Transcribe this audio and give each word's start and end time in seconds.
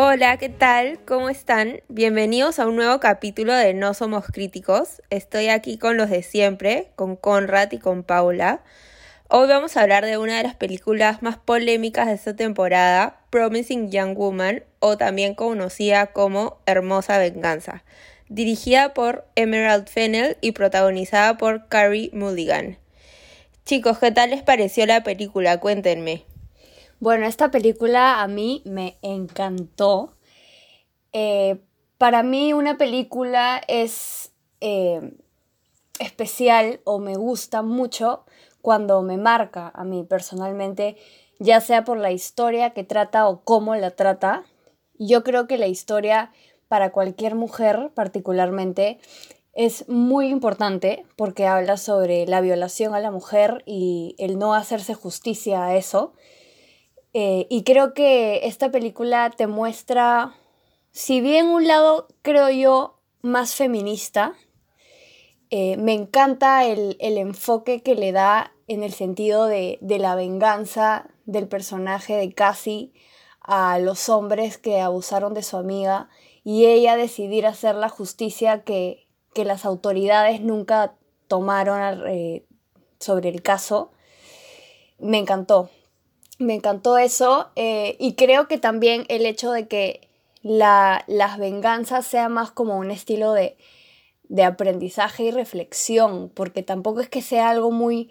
Hola, 0.00 0.36
¿qué 0.36 0.48
tal? 0.48 1.00
¿Cómo 1.04 1.28
están? 1.28 1.80
Bienvenidos 1.88 2.60
a 2.60 2.68
un 2.68 2.76
nuevo 2.76 3.00
capítulo 3.00 3.52
de 3.52 3.74
No 3.74 3.94
Somos 3.94 4.26
Críticos. 4.26 5.02
Estoy 5.10 5.48
aquí 5.48 5.76
con 5.76 5.96
los 5.96 6.08
de 6.08 6.22
siempre, 6.22 6.92
con 6.94 7.16
Conrad 7.16 7.72
y 7.72 7.78
con 7.78 8.04
Paula. 8.04 8.62
Hoy 9.26 9.48
vamos 9.48 9.76
a 9.76 9.80
hablar 9.80 10.06
de 10.06 10.16
una 10.16 10.36
de 10.36 10.44
las 10.44 10.54
películas 10.54 11.20
más 11.20 11.36
polémicas 11.36 12.06
de 12.06 12.12
esta 12.12 12.36
temporada, 12.36 13.18
Promising 13.30 13.90
Young 13.90 14.16
Woman, 14.16 14.62
o 14.78 14.96
también 14.96 15.34
conocida 15.34 16.06
como 16.06 16.58
Hermosa 16.64 17.18
Venganza, 17.18 17.82
dirigida 18.28 18.94
por 18.94 19.26
Emerald 19.34 19.88
Fennell 19.88 20.36
y 20.40 20.52
protagonizada 20.52 21.38
por 21.38 21.66
Carrie 21.66 22.10
Mulligan. 22.12 22.78
Chicos, 23.64 23.98
¿qué 23.98 24.12
tal 24.12 24.30
les 24.30 24.44
pareció 24.44 24.86
la 24.86 25.02
película? 25.02 25.58
Cuéntenme. 25.58 26.22
Bueno, 27.00 27.26
esta 27.26 27.52
película 27.52 28.22
a 28.22 28.26
mí 28.26 28.60
me 28.64 28.98
encantó. 29.02 30.16
Eh, 31.12 31.60
para 31.96 32.24
mí 32.24 32.52
una 32.52 32.76
película 32.76 33.62
es 33.68 34.32
eh, 34.60 35.16
especial 36.00 36.80
o 36.82 36.98
me 36.98 37.14
gusta 37.14 37.62
mucho 37.62 38.24
cuando 38.62 39.00
me 39.02 39.16
marca 39.16 39.70
a 39.74 39.84
mí 39.84 40.02
personalmente, 40.02 40.96
ya 41.38 41.60
sea 41.60 41.84
por 41.84 41.98
la 41.98 42.10
historia 42.10 42.70
que 42.70 42.82
trata 42.82 43.28
o 43.28 43.42
cómo 43.44 43.76
la 43.76 43.92
trata. 43.92 44.42
Yo 44.98 45.22
creo 45.22 45.46
que 45.46 45.56
la 45.56 45.68
historia 45.68 46.32
para 46.66 46.90
cualquier 46.90 47.36
mujer 47.36 47.92
particularmente 47.94 48.98
es 49.52 49.88
muy 49.88 50.30
importante 50.30 51.06
porque 51.14 51.46
habla 51.46 51.76
sobre 51.76 52.26
la 52.26 52.40
violación 52.40 52.96
a 52.96 53.00
la 53.00 53.12
mujer 53.12 53.62
y 53.66 54.16
el 54.18 54.36
no 54.36 54.54
hacerse 54.54 54.94
justicia 54.94 55.64
a 55.64 55.76
eso. 55.76 56.12
Eh, 57.20 57.48
y 57.50 57.64
creo 57.64 57.94
que 57.94 58.46
esta 58.46 58.70
película 58.70 59.28
te 59.36 59.48
muestra, 59.48 60.36
si 60.92 61.20
bien 61.20 61.48
un 61.48 61.66
lado, 61.66 62.06
creo 62.22 62.48
yo, 62.48 63.00
más 63.22 63.56
feminista, 63.56 64.34
eh, 65.50 65.76
me 65.78 65.94
encanta 65.94 66.64
el, 66.64 66.96
enfoque 67.00 67.82
que 67.82 67.96
le 67.96 68.12
da 68.12 68.52
en 68.68 68.84
el 68.84 68.92
sentido 68.92 69.46
de, 69.46 69.80
la 69.80 70.14
venganza 70.14 71.08
del 71.24 71.48
personaje 71.48 72.14
de 72.14 72.32
Cassie 72.32 72.92
a 73.40 73.80
los 73.80 74.08
hombres 74.08 74.56
que 74.56 74.80
abusaron 74.80 75.34
de 75.34 75.42
su 75.42 75.56
amiga 75.56 76.08
y 76.44 76.66
ella 76.66 76.94
decidir 76.94 77.46
hacer 77.46 77.74
la 77.74 77.88
justicia 77.88 78.62
que, 78.62 79.08
las 79.34 79.64
autoridades 79.64 80.40
nunca 80.40 80.94
tomaron 81.26 82.06
eh, 82.06 82.44
sobre 83.00 83.28
el 83.28 83.42
caso. 83.42 83.90
Me 84.98 85.18
encantó, 85.18 85.70
me 86.38 86.54
encantó 86.54 86.98
eso 86.98 87.50
eh, 87.56 87.96
y 87.98 88.14
creo 88.14 88.48
que 88.48 88.58
también 88.58 89.04
el 89.08 89.26
hecho 89.26 89.50
de 89.50 89.66
que 89.66 90.08
la, 90.42 91.04
las 91.08 91.38
venganzas 91.38 92.06
sea 92.06 92.28
más 92.28 92.50
como 92.50 92.78
un 92.78 92.90
estilo 92.90 93.32
de, 93.32 93.56
de, 94.28 94.44
aprendizaje 94.44 95.24
y 95.24 95.30
reflexión, 95.32 96.30
porque 96.32 96.62
tampoco 96.62 97.00
es 97.00 97.08
que 97.08 97.22
sea 97.22 97.50
algo 97.50 97.72
muy, 97.72 98.10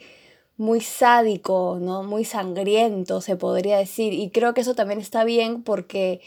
muy 0.57 0.81
sádico, 0.81 1.77
¿no? 1.79 2.03
muy 2.03 2.25
sangriento, 2.25 3.21
se 3.21 3.37
podría 3.37 3.77
decir. 3.77 4.13
Y 4.13 4.29
creo 4.29 4.53
que 4.53 4.61
eso 4.61 4.75
también 4.75 4.99
está 4.99 5.23
bien 5.23 5.63
porque 5.63 6.21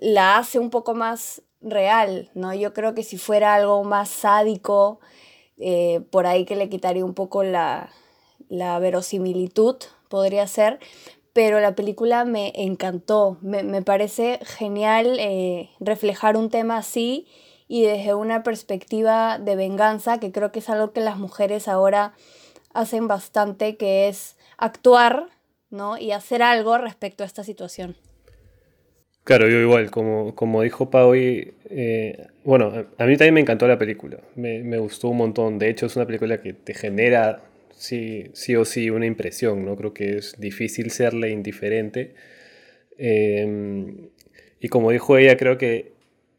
la 0.00 0.38
hace 0.38 0.58
un 0.60 0.70
poco 0.70 0.94
más 0.94 1.42
real, 1.60 2.30
¿no? 2.34 2.54
Yo 2.54 2.72
creo 2.72 2.94
que 2.94 3.02
si 3.02 3.18
fuera 3.18 3.54
algo 3.54 3.84
más 3.84 4.08
sádico, 4.08 5.00
eh, 5.58 6.00
por 6.10 6.26
ahí 6.26 6.44
que 6.44 6.56
le 6.56 6.68
quitaría 6.68 7.04
un 7.04 7.14
poco 7.14 7.42
la, 7.44 7.90
la 8.48 8.78
verosimilitud, 8.78 9.76
podría 10.08 10.46
ser, 10.46 10.78
pero 11.32 11.60
la 11.60 11.74
película 11.74 12.24
me 12.24 12.52
encantó. 12.54 13.38
Me, 13.40 13.82
parece 13.82 14.38
genial 14.42 15.16
eh, 15.18 15.70
reflejar 15.80 16.36
un 16.36 16.50
tema 16.50 16.76
así 16.76 17.26
y 17.68 17.84
desde 17.84 18.14
una 18.14 18.42
perspectiva 18.42 19.38
de 19.38 19.56
venganza, 19.56 20.20
que 20.20 20.32
creo 20.32 20.52
que 20.52 20.58
es 20.58 20.68
algo 20.68 20.92
que 20.92 21.00
las 21.00 21.16
mujeres 21.16 21.68
ahora 21.68 22.12
hacen 22.74 23.08
bastante, 23.08 23.76
que 23.76 24.08
es 24.08 24.36
actuar 24.58 25.28
¿no? 25.70 25.96
y 25.96 26.12
hacer 26.12 26.42
algo 26.42 26.76
respecto 26.76 27.24
a 27.24 27.26
esta 27.26 27.44
situación. 27.44 27.96
Claro, 29.24 29.48
yo 29.48 29.58
igual, 29.60 29.90
como, 29.90 30.34
como 30.34 30.62
dijo 30.62 30.90
Pau, 30.90 31.14
eh, 31.14 32.26
bueno, 32.44 32.72
a 32.98 33.06
mí 33.06 33.16
también 33.16 33.34
me 33.34 33.40
encantó 33.40 33.68
la 33.68 33.78
película, 33.78 34.18
me, 34.34 34.64
me 34.64 34.78
gustó 34.78 35.08
un 35.08 35.18
montón, 35.18 35.60
de 35.60 35.70
hecho 35.70 35.86
es 35.86 35.94
una 35.94 36.06
película 36.06 36.42
que 36.42 36.52
te 36.52 36.74
genera 36.74 37.40
sí, 37.82 38.30
sí 38.34 38.54
o 38.56 38.64
sí 38.64 38.90
una 38.90 39.06
impresión, 39.06 39.64
¿no? 39.64 39.76
Creo 39.76 39.92
que 39.92 40.16
es 40.16 40.36
difícil 40.38 40.90
serle 40.90 41.30
indiferente. 41.30 42.14
Em, 42.98 44.10
y 44.60 44.68
como 44.68 44.90
dijo 44.92 45.18
ella, 45.18 45.36
creo 45.36 45.58
que 45.58 45.92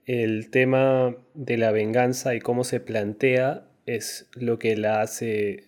el 0.06 0.50
tema 0.50 1.16
de 1.34 1.58
la 1.58 1.72
venganza 1.72 2.36
y 2.36 2.40
cómo 2.40 2.64
se 2.64 2.80
plantea 2.80 3.68
es 3.86 4.28
lo 4.36 4.60
que 4.60 4.78
la 4.78 5.02
hace... 5.02 5.66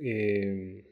Em, 0.00 0.82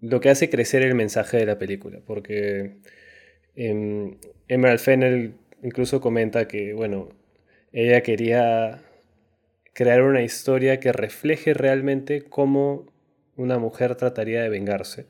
lo 0.00 0.20
que 0.20 0.30
hace 0.30 0.50
crecer 0.50 0.82
el 0.82 0.94
mensaje 0.94 1.38
de 1.38 1.46
la 1.46 1.58
película, 1.58 2.00
porque 2.04 2.76
em, 3.56 4.16
Emerald 4.48 4.80
Fennel 4.80 5.34
incluso 5.62 6.00
comenta 6.00 6.48
que, 6.48 6.74
bueno, 6.74 7.10
ella 7.72 8.02
quería 8.02 8.82
crear 9.72 10.02
una 10.02 10.22
historia 10.22 10.80
que 10.80 10.92
refleje 10.92 11.54
realmente 11.54 12.22
cómo 12.22 12.86
una 13.36 13.58
mujer 13.58 13.96
trataría 13.96 14.42
de 14.42 14.48
vengarse. 14.48 15.06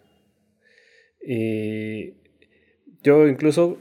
Y 1.21 2.15
yo 3.03 3.27
incluso 3.29 3.79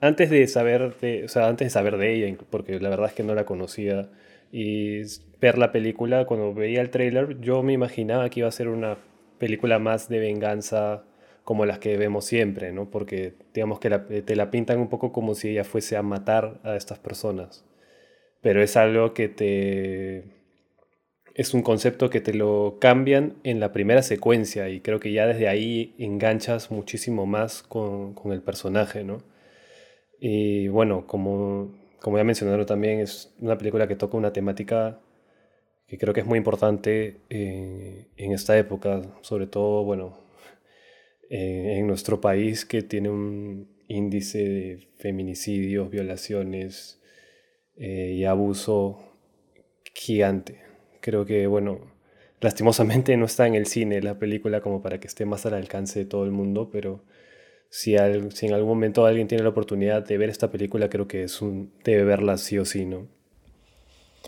antes 0.00 0.30
de 0.30 0.46
saber 0.48 0.96
de, 1.00 1.24
o 1.24 1.28
sea, 1.28 1.48
antes 1.48 1.66
de 1.66 1.70
saber 1.70 1.96
de 1.96 2.14
ella, 2.14 2.36
porque 2.50 2.78
la 2.80 2.88
verdad 2.88 3.08
es 3.08 3.14
que 3.14 3.22
no 3.22 3.34
la 3.34 3.44
conocía 3.44 4.10
y 4.52 5.02
ver 5.40 5.58
la 5.58 5.72
película, 5.72 6.26
cuando 6.26 6.54
veía 6.54 6.80
el 6.80 6.90
tráiler, 6.90 7.40
yo 7.40 7.62
me 7.62 7.72
imaginaba 7.72 8.28
que 8.30 8.40
iba 8.40 8.48
a 8.48 8.52
ser 8.52 8.68
una 8.68 8.98
película 9.38 9.78
más 9.78 10.08
de 10.08 10.18
venganza 10.18 11.04
como 11.44 11.66
las 11.66 11.78
que 11.78 11.96
vemos 11.96 12.24
siempre, 12.24 12.72
¿no? 12.72 12.90
Porque 12.90 13.34
digamos 13.54 13.80
que 13.80 13.90
te 13.90 14.36
la 14.36 14.50
pintan 14.50 14.78
un 14.80 14.88
poco 14.88 15.12
como 15.12 15.34
si 15.34 15.50
ella 15.50 15.64
fuese 15.64 15.96
a 15.96 16.02
matar 16.02 16.60
a 16.62 16.76
estas 16.76 16.98
personas 16.98 17.64
pero 18.42 18.62
es 18.62 18.76
algo 18.76 19.14
que 19.14 19.28
te... 19.28 20.24
Es 21.34 21.54
un 21.54 21.62
concepto 21.62 22.10
que 22.10 22.20
te 22.20 22.34
lo 22.34 22.78
cambian 22.80 23.36
en 23.44 23.60
la 23.60 23.72
primera 23.72 24.02
secuencia 24.02 24.68
y 24.68 24.80
creo 24.80 25.00
que 25.00 25.12
ya 25.12 25.26
desde 25.26 25.48
ahí 25.48 25.94
enganchas 25.98 26.70
muchísimo 26.70 27.24
más 27.24 27.62
con, 27.62 28.14
el 28.32 28.42
personaje, 28.42 29.04
¿no? 29.04 29.22
Y 30.20 30.68
bueno, 30.68 31.06
como, 31.06 31.72
como 32.00 32.18
ya 32.18 32.24
mencionaron 32.24 32.66
también, 32.66 33.00
es 33.00 33.32
una 33.40 33.56
película 33.56 33.88
que 33.88 33.96
toca 33.96 34.16
una 34.16 34.32
temática 34.32 35.00
que 35.86 35.98
creo 35.98 36.14
que 36.14 36.20
es 36.20 36.26
muy 36.26 36.38
importante 36.38 37.20
en 37.30 38.32
esta 38.32 38.56
época, 38.58 39.02
sobre 39.22 39.46
todo, 39.46 39.84
bueno, 39.84 40.18
en 41.30 41.86
nuestro 41.86 42.20
país 42.20 42.64
que 42.64 42.82
tiene 42.82 43.08
un 43.08 43.68
índice 43.88 44.38
de 44.38 44.88
feminicidios, 44.98 45.90
violaciones, 45.90 46.99
eh, 47.80 48.12
y 48.16 48.24
abuso 48.24 48.98
gigante. 49.94 50.62
Creo 51.00 51.24
que, 51.26 51.46
bueno, 51.46 51.80
lastimosamente 52.40 53.16
no 53.16 53.24
está 53.26 53.46
en 53.46 53.54
el 53.54 53.66
cine 53.66 54.02
la 54.02 54.18
película 54.18 54.60
como 54.60 54.82
para 54.82 55.00
que 55.00 55.06
esté 55.08 55.24
más 55.24 55.46
al 55.46 55.54
alcance 55.54 56.00
de 56.00 56.04
todo 56.04 56.24
el 56.24 56.30
mundo, 56.30 56.70
pero 56.70 57.02
si, 57.70 57.96
si 58.34 58.46
en 58.46 58.54
algún 58.54 58.68
momento 58.68 59.06
alguien 59.06 59.28
tiene 59.28 59.44
la 59.44 59.50
oportunidad 59.50 60.04
de 60.06 60.18
ver 60.18 60.28
esta 60.28 60.50
película, 60.50 60.90
creo 60.90 61.08
que 61.08 61.24
es 61.24 61.42
un, 61.42 61.72
debe 61.84 62.04
verla 62.04 62.36
sí 62.36 62.58
o 62.58 62.64
sí, 62.64 62.84
¿no? 62.84 63.08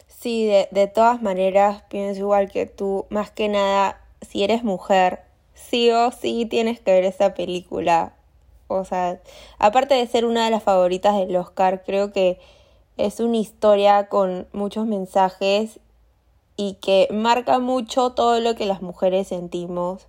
Sí, 0.07 0.47
de, 0.47 0.69
de 0.71 0.87
todas 0.87 1.21
maneras, 1.21 1.83
pienso 1.91 2.21
igual 2.21 2.51
que 2.51 2.67
tú, 2.67 3.07
más 3.11 3.31
que 3.31 3.49
nada, 3.49 4.01
si 4.23 4.45
eres 4.45 4.65
mujer, 4.65 5.21
sí 5.55 5.91
o 5.91 6.11
sí 6.13 6.47
tienes 6.47 6.81
que 6.81 6.93
ver 6.93 7.05
esta 7.05 7.35
película. 7.35 8.15
O 8.69 8.85
sea, 8.85 9.21
aparte 9.59 9.95
de 9.95 10.07
ser 10.07 10.25
una 10.25 10.45
de 10.47 10.51
las 10.51 10.63
favoritas 10.63 11.17
del 11.19 11.37
Oscar, 11.37 11.83
creo 11.85 12.13
que 12.13 12.39
es 12.97 13.21
una 13.21 13.39
historia 13.39 14.09
con 14.09 14.47
muchos 14.53 14.87
mensajes 14.87 15.81
y 16.57 16.75
que 16.75 17.09
marca 17.11 17.59
mucho 17.59 18.11
todo 18.11 18.41
lo 18.41 18.55
que 18.55 18.67
las 18.67 18.83
mujeres 18.83 19.29
sentimos 19.29 20.07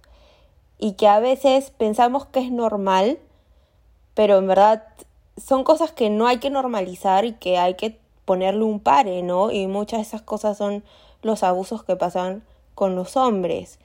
y 0.78 0.94
que 0.94 1.08
a 1.08 1.20
veces 1.20 1.72
pensamos 1.72 2.26
que 2.26 2.42
es 2.42 2.52
normal, 2.52 3.18
pero 4.14 4.38
en 4.38 4.48
verdad 4.48 4.84
son 5.38 5.64
cosas 5.64 5.92
que 5.92 6.10
no 6.10 6.28
hay 6.28 6.38
que 6.38 6.50
normalizar 6.50 7.26
y 7.26 7.34
que 7.34 7.58
hay 7.58 7.76
que 7.76 7.98
ponerle 8.26 8.64
un 8.64 8.80
pare, 8.80 9.24
¿no? 9.24 9.52
Y 9.52 9.68
muchas 9.68 10.00
de 10.00 10.04
esas 10.04 10.22
cosas 10.22 10.58
son 10.58 10.84
los 11.22 11.44
abusos 11.44 11.84
que 11.84 11.96
pasan 11.96 12.44
con 12.76 12.96
los 12.96 13.18
hombres. 13.18 13.80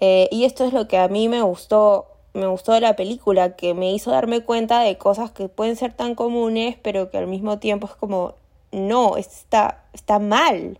Eh, 0.00 0.28
y 0.30 0.44
esto 0.44 0.64
es 0.64 0.72
lo 0.72 0.88
que 0.88 0.98
a 0.98 1.08
mí 1.08 1.28
me 1.28 1.42
gustó 1.42 2.06
me 2.34 2.46
gustó 2.46 2.78
la 2.80 2.96
película, 2.96 3.56
que 3.56 3.74
me 3.74 3.92
hizo 3.92 4.10
darme 4.10 4.42
cuenta 4.42 4.80
de 4.80 4.98
cosas 4.98 5.30
que 5.30 5.48
pueden 5.48 5.76
ser 5.76 5.92
tan 5.94 6.14
comunes, 6.14 6.76
pero 6.82 7.10
que 7.10 7.18
al 7.18 7.26
mismo 7.26 7.58
tiempo 7.58 7.86
es 7.86 7.94
como, 7.94 8.34
no, 8.72 9.16
está, 9.16 9.84
está 9.92 10.18
mal, 10.18 10.78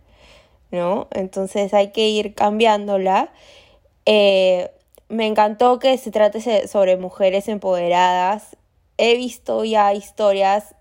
¿no? 0.71 1.09
Entonces 1.13 1.73
hay 1.75 1.93
que 1.93 2.09
ir 2.09 2.35
cambiándola. 2.35 3.33
Eh, 4.07 4.71
me 5.09 5.27
encantó 5.27 5.79
que 5.79 5.97
se 5.97 6.11
trate 6.11 6.69
sobre 6.69 6.97
mujeres 6.97 7.49
empoderadas 7.49 8.57
he 8.97 9.17
visto 9.17 9.65
ya 9.65 9.93
historias 9.95 10.75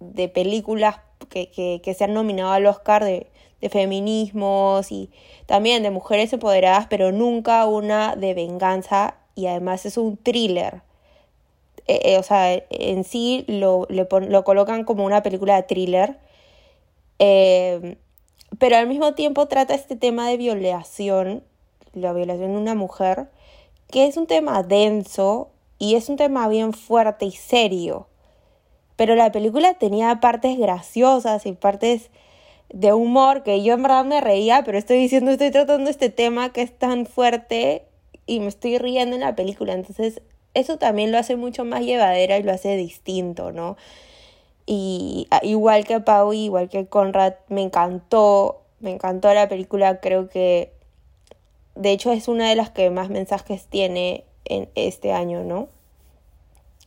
de 0.00 0.28
películas 0.28 0.96
que, 1.28 1.50
que, 1.50 1.94
se 1.94 2.04
han 2.04 2.14
nominado 2.14 2.52
al 2.52 2.66
Oscar 2.66 3.04
de, 3.04 3.26
de 3.60 3.68
feminismos 3.68 4.92
y 4.92 5.10
también 5.46 5.82
de 5.82 5.90
mujeres 5.90 6.32
empoderadas, 6.32 6.86
pero 6.88 7.12
nunca 7.12 7.66
una 7.66 8.16
de 8.16 8.34
venganza 8.34 9.16
y 9.38 9.46
además 9.46 9.86
es 9.86 9.96
un 9.96 10.16
thriller. 10.16 10.82
Eh, 11.86 12.00
eh, 12.02 12.18
o 12.18 12.24
sea, 12.24 12.52
en 12.70 13.04
sí 13.04 13.44
lo, 13.46 13.86
lo, 13.88 14.08
colocan 14.42 14.82
como 14.82 15.04
una 15.04 15.22
película 15.22 15.54
de 15.54 15.62
thriller, 15.62 16.18
eh, 17.20 17.98
pero 18.58 18.76
al 18.76 18.88
mismo 18.88 19.14
tiempo 19.14 19.46
trata 19.46 19.76
este 19.76 19.94
tema 19.94 20.28
de 20.28 20.38
violación, 20.38 21.44
la 21.92 22.12
violación 22.12 22.52
de 22.52 22.58
una 22.58 22.74
mujer, 22.74 23.28
que 23.88 24.08
es 24.08 24.16
un 24.16 24.26
tema 24.26 24.64
denso 24.64 25.50
y 25.78 25.94
es 25.94 26.08
un 26.08 26.16
tema 26.16 26.48
bien 26.48 26.72
fuerte 26.72 27.24
y 27.24 27.30
serio. 27.30 28.08
Pero 28.96 29.14
la 29.14 29.30
película 29.30 29.74
tenía 29.74 30.18
partes 30.18 30.58
graciosas 30.58 31.46
y 31.46 31.52
partes 31.52 32.10
de 32.70 32.92
humor 32.92 33.44
que 33.44 33.62
yo 33.62 33.74
en 33.74 33.84
verdad 33.84 34.04
me 34.04 34.20
reía, 34.20 34.64
pero 34.64 34.78
estoy 34.78 34.98
diciendo, 34.98 35.30
estoy 35.30 35.52
tratando 35.52 35.88
este 35.90 36.10
tema 36.10 36.52
que 36.52 36.62
es 36.62 36.76
tan 36.76 37.06
fuerte 37.06 37.87
y 38.28 38.38
me 38.38 38.46
estoy 38.46 38.78
riendo 38.78 39.16
en 39.16 39.22
la 39.22 39.34
película. 39.34 39.72
Entonces, 39.72 40.22
eso 40.54 40.76
también 40.76 41.10
lo 41.10 41.18
hace 41.18 41.34
mucho 41.34 41.64
más 41.64 41.80
llevadera 41.80 42.38
y 42.38 42.42
lo 42.44 42.52
hace 42.52 42.76
distinto, 42.76 43.50
¿no? 43.50 43.76
Y 44.66 45.26
igual 45.42 45.86
que 45.86 45.98
Pau, 46.00 46.32
igual 46.32 46.68
que 46.68 46.86
Conrad, 46.86 47.34
me 47.48 47.62
encantó, 47.62 48.60
me 48.80 48.92
encantó 48.92 49.32
la 49.32 49.48
película, 49.48 49.98
creo 50.00 50.28
que 50.28 50.72
de 51.74 51.92
hecho 51.92 52.12
es 52.12 52.28
una 52.28 52.50
de 52.50 52.56
las 52.56 52.70
que 52.70 52.90
más 52.90 53.08
mensajes 53.08 53.66
tiene 53.66 54.24
en 54.44 54.68
este 54.74 55.12
año, 55.12 55.42
¿no? 55.42 55.68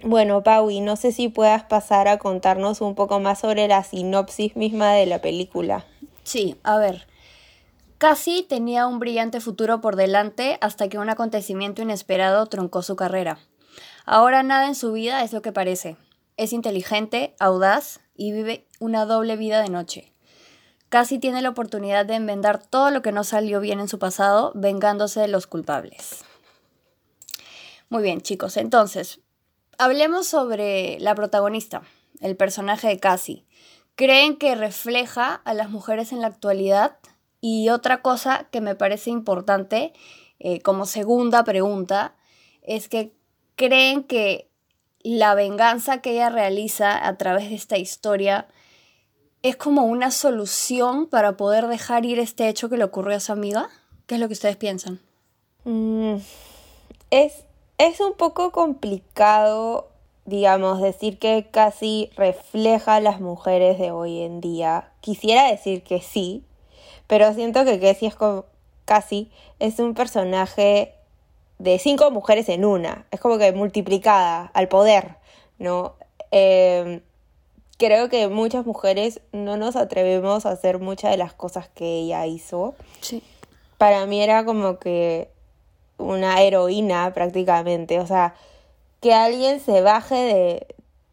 Bueno, 0.04 0.44
Pau, 0.44 0.70
y 0.70 0.80
no 0.80 0.96
sé 0.96 1.12
si 1.12 1.28
puedas 1.28 1.64
pasar 1.64 2.08
a 2.08 2.18
contarnos 2.18 2.82
un 2.82 2.94
poco 2.94 3.20
más 3.20 3.40
sobre 3.40 3.68
la 3.68 3.84
sinopsis 3.84 4.56
misma 4.56 4.94
de 4.94 5.08
la 5.08 5.20
película. 5.20 5.86
Sí, 6.24 6.56
a 6.64 6.78
ver. 6.78 7.08
Casi 8.02 8.42
tenía 8.42 8.88
un 8.88 8.98
brillante 8.98 9.40
futuro 9.42 9.80
por 9.80 9.96
delante 9.96 10.58
hasta 10.62 10.90
que 10.90 10.98
un 10.98 11.12
acontecimiento 11.12 11.84
inesperado 11.84 12.48
truncó 12.48 12.82
su 12.82 12.96
carrera. 12.96 13.38
Ahora 14.08 14.42
nada 14.42 14.66
en 14.66 14.74
su 14.74 14.92
vida 14.92 15.24
es 15.24 15.34
lo 15.34 15.44
que 15.44 15.52
parece. 15.52 15.98
Es 16.36 16.52
inteligente, 16.52 17.36
audaz 17.38 18.00
y 18.16 18.32
vive 18.32 18.66
una 18.80 19.06
doble 19.06 19.38
vida 19.38 19.62
de 19.62 19.70
noche. 19.70 20.14
Casi 20.90 21.20
tiene 21.20 21.44
la 21.44 21.50
oportunidad 21.50 22.08
de 22.08 22.16
enmendar 22.16 22.66
todo 22.66 22.90
lo 22.90 23.04
que 23.04 23.12
no 23.12 23.24
salió 23.24 23.60
bien 23.60 23.80
en 23.80 23.88
su 23.88 24.00
pasado, 24.00 24.52
vengándose 24.56 25.20
de 25.20 25.28
los 25.28 25.46
culpables. 25.46 26.26
Muy 27.90 28.02
bien, 28.02 28.22
chicos, 28.22 28.58
entonces, 28.58 29.20
hablemos 29.78 30.26
sobre 30.26 30.98
la 31.00 31.14
protagonista, 31.14 31.84
el 32.20 32.36
personaje 32.36 32.88
de 32.88 33.00
Cassie. 33.00 33.46
¿Creen 33.94 34.38
que 34.38 34.56
refleja 34.56 35.36
a 35.36 35.54
las 35.54 35.70
mujeres 35.70 36.12
en 36.12 36.22
la 36.22 36.28
actualidad? 36.28 36.98
Y 37.42 37.70
otra 37.70 38.02
cosa 38.02 38.48
que 38.52 38.62
me 38.62 38.76
parece 38.76 39.10
importante, 39.10 39.94
eh, 40.40 40.62
como 40.62 40.86
segunda 40.86 41.44
pregunta, 41.44 42.16
es 42.62 42.88
que 42.88 43.14
creen 43.56 44.04
que 44.04 44.48
la 45.04 45.34
venganza 45.34 46.02
que 46.02 46.12
ella 46.12 46.30
realiza 46.30 47.06
a 47.06 47.18
través 47.18 47.50
de 47.50 47.56
esta 47.56 47.78
historia 47.78 48.48
es 49.42 49.56
como 49.56 49.86
una 49.86 50.12
solución 50.12 51.08
para 51.08 51.36
poder 51.36 51.68
dejar 51.68 52.06
ir 52.06 52.20
este 52.20 52.48
hecho 52.48 52.70
que 52.70 52.78
le 52.78 52.84
ocurrió 52.84 53.18
a 53.18 53.20
su 53.20 53.32
amiga? 53.32 53.70
¿Qué 54.06 54.16
es 54.16 54.22
lo 54.22 54.28
que 54.28 54.34
ustedes 54.34 54.58
piensan? 54.58 55.00
Mm, 55.64 56.18
es, 57.10 57.46
es 57.78 58.00
un 58.00 58.14
poco 58.14 58.52
complicado, 58.52 59.90
digamos, 60.26 60.82
decir 60.82 61.18
que 61.18 61.48
casi 61.50 62.12
refleja 62.16 62.96
a 62.96 63.02
las 63.02 63.20
mujeres 63.20 63.80
de 63.80 63.92
hoy 63.92 64.22
en 64.22 64.42
día. 64.42 64.92
Quisiera 65.02 65.48
decir 65.48 65.84
que 65.84 66.02
sí, 66.02 66.44
pero 67.12 67.34
siento 67.34 67.66
que 67.66 67.78
Cassie 67.78 68.08
es 68.08 68.16
como, 68.16 68.46
casi 68.86 69.30
es 69.60 69.80
un 69.80 69.96
personaje 69.96 70.94
de 71.60 71.78
cinco 71.78 72.10
mujeres 72.10 72.48
en 72.48 72.64
una. 72.64 73.06
Es 73.12 73.20
como 73.20 73.38
que 73.38 73.52
multiplicada 73.52 74.50
al 74.54 74.70
poder, 74.70 75.18
¿no? 75.60 75.96
Em, 76.32 77.02
creo 77.78 78.08
que 78.08 78.30
muchas 78.30 78.66
mujeres 78.66 79.20
no 79.34 79.58
nos 79.58 79.76
atrevemos 79.76 80.46
a 80.46 80.52
hacer 80.52 80.80
muchas 80.80 81.12
de 81.12 81.18
las 81.18 81.34
cosas 81.34 81.68
que 81.68 81.84
ella 81.84 82.26
hizo. 82.28 82.76
Sí. 83.02 83.22
Para 83.78 84.06
mí 84.06 84.24
era 84.24 84.46
como 84.46 84.80
que 84.80 85.28
una 85.98 86.42
heroína 86.42 87.14
prácticamente. 87.14 88.00
O 88.00 88.08
sea, 88.08 88.36
que 89.02 89.14
alguien 89.14 89.60
se 89.60 89.82
baje 89.82 90.16
de, 90.16 90.68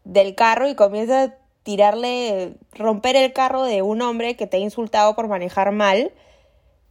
del 0.05 0.33
carro 0.33 0.69
y 0.69 0.75
comience 0.75 1.13
a 1.13 1.37
tirarle, 1.63 2.53
romper 2.73 3.15
el 3.15 3.33
carro 3.33 3.63
de 3.63 3.81
un 3.81 4.01
hombre 4.01 4.35
que 4.35 4.47
te 4.47 4.57
ha 4.57 4.59
insultado 4.59 5.15
por 5.15 5.27
manejar 5.27 5.71
mal. 5.71 6.11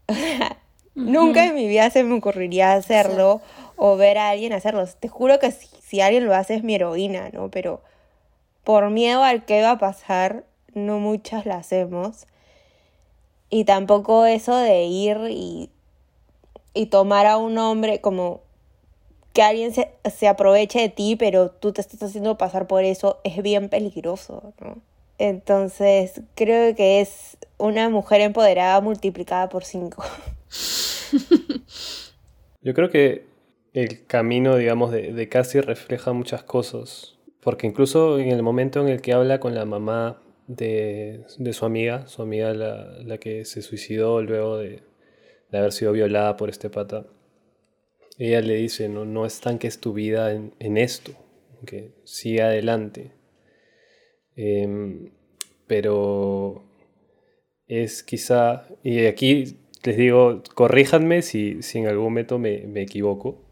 Nunca 0.94 1.46
en 1.46 1.54
mi 1.54 1.68
vida 1.68 1.90
se 1.90 2.02
me 2.02 2.16
ocurriría 2.16 2.72
hacerlo 2.72 3.40
o 3.76 3.96
ver 3.96 4.18
a 4.18 4.30
alguien 4.30 4.52
hacerlo. 4.52 4.84
Te 4.98 5.08
juro 5.08 5.38
que 5.38 5.52
si, 5.52 6.00
alguien 6.00 6.26
lo 6.26 6.34
hace 6.34 6.56
es 6.56 6.64
mi 6.64 6.74
heroína, 6.74 7.30
¿no? 7.32 7.50
Pero 7.50 7.82
por 8.64 8.90
miedo 8.90 9.22
al 9.22 9.44
que 9.44 9.62
va 9.62 9.72
a 9.72 9.78
pasar, 9.78 10.44
no 10.74 10.98
muchas 10.98 11.46
la 11.46 11.56
hacemos. 11.56 12.26
Y 13.48 13.64
tampoco 13.64 14.26
eso 14.26 14.56
de 14.56 14.84
ir 14.84 15.18
y, 15.30 15.70
y 16.74 16.86
tomar 16.86 17.26
a 17.26 17.36
un 17.36 17.56
hombre 17.58 18.00
como 18.00 18.40
que 19.38 19.42
alguien 19.42 19.72
se, 19.72 19.92
se, 20.10 20.26
aproveche 20.26 20.80
de 20.80 20.88
ti, 20.88 21.14
pero 21.14 21.52
tú 21.52 21.72
te 21.72 21.80
estás 21.80 22.02
haciendo 22.02 22.36
pasar 22.36 22.66
por 22.66 22.82
eso, 22.82 23.20
es 23.22 23.40
bien 23.40 23.68
peligroso, 23.68 24.52
¿no? 24.60 24.82
Entonces, 25.16 26.22
creo 26.34 26.74
que 26.74 27.00
es 27.00 27.38
una 27.56 27.88
mujer 27.88 28.20
empoderada 28.20 28.80
multiplicada 28.80 29.48
por 29.48 29.64
cinco. 29.64 30.02
Yo 32.62 32.74
creo 32.74 32.90
que 32.90 33.26
el 33.74 34.06
camino, 34.06 34.56
digamos, 34.56 34.90
de, 34.90 35.12
de 35.12 35.28
Cassie 35.28 35.62
refleja 35.62 36.12
muchas 36.12 36.42
cosas. 36.42 37.16
Porque 37.40 37.68
incluso 37.68 38.18
en 38.18 38.30
el 38.30 38.42
momento 38.42 38.80
en 38.80 38.88
el 38.88 39.00
que 39.00 39.12
habla 39.12 39.38
con 39.38 39.54
la 39.54 39.64
mamá 39.64 40.20
de, 40.48 41.24
de 41.38 41.52
su 41.52 41.64
amiga, 41.64 42.08
su 42.08 42.22
amiga 42.22 42.52
la, 42.54 42.98
la, 43.04 43.18
que 43.18 43.44
se 43.44 43.62
suicidó 43.62 44.20
luego 44.20 44.58
de, 44.58 44.82
de 45.52 45.58
haber 45.58 45.70
sido 45.70 45.92
violada 45.92 46.36
por 46.36 46.50
este 46.50 46.70
pata, 46.70 47.06
ella 48.18 48.40
le 48.40 48.56
dice, 48.56 48.88
no, 48.88 49.04
no 49.04 49.24
estanques 49.24 49.80
tu 49.80 49.92
vida 49.92 50.32
en, 50.32 50.52
en 50.58 50.76
esto, 50.76 51.12
que 51.64 51.92
sigue 52.04 52.42
adelante. 52.42 53.12
Em, 54.34 55.10
pero 55.66 56.64
es 57.66 58.02
quizá, 58.02 58.66
y 58.82 59.06
aquí 59.06 59.58
les 59.84 59.96
digo, 59.96 60.42
corríjanme 60.54 61.22
si, 61.22 61.62
si 61.62 61.78
en 61.78 61.86
algún 61.86 62.04
momento 62.04 62.38
me, 62.38 62.66
me 62.66 62.82
equivoco, 62.82 63.44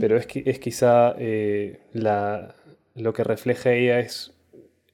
pero 0.00 0.16
es, 0.16 0.26
es 0.34 0.58
quizá 0.58 1.14
eh, 1.16 1.78
la, 1.92 2.56
lo 2.96 3.12
que 3.12 3.22
refleja 3.22 3.72
ella 3.72 4.00
es 4.00 4.34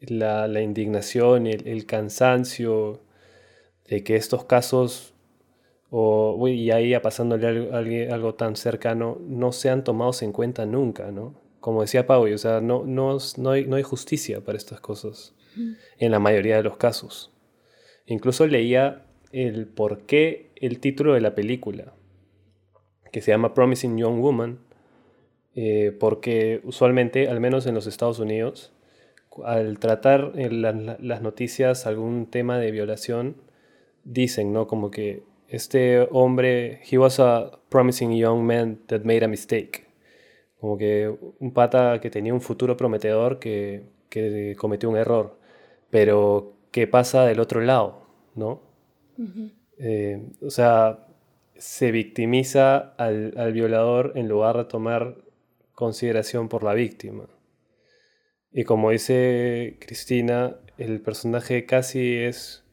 la, 0.00 0.48
la 0.48 0.60
indignación, 0.60 1.46
el, 1.46 1.66
el, 1.66 1.86
cansancio 1.86 3.00
de 3.88 4.04
que 4.04 4.16
estos 4.16 4.44
casos 4.44 5.14
o 5.90 6.48
y 6.48 6.70
ahí 6.70 6.98
pasándole 6.98 7.70
algo, 8.10 8.34
tan 8.34 8.56
cercano, 8.56 9.18
no 9.20 9.52
sean 9.52 9.84
tomados 9.84 10.22
en 10.22 10.32
cuenta 10.32 10.66
nunca, 10.66 11.10
¿no? 11.10 11.34
Como 11.60 11.82
decía 11.82 12.06
Pau, 12.06 12.32
o 12.32 12.38
sea, 12.38 12.60
no, 12.60 12.84
no, 12.84 13.18
no, 13.38 13.50
hay, 13.50 13.66
no 13.66 13.76
hay 13.76 13.82
justicia 13.82 14.40
para 14.40 14.58
estas 14.58 14.80
cosas, 14.80 15.34
en 15.98 16.10
la 16.10 16.18
mayoría 16.18 16.56
de 16.56 16.62
los 16.62 16.76
casos. 16.76 17.32
Incluso 18.06 18.46
leía 18.46 19.06
el 19.32 19.66
por 19.66 20.02
qué 20.02 20.50
el 20.56 20.80
título 20.80 21.14
de 21.14 21.20
la 21.20 21.34
película, 21.34 21.94
que 23.10 23.20
se 23.20 23.30
llama 23.30 23.54
Promising 23.54 23.96
Young 23.98 24.20
Woman, 24.20 24.58
eh, 25.54 25.96
porque 25.98 26.60
usualmente, 26.64 27.28
al 27.28 27.40
menos 27.40 27.66
en 27.66 27.74
los 27.74 27.86
Estados 27.86 28.18
Unidos, 28.18 28.72
al 29.44 29.78
tratar 29.78 30.32
en 30.36 30.62
las 30.62 31.22
noticias 31.22 31.86
algún 31.86 32.26
tema 32.26 32.58
de 32.58 32.70
violación, 32.70 33.36
dicen, 34.04 34.52
¿no? 34.52 34.66
Como 34.66 34.90
que 34.90 35.22
este 35.48 36.06
hombre, 36.10 36.80
he 36.90 36.98
was 36.98 37.20
a 37.20 37.60
promising 37.68 38.12
young 38.12 38.44
man 38.44 38.80
that 38.86 39.02
made 39.04 39.24
a 39.24 39.28
mistake. 39.28 39.86
Como 40.60 40.76
que 40.76 41.14
un 41.38 41.52
pata 41.52 42.00
que 42.00 42.10
tenía 42.10 42.34
un 42.34 42.40
futuro 42.40 42.76
prometedor 42.76 43.38
que, 43.38 43.84
que 44.08 44.56
cometió 44.58 44.88
un 44.88 44.96
error. 44.96 45.38
Pero, 45.90 46.54
¿qué 46.70 46.86
pasa 46.86 47.24
del 47.26 47.40
otro 47.40 47.60
lado? 47.60 48.06
¿No? 48.34 48.62
Eh, 49.78 50.22
o 50.42 50.50
sea, 50.50 51.06
se 51.56 51.90
victimiza 51.90 52.94
al, 52.96 53.34
al, 53.36 53.52
violador 53.52 54.12
en 54.16 54.28
lugar 54.28 54.56
de 54.56 54.64
tomar 54.64 55.16
consideración 55.74 56.48
por 56.48 56.64
la 56.64 56.74
víctima. 56.74 57.28
Y 58.52 58.64
como 58.64 58.90
dice 58.90 59.76
Cristina, 59.80 60.56
el 60.78 61.00
personaje 61.00 61.66
casi 61.66 62.16
es 62.16 62.64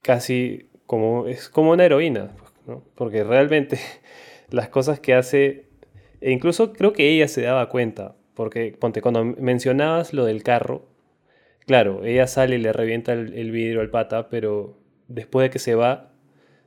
casi 0.00 0.69
como, 0.90 1.28
es 1.28 1.48
como 1.48 1.70
una 1.70 1.84
heroína, 1.84 2.32
¿no? 2.66 2.82
porque 2.96 3.22
realmente 3.22 3.78
las 4.50 4.70
cosas 4.70 4.98
que 4.98 5.14
hace, 5.14 5.68
e 6.20 6.32
incluso 6.32 6.72
creo 6.72 6.92
que 6.92 7.08
ella 7.10 7.28
se 7.28 7.42
daba 7.42 7.68
cuenta, 7.68 8.16
Porque, 8.34 8.76
ponte, 8.76 9.00
cuando 9.00 9.24
mencionabas 9.24 10.12
lo 10.12 10.24
del 10.24 10.42
carro, 10.42 10.88
claro, 11.64 12.04
ella 12.04 12.26
sale 12.26 12.56
y 12.56 12.58
le 12.58 12.72
revienta 12.72 13.12
el, 13.12 13.52
vidrio 13.52 13.82
al 13.82 13.90
pata, 13.90 14.28
pero 14.30 14.78
después 15.06 15.44
de 15.44 15.50
que 15.50 15.60
se 15.60 15.76
va, 15.76 16.10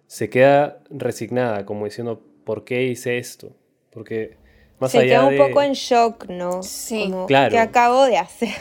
se 0.08 0.30
queda 0.30 0.80
resignada, 0.89 1.65
como 1.65 1.84
diciendo, 1.84 2.25
¿por 2.46 2.63
qué 2.63 2.84
hice 2.84 3.18
esto? 3.18 3.51
Porque 3.89 4.38
más 4.80 4.92
se 4.92 5.00
allá 5.00 5.10
queda 5.10 5.25
un 5.25 5.38
poco 5.50 5.62
en 5.62 5.74
shock, 5.74 6.30
¿no? 6.30 6.63
Sí, 6.63 7.12
claro. 7.27 7.51
¿Qué 7.51 7.60
acabo 7.60 8.06
de 8.06 8.20
hacer? 8.20 8.56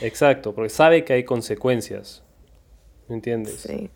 Exacto, 0.00 0.54
porque 0.54 0.70
sabe 0.70 1.04
que 1.04 1.12
hay 1.12 1.24
consecuencias. 1.24 2.22
¿Me 3.08 3.16
entiendes? 3.16 3.60
Sí. 3.60 3.90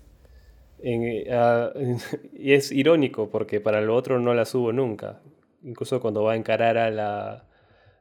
Ah, 1.31 1.73
y 2.33 2.53
es 2.53 2.73
irónico 2.73 3.31
porque 3.31 3.61
para 3.61 3.81
lo 3.81 3.95
otro 3.95 4.19
no 4.19 4.35
la 4.35 4.45
subo 4.45 4.73
nunca. 4.73 5.21
Incluso 5.63 6.01
cuando 6.01 6.23
va 6.23 6.33
a 6.33 6.37
encarar 6.37 6.79
a 6.79 6.91
la, 6.91 7.47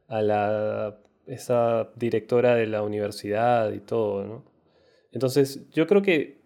a 0.08 0.22
la 0.22 0.98
esa 1.26 1.90
directora 1.96 2.54
de 2.56 2.66
la 2.66 2.82
universidad 2.82 3.72
y 3.72 3.80
todo, 3.80 4.24
¿no? 4.24 4.44
Entonces, 5.12 5.68
yo 5.72 5.86
creo 5.86 6.02
que 6.02 6.40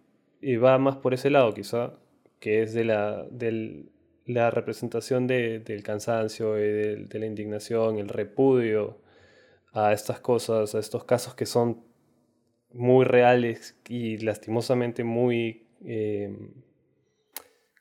va 0.63 0.79
más 0.79 0.97
por 0.97 1.15
ese 1.15 1.31
lado, 1.31 1.55
quizá, 1.55 1.95
que 2.41 2.63
es 2.63 2.75
de 2.75 2.85
la, 2.85 3.27
la 4.27 4.51
representación 4.51 5.27
del 5.27 5.83
cansancio, 5.83 6.55
de, 6.55 6.97
de 7.07 7.19
la 7.19 7.27
indignación, 7.27 7.99
el 7.99 8.09
repudio 8.09 8.99
a 9.73 9.93
estas 9.93 10.21
cosas, 10.21 10.75
a 10.75 10.79
estos 10.81 11.05
casos 11.05 11.35
que 11.35 11.47
son 11.47 11.85
muy 12.73 13.05
reales 13.05 13.77
y 13.89 14.19
lastimosamente 14.19 15.05
muy 15.05 15.64
eh, 15.85 16.37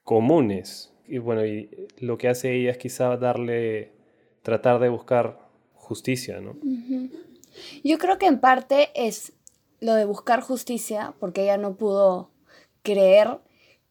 comunes. 0.03 0.93
Y 1.07 1.17
bueno, 1.17 1.45
y 1.45 1.69
lo 1.99 2.17
que 2.17 2.29
hace 2.29 2.55
ella 2.55 2.71
es 2.71 2.77
quizá 2.77 3.17
darle, 3.17 3.91
tratar 4.41 4.79
de 4.79 4.89
buscar 4.89 5.39
justicia, 5.73 6.39
¿no? 6.39 6.55
Yo 7.83 7.97
creo 7.97 8.17
que 8.17 8.25
en 8.25 8.39
parte 8.39 8.89
es 8.95 9.33
lo 9.79 9.95
de 9.95 10.05
buscar 10.05 10.41
justicia, 10.41 11.13
porque 11.19 11.43
ella 11.43 11.57
no 11.57 11.75
pudo 11.75 12.31
creer 12.83 13.39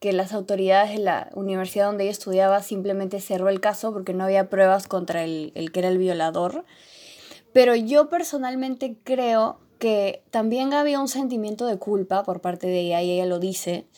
que 0.01 0.13
las 0.13 0.33
autoridades 0.33 0.91
de 0.91 0.99
la 0.99 1.31
universidad 1.35 1.87
donde 1.87 2.05
ella 2.05 2.11
estudiaba 2.11 2.63
simplemente 2.63 3.21
cerró 3.21 3.49
el 3.49 3.61
caso 3.61 3.93
porque 3.93 4.15
no 4.15 4.25
había 4.25 4.49
pruebas 4.49 4.89
contra 4.89 5.23
el, 5.23 5.53
el 5.55 5.71
que 5.71 5.81
era 5.81 5.89
el 5.89 5.99
violador. 5.99 6.65
Pero 7.53 7.77
yo 7.77 8.09
personalmente 8.09 8.97
creo 9.05 9.61
que 9.83 10.23
también 10.31 10.73
había 10.75 11.01
un 11.01 11.09
sentimiento 11.09 11.67
de 11.67 11.77
culpa 11.77 12.23
por 12.23 12.41
parte 12.41 12.69
de 12.69 12.79
ella, 12.79 13.03
y 13.03 13.11
ella 13.11 13.27
lo 13.27 13.41
dice, 13.41 13.89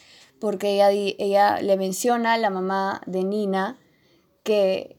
porque 0.40 0.72
ella, 0.72 0.88
ella 0.90 1.60
le 1.60 1.76
menciona 1.76 2.32
a 2.32 2.38
la 2.38 2.48
mamá 2.48 3.02
de 3.04 3.22
Nina 3.22 3.76
que 4.44 4.96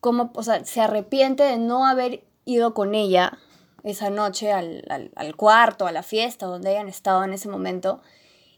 como, 0.00 0.32
o 0.34 0.42
sea, 0.42 0.64
se 0.64 0.80
arrepiente 0.80 1.42
de 1.42 1.58
no 1.58 1.84
haber 1.84 2.24
ido 2.46 2.72
con 2.72 2.94
ella 2.94 3.36
esa 3.84 4.08
noche 4.08 4.50
al, 4.50 4.82
al, 5.14 5.36
cuarto, 5.36 5.86
a 5.86 5.92
la 5.92 6.02
fiesta 6.02 6.46
donde 6.46 6.70
hayan 6.70 6.88
estado 6.88 7.22
en 7.22 7.34
ese 7.34 7.50
momento. 7.50 8.00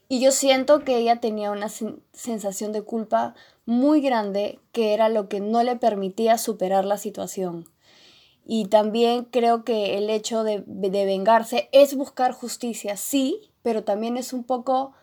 Y 0.07 0.21
yo 0.21 0.31
siento 0.31 0.85
que 0.85 0.95
ella 0.95 1.19
tenía 1.19 1.51
una 1.51 1.67
sensación 1.67 2.71
de 2.71 2.83
culpa 2.83 3.35
muy 3.65 3.99
grande 3.99 4.61
que 4.71 4.93
era 4.93 5.09
lo 5.09 5.27
que 5.27 5.41
no 5.41 5.63
le 5.63 5.75
permitía 5.75 6.37
superar 6.37 6.85
la 6.85 6.97
situación. 6.97 7.65
Y 8.45 8.65
también 8.65 9.25
creo 9.25 9.63
que 9.63 9.97
el 9.97 10.09
hecho 10.09 10.43
de, 10.43 10.63
vengarse 10.67 11.69
es 11.71 11.95
buscar 11.95 12.31
justicia, 12.31 12.97
sí, 12.97 13.51
pero 13.61 13.83
también 13.83 14.17
es 14.17 14.33
un 14.33 14.43
poco 14.43 14.93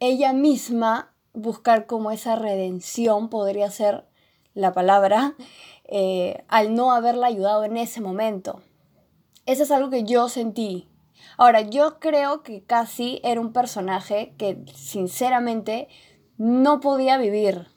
ella 0.00 0.32
misma 0.32 1.14
buscar 1.32 1.86
como 1.86 2.10
esa 2.10 2.36
redención, 2.36 3.28
podría 3.28 3.70
ser 3.70 4.04
la 4.54 4.72
palabra, 4.72 5.36
eh, 5.84 6.44
al 6.48 6.74
no 6.74 6.92
haberla 6.92 7.28
ayudado 7.28 7.64
en 7.64 7.76
ese 7.76 8.00
momento. 8.00 8.62
Eso 9.46 9.62
es 9.62 9.70
algo 9.70 9.90
que 9.90 10.04
yo 10.04 10.28
sentí. 10.28 10.88
Ahora, 11.36 11.62
yo 11.62 11.98
creo 12.00 12.42
que 12.42 12.62
casi 12.62 13.20
era 13.24 13.40
un 13.40 13.52
personaje 13.52 14.34
que 14.36 14.62
sinceramente 14.74 15.88
no 16.36 16.80
podía 16.80 17.18
vivir 17.18 17.68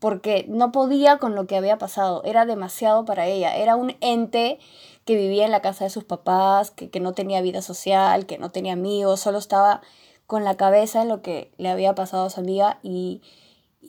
porque 0.00 0.44
no 0.48 0.72
podía 0.72 1.18
con 1.18 1.34
lo 1.34 1.46
que 1.46 1.56
había 1.56 1.78
pasado, 1.78 2.22
era 2.24 2.46
demasiado 2.46 3.04
para 3.04 3.26
ella, 3.26 3.56
era 3.56 3.76
un 3.76 3.96
ente 4.00 4.58
que 5.04 5.16
vivía 5.16 5.44
en 5.44 5.50
la 5.50 5.62
casa 5.62 5.84
de 5.84 5.90
sus 5.90 6.04
papás, 6.04 6.70
que, 6.70 7.00
no 7.00 7.12
tenía 7.12 7.40
vida 7.40 7.62
social, 7.62 8.26
que 8.26 8.38
no 8.38 8.50
tenía 8.50 8.74
amigos, 8.74 9.20
solo 9.20 9.38
estaba 9.38 9.80
con 10.26 10.44
la 10.44 10.56
cabeza 10.56 11.02
en 11.02 11.08
lo 11.08 11.22
que 11.22 11.50
le 11.56 11.70
había 11.70 11.94
pasado 11.94 12.26
a 12.26 12.30
su 12.30 12.40
amiga 12.40 12.78
y, 12.82 13.22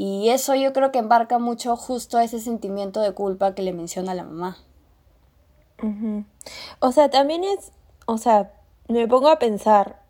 eso 0.01 0.55
yo 0.55 0.71
creo 0.71 0.93
que 0.93 0.99
embarca 0.99 1.39
mucho 1.39 1.75
justo 1.75 2.19
ese 2.19 2.39
sentimiento 2.39 3.01
de 3.01 3.11
culpa 3.11 3.53
que 3.53 3.63
le 3.63 3.73
menciona 3.73 4.13
la 4.13 4.23
mamá. 4.23 4.57
O 6.79 6.93
sea, 6.93 7.09
también 7.09 7.43
es, 7.43 7.73
o 8.05 8.17
sea, 8.17 8.53
me 8.87 9.05
pongo 9.09 9.27
a 9.27 9.39
pensar, 9.39 10.01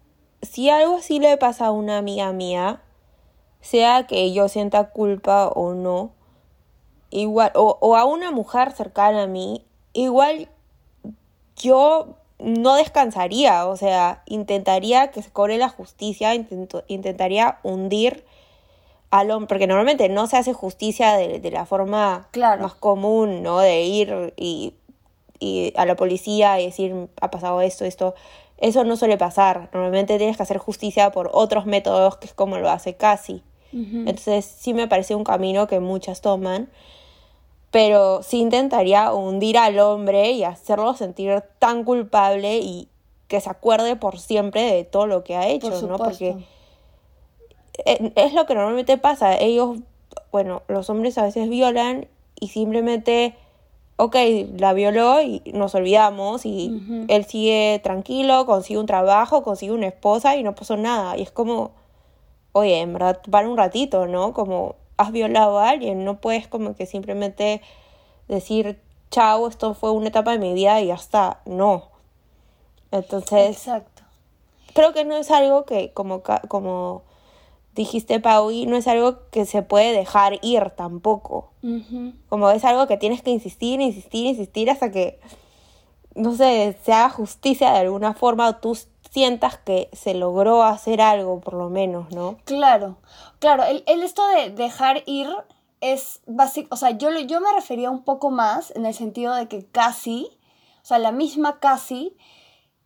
si 0.44 0.70
algo 0.70 0.98
así 0.98 1.20
le 1.20 1.38
pasa 1.38 1.68
a 1.68 1.72
una 1.72 1.98
amiga 1.98 2.32
mía, 2.34 2.84
sea 3.62 4.08
que 4.08 4.34
yo 4.34 4.48
sienta 4.48 4.90
culpa 4.90 5.48
o 5.48 5.74
no, 5.74 6.12
igual, 7.10 7.52
o, 7.56 7.96
a 7.96 8.06
una 8.06 8.32
mujer 8.32 8.72
cercana 8.72 9.24
a 9.24 9.28
mí, 9.28 9.66
igual 9.94 10.50
yo 11.56 12.16
no 12.40 12.76
descansaría, 12.76 13.68
o 13.68 13.76
sea, 13.76 14.24
intentaría 14.26 15.12
que 15.12 15.22
se 15.22 15.32
cobre 15.32 15.58
la 15.58 15.70
justicia, 15.70 16.34
intentaría 16.88 17.60
hundir 17.64 18.26
al 19.12 19.32
hombre, 19.32 19.48
porque 19.48 19.68
normalmente 19.68 20.08
no 20.08 20.28
se 20.28 20.38
hace 20.38 20.54
justicia 20.54 21.18
de, 21.18 21.52
la 21.52 21.66
forma 21.66 22.30
más 22.38 22.76
común, 22.76 23.44
¿no? 23.44 23.60
De 23.60 23.82
ir 23.82 24.34
y, 24.38 24.76
y 25.40 25.74
a 25.76 25.86
la 25.86 25.96
policía 25.96 26.60
y 26.62 26.66
decir, 26.66 27.10
ha 27.20 27.32
pasado 27.32 27.62
esto, 27.62 27.86
esto. 27.86 28.14
Eso 28.60 28.84
no 28.84 28.96
suele 28.96 29.18
pasar. 29.18 29.70
Normalmente 29.74 30.18
tienes 30.18 30.38
que 30.38 30.44
hacer 30.44 30.58
justicia 30.58 31.12
por 31.12 31.30
otros 31.34 31.66
métodos, 31.66 32.18
que 32.18 32.28
es 32.28 32.34
como 32.34 32.58
lo 32.58 32.70
hace 32.70 32.96
casi. 32.96 33.44
Entonces 33.72 34.46
sí 34.46 34.74
me 34.74 34.88
parece 34.88 35.14
un 35.14 35.24
camino 35.24 35.68
que 35.68 35.80
muchas 35.80 36.22
toman, 36.22 36.70
pero 37.70 38.24
sí 38.24 38.40
intentaría 38.40 39.14
hundir 39.14 39.60
al 39.60 39.78
hombre 39.80 40.32
y 40.32 40.44
hacerlo 40.44 40.96
sentir 40.96 41.44
tan 41.60 41.84
culpable 41.84 42.58
y 42.58 42.88
que 43.28 43.40
se 43.40 43.50
acuerde 43.50 43.96
por 43.96 44.20
siempre 44.20 44.64
de 44.64 44.84
todo 44.86 45.06
lo 45.06 45.24
que 45.24 45.36
ha 45.36 45.48
hecho, 45.48 45.70
¿no? 45.84 45.98
Porque 45.98 46.36
e, 47.86 48.12
es 48.16 48.34
lo 48.34 48.46
que 48.48 48.56
normalmente 48.56 48.98
pasa. 48.98 49.38
Ellos, 49.38 49.78
bueno, 50.32 50.64
los 50.68 50.90
hombres 50.90 51.18
a 51.20 51.24
veces 51.24 51.48
violan 51.48 52.08
y 52.40 52.48
simplemente, 52.48 53.36
ok, 54.00 54.16
la 54.58 54.72
violó 54.72 55.22
y 55.22 55.42
nos 55.54 55.76
olvidamos 55.76 56.46
y 56.46 57.06
él 57.10 57.26
sigue 57.26 57.82
tranquilo, 57.84 58.46
consigue 58.46 58.80
un 58.80 58.86
trabajo, 58.86 59.44
consigue 59.44 59.74
una 59.74 59.88
esposa 59.88 60.38
y 60.38 60.44
no 60.44 60.56
pasó 60.56 60.78
nada. 60.78 61.18
Y 61.18 61.24
es 61.24 61.32
como, 61.32 61.72
oye, 62.54 62.80
en 62.80 62.94
verdad, 62.94 63.20
para 63.30 63.50
un 63.50 63.58
ratito, 63.58 64.08
¿no? 64.08 64.32
Como 64.32 64.78
has 64.96 65.12
violado 65.12 65.60
a 65.60 65.70
alguien, 65.70 66.06
no 66.06 66.22
puedes 66.22 66.48
como 66.48 66.76
que 66.76 66.86
simplemente 66.86 67.62
decir, 68.30 68.80
chao, 69.12 69.50
esto 69.50 69.74
fue 69.74 69.92
una 69.92 70.08
etapa 70.08 70.32
de 70.32 70.40
mi 70.40 70.54
vida 70.54 70.80
y 70.80 70.88
ya 70.88 70.96
está, 70.96 71.42
no. 71.46 71.90
Entonces, 72.92 73.58
Exacto. 73.58 74.04
creo 74.74 74.94
que 74.94 75.04
no 75.04 75.18
es 75.18 75.30
algo 75.30 75.66
que, 75.66 75.92
como, 75.92 76.24
como 76.48 77.04
dijiste, 77.76 78.20
Paui, 78.20 78.66
no 78.66 78.76
es 78.76 78.88
algo 78.88 79.30
que 79.32 79.46
se 79.46 79.62
puede 79.62 79.94
dejar 79.94 80.40
ir 80.42 80.72
tampoco. 80.72 81.52
Como 82.30 82.50
es 82.50 82.66
algo 82.66 82.88
que 82.88 82.98
tienes 82.98 83.22
que 83.22 83.32
insistir, 83.32 83.80
insistir, 83.82 84.26
insistir 84.26 84.70
hasta 84.70 84.92
que, 84.92 85.20
no 86.16 86.36
sé, 86.36 86.78
se 86.84 86.94
haga 86.94 87.10
justicia 87.10 87.72
de 87.72 87.80
alguna 87.80 88.14
forma 88.14 88.50
o 88.50 88.56
tú 88.58 88.78
sientas 89.10 89.58
que 89.58 89.90
se 89.94 90.14
logró 90.14 90.64
hacer 90.64 91.02
algo, 91.02 91.40
por 91.42 91.54
lo 91.56 91.70
menos, 91.70 92.12
¿no? 92.12 92.38
Claro, 92.46 92.98
claro, 93.40 93.64
el, 93.64 93.84
esto 93.88 94.28
de 94.30 94.52
dejar 94.52 95.04
ir 95.06 95.30
es 95.82 96.22
básico, 96.28 96.70
o 96.72 96.78
sea, 96.78 96.92
yo, 96.92 97.10
yo 97.20 97.40
me 97.42 97.54
refería 97.54 97.90
un 97.90 98.04
poco 98.04 98.30
más 98.32 98.72
en 98.76 98.86
el 98.86 98.94
sentido 98.94 99.34
de 99.34 99.48
que 99.48 99.66
casi, 99.66 100.30
o 100.82 100.86
sea, 100.86 101.00
la 101.00 101.12
misma 101.12 101.60
casi, 101.60 102.16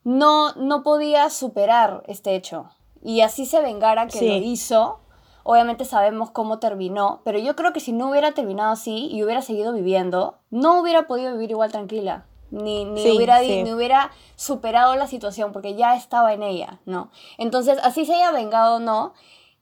no, 0.03 0.53
no 0.53 0.83
podía 0.83 1.29
superar 1.29 2.03
este 2.07 2.35
hecho. 2.35 2.69
Y 3.03 3.21
así 3.21 3.45
se 3.45 3.61
vengara 3.61 4.07
que 4.07 4.21
lo 4.21 4.35
hizo. 4.35 4.99
Obviamente 5.43 5.83
sabemos 5.83 6.31
cómo 6.31 6.59
terminó, 6.59 7.21
pero 7.25 7.37
yo 7.37 7.55
creo 7.55 7.73
que 7.73 7.81
si 7.81 7.91
no 7.91 8.09
hubiera 8.09 8.31
terminado 8.31 8.71
así 8.71 9.09
y 9.11 9.23
hubiera 9.23 9.41
seguido 9.41 9.73
viviendo, 9.73 10.39
no 10.49 10.79
hubiera 10.79 11.05
podido 11.05 11.33
vivir 11.33 11.51
igual 11.51 11.71
tranquila 11.71 12.25
ni, 12.53 12.85
ni, 12.85 13.11
hubiera, 13.11 13.41
ni 13.41 13.73
hubiera 13.73 14.11
superado 14.35 14.95
la 14.95 15.07
situación 15.07 15.51
porque 15.51 15.73
ya 15.75 15.95
estaba 15.95 16.33
en 16.33 16.43
ella, 16.43 16.79
¿no? 16.85 17.09
Entonces, 17.37 17.79
así 17.83 18.05
se 18.05 18.13
haya 18.13 18.31
vengado 18.31 18.75
o 18.75 18.79
no, 18.79 19.13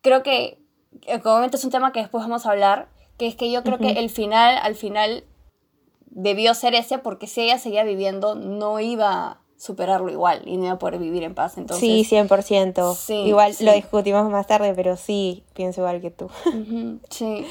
creo 0.02 0.24
que, 0.24 0.60
obviamente 1.24 1.56
es 1.56 1.64
un 1.64 1.72
tema 1.72 1.94
que 1.94 2.02
después 2.02 2.24
vamos 2.24 2.46
a 2.46 2.52
hablar, 2.52 2.90
que 3.18 3.28
es 3.28 3.36
que 3.36 3.50
yo 3.50 3.64
creo 3.64 3.78
que 3.78 3.92
el 3.92 4.10
final, 4.10 4.58
al 4.62 4.76
final, 4.76 5.24
debió 6.08 6.54
ser 6.54 6.76
ese 6.76 6.98
porque 6.98 7.28
si 7.28 7.42
ella 7.42 7.58
seguía 7.58 7.84
viviendo, 7.84 8.36
no 8.36 8.80
iba 8.82 9.40
superarlo 9.62 10.12
igual 10.12 10.42
y 10.46 10.58
no 10.58 10.64
iba 10.64 10.74
a 10.74 10.80
poder 10.80 11.00
vivir 11.00 11.22
en 11.22 11.36
paz. 11.36 11.60
Entonces, 11.60 12.08
sí, 12.08 12.16
100%. 12.16 12.96
Sí, 12.96 13.14
igual 13.14 13.54
lo 13.60 13.74
discutimos 13.74 14.28
más 14.32 14.48
tarde, 14.48 14.74
pero 14.76 14.98
sí, 14.98 15.44
pienso 15.54 15.82
igual 15.82 16.02
que 16.02 16.10
tú. 16.10 16.32
sí. 17.12 17.46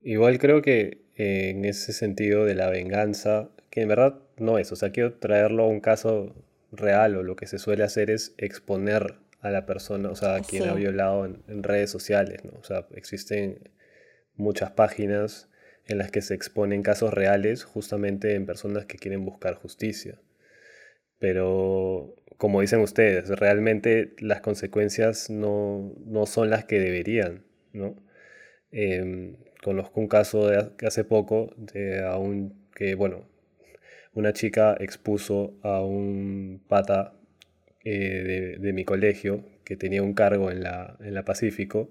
Igual 0.00 0.38
creo 0.38 0.62
que 0.62 1.02
eh, 1.16 1.50
en 1.50 1.64
ese 1.64 1.92
sentido 1.92 2.44
de 2.44 2.54
la 2.54 2.70
venganza, 2.70 3.48
que 3.68 3.82
en 3.82 3.88
verdad 3.88 4.20
no 4.38 4.58
es, 4.58 4.70
o 4.70 4.76
sea, 4.76 4.92
quiero 4.92 5.14
traerlo 5.14 5.64
a 5.64 5.66
un 5.66 5.80
caso 5.80 6.36
real 6.70 7.16
o 7.16 7.24
lo 7.24 7.34
que 7.34 7.48
se 7.48 7.58
suele 7.58 7.82
hacer 7.82 8.08
es 8.08 8.32
exponer 8.38 9.16
a 9.40 9.50
la 9.50 9.66
persona, 9.66 10.08
o 10.08 10.14
sea, 10.14 10.36
a 10.36 10.40
quien 10.40 10.68
ha 10.68 10.74
violado 10.74 11.24
en, 11.26 11.62
redes 11.64 11.90
sociales, 11.90 12.44
¿no? 12.44 12.52
O 12.60 12.62
sea, 12.62 12.86
existen 12.94 13.70
muchas 14.36 14.70
páginas 14.70 15.48
en 15.86 15.98
las 15.98 16.12
que 16.12 16.22
se 16.22 16.34
exponen 16.34 16.84
casos 16.84 17.12
reales 17.12 17.64
justamente 17.64 18.36
en 18.36 18.46
personas 18.46 18.86
que 18.86 18.98
quieren 18.98 19.24
buscar 19.24 19.56
justicia. 19.56 20.20
Pero, 21.22 22.16
como 22.36 22.62
dicen 22.62 22.80
ustedes, 22.80 23.28
realmente 23.28 24.14
las 24.18 24.40
consecuencias 24.40 25.30
no, 25.30 25.92
son 26.26 26.50
las 26.50 26.64
que 26.64 26.80
deberían, 26.80 27.44
¿no? 27.72 27.94
Eh, 28.72 29.36
conozco 29.62 30.00
un 30.00 30.08
caso 30.08 30.48
de 30.48 30.72
hace 30.84 31.04
poco 31.04 31.54
de 31.56 32.04
a 32.04 32.16
un 32.18 32.66
que, 32.74 32.96
bueno, 32.96 33.28
una 34.14 34.32
chica 34.32 34.76
expuso 34.80 35.54
a 35.62 35.82
un 35.84 36.62
pata 36.68 37.14
eh, 37.84 38.56
de, 38.60 38.72
mi 38.72 38.84
colegio 38.84 39.44
que 39.64 39.76
tenía 39.76 40.02
un 40.02 40.14
cargo 40.14 40.50
en 40.50 40.62
la, 40.64 40.96
en 41.00 41.14
la 41.14 41.24
Pacífico 41.24 41.88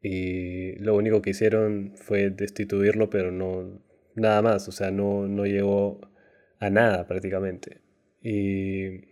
y 0.00 0.76
lo 0.76 0.96
único 0.96 1.20
que 1.22 1.30
hicieron 1.30 1.92
fue 1.96 2.30
destituirlo, 2.30 3.10
pero 3.10 3.30
no 3.32 3.82
nada 4.14 4.42
más, 4.42 4.68
o 4.68 4.72
sea, 4.72 4.90
no, 4.90 5.26
no 5.28 5.46
llegó 5.46 6.00
a 6.58 6.70
nada 6.70 7.06
prácticamente. 7.06 7.83
Y 8.24 9.02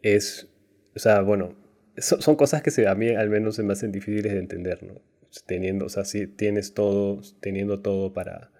es, 0.00 0.48
o 0.96 0.98
sea, 0.98 1.20
bueno, 1.20 1.54
son 1.98 2.34
cosas 2.34 2.62
que 2.62 2.70
se, 2.70 2.88
a 2.88 2.94
mí 2.94 3.10
al 3.10 3.28
menos 3.28 3.56
se 3.56 3.62
me 3.62 3.74
hacen 3.74 3.92
difíciles 3.92 4.32
de 4.32 4.38
entender, 4.38 4.82
¿no? 4.82 4.94
Teniendo, 5.46 5.84
o 5.84 5.88
sea, 5.90 6.06
si 6.06 6.26
tienes 6.26 6.72
todo, 6.72 7.20
teniendo 7.40 7.80
todo 7.80 8.14
para 8.14 8.50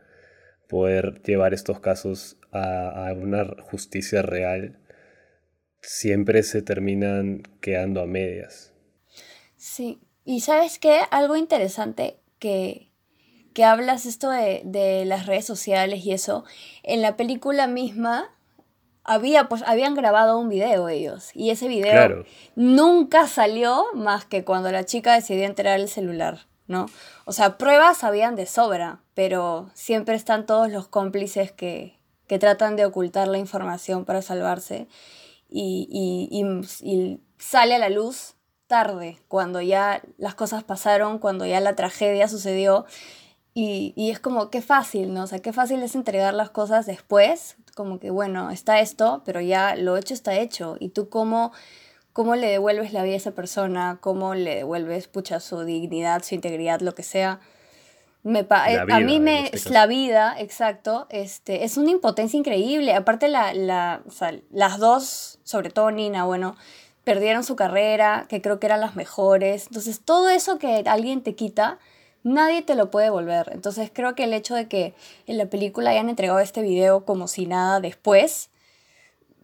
poder 0.68 1.22
llevar 1.22 1.54
estos 1.54 1.80
casos 1.80 2.36
a, 2.52 3.08
a 3.08 3.14
una 3.14 3.46
justicia 3.62 4.20
real, 4.20 4.78
siempre 5.80 6.42
se 6.42 6.60
terminan 6.60 7.42
quedando 7.62 8.02
a 8.02 8.06
medias. 8.06 8.74
Sí, 9.56 10.00
y 10.26 10.40
sabes 10.40 10.78
qué, 10.78 11.00
algo 11.10 11.36
interesante 11.36 12.20
que, 12.38 12.92
que 13.54 13.64
hablas 13.64 14.04
esto 14.04 14.28
de, 14.28 14.60
de, 14.66 15.06
las 15.06 15.24
redes 15.24 15.46
sociales 15.46 16.04
y 16.04 16.12
eso, 16.12 16.44
en 16.82 17.00
la 17.00 17.16
película 17.16 17.66
misma 17.66 18.37
había, 19.08 19.48
pues, 19.48 19.62
habían 19.66 19.94
grabado 19.94 20.38
un 20.38 20.48
video 20.50 20.88
ellos 20.88 21.30
y 21.34 21.50
ese 21.50 21.66
video 21.66 22.24
nunca 22.54 23.26
salió 23.26 23.86
más 23.94 24.26
que 24.26 24.44
cuando 24.44 24.70
la 24.70 24.84
chica 24.84 25.14
decidió 25.14 25.46
entrar 25.46 25.80
el 25.80 25.88
celular, 25.88 26.46
¿no? 26.66 26.86
O 27.24 27.32
sea, 27.32 27.56
pruebas 27.56 28.04
habían 28.04 28.36
de 28.36 28.44
sobra, 28.44 29.00
pero 29.14 29.70
siempre 29.72 30.14
están 30.14 30.44
todos 30.44 30.70
los 30.70 30.88
cómplices 30.88 31.50
que, 31.52 31.98
que 32.26 32.38
tratan 32.38 32.76
de 32.76 32.84
ocultar 32.84 33.28
la 33.28 33.38
información 33.38 34.04
para 34.04 34.20
salvarse 34.20 34.88
y, 35.48 35.88
y, 36.82 37.20
sale 37.38 37.76
a 37.76 37.78
la 37.78 37.88
luz 37.88 38.34
tarde, 38.66 39.18
cuando 39.28 39.62
ya 39.62 40.02
las 40.18 40.34
cosas 40.34 40.64
pasaron, 40.64 41.18
cuando 41.18 41.46
ya 41.46 41.60
la 41.60 41.74
tragedia 41.74 42.28
sucedió. 42.28 42.84
Y, 43.54 43.94
y, 43.96 44.10
es 44.10 44.20
como, 44.20 44.50
qué 44.50 44.60
fácil, 44.60 45.14
¿no? 45.14 45.22
O 45.22 45.26
sea, 45.26 45.38
qué 45.38 45.52
fácil 45.52 45.82
es 45.82 45.94
entregar 45.94 46.34
las 46.34 46.50
cosas 46.50 46.84
después, 46.84 47.56
como 47.78 48.00
que, 48.00 48.10
bueno, 48.10 48.50
está 48.50 48.80
esto, 48.80 49.22
pero 49.24 49.40
ya 49.40 49.76
lo 49.76 49.96
hecho 49.96 50.12
está 50.12 50.34
hecho. 50.34 50.76
Y 50.80 50.88
tú 50.88 51.08
cómo, 51.08 51.52
cómo 52.12 52.34
le 52.34 52.48
devuelves 52.48 52.92
la 52.92 53.04
vida 53.04 53.14
a 53.14 53.18
esa 53.18 53.30
persona, 53.30 53.98
cómo 54.00 54.34
le 54.34 54.56
devuelves, 54.56 55.06
pucha, 55.06 55.38
su 55.38 55.62
dignidad, 55.62 56.24
su 56.24 56.34
integridad, 56.34 56.80
lo 56.80 56.96
que 56.96 57.04
sea. 57.04 57.38
Me 58.24 58.40
eh, 58.40 58.80
a 58.90 58.98
mí 58.98 59.20
me 59.20 59.46
es 59.46 59.54
este 59.54 59.70
la 59.70 59.86
vida, 59.86 60.34
exacto, 60.36 61.06
este, 61.08 61.62
es 61.62 61.76
una 61.76 61.92
impotencia 61.92 62.36
increíble. 62.36 62.94
Aparte 62.94 63.28
la, 63.28 63.54
la 63.54 64.02
o 64.08 64.10
sea, 64.10 64.34
las 64.50 64.78
dos, 64.78 65.38
sobre 65.44 65.70
todo 65.70 65.92
Nina, 65.92 66.24
bueno, 66.24 66.56
perdieron 67.04 67.44
su 67.44 67.54
carrera, 67.54 68.26
que 68.28 68.42
creo 68.42 68.58
que 68.58 68.66
eran 68.66 68.80
las 68.80 68.96
mejores. 68.96 69.68
Entonces, 69.68 70.00
todo 70.04 70.28
eso 70.30 70.58
que 70.58 70.82
alguien 70.84 71.22
te 71.22 71.36
quita, 71.36 71.78
nadie 72.22 72.62
te 72.62 72.74
lo 72.74 72.90
puede 72.90 73.06
devolver. 73.06 73.50
Entonces, 73.52 73.90
creo 73.92 74.14
que 74.14 74.24
el 74.24 74.32
hecho 74.32 74.54
de 74.54 74.68
que 74.68 74.94
en 75.26 75.38
la 75.38 75.46
película 75.46 75.90
hayan 75.90 76.08
entregado 76.08 76.38
este 76.40 76.62
video 76.62 77.04
como 77.04 77.28
si 77.28 77.46
nada 77.46 77.80
después, 77.80 78.50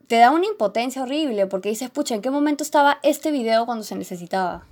te 0.07 0.17
da 0.17 0.31
una 0.31 0.47
impotencia 0.47 1.03
horrible 1.03 1.47
porque 1.47 1.71
dices, 1.71 1.91
pucha, 1.91 2.15
¿en 2.15 2.23
qué 2.23 2.31
momento 2.31 2.63
estaba 2.63 2.99
este 3.03 3.31
video 3.31 3.67
cuando 3.67 3.85
se 3.85 3.97
necesitaba? 3.97 4.67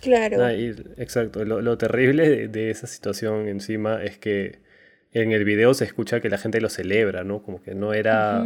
Claro. 0.00 0.44
Ah, 0.44 0.52
exacto. 0.52 1.44
Lo, 1.44 1.78
terrible 1.78 2.48
de, 2.48 2.70
esa 2.70 2.86
situación 2.86 3.48
encima 3.48 4.02
es 4.02 4.18
que 4.18 4.58
en 5.12 5.32
el 5.32 5.44
video 5.44 5.74
se 5.74 5.84
escucha 5.84 6.20
que 6.20 6.28
la 6.28 6.38
gente 6.38 6.60
lo 6.60 6.68
celebra, 6.68 7.24
¿no? 7.24 7.42
Como 7.42 7.62
que 7.62 7.74
no 7.74 7.94
era... 7.94 8.44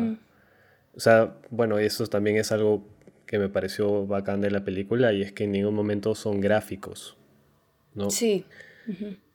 O 0.95 1.01
sea, 1.01 1.35
bueno, 1.51 1.79
eso 1.79 2.07
también 2.07 2.37
es 2.37 2.53
algo 2.53 2.87
que 3.27 3.39
me 3.39 3.49
pareció 3.49 4.07
bacán 4.07 4.41
de 4.41 4.51
la 4.51 4.65
película 4.65 5.12
y 5.12 5.23
es 5.23 5.33
que 5.33 5.45
en 5.45 5.53
ningún 5.53 5.75
momento 5.75 6.15
son 6.15 6.41
gráficos, 6.41 7.17
¿no? 7.95 8.11
Sí. 8.11 8.45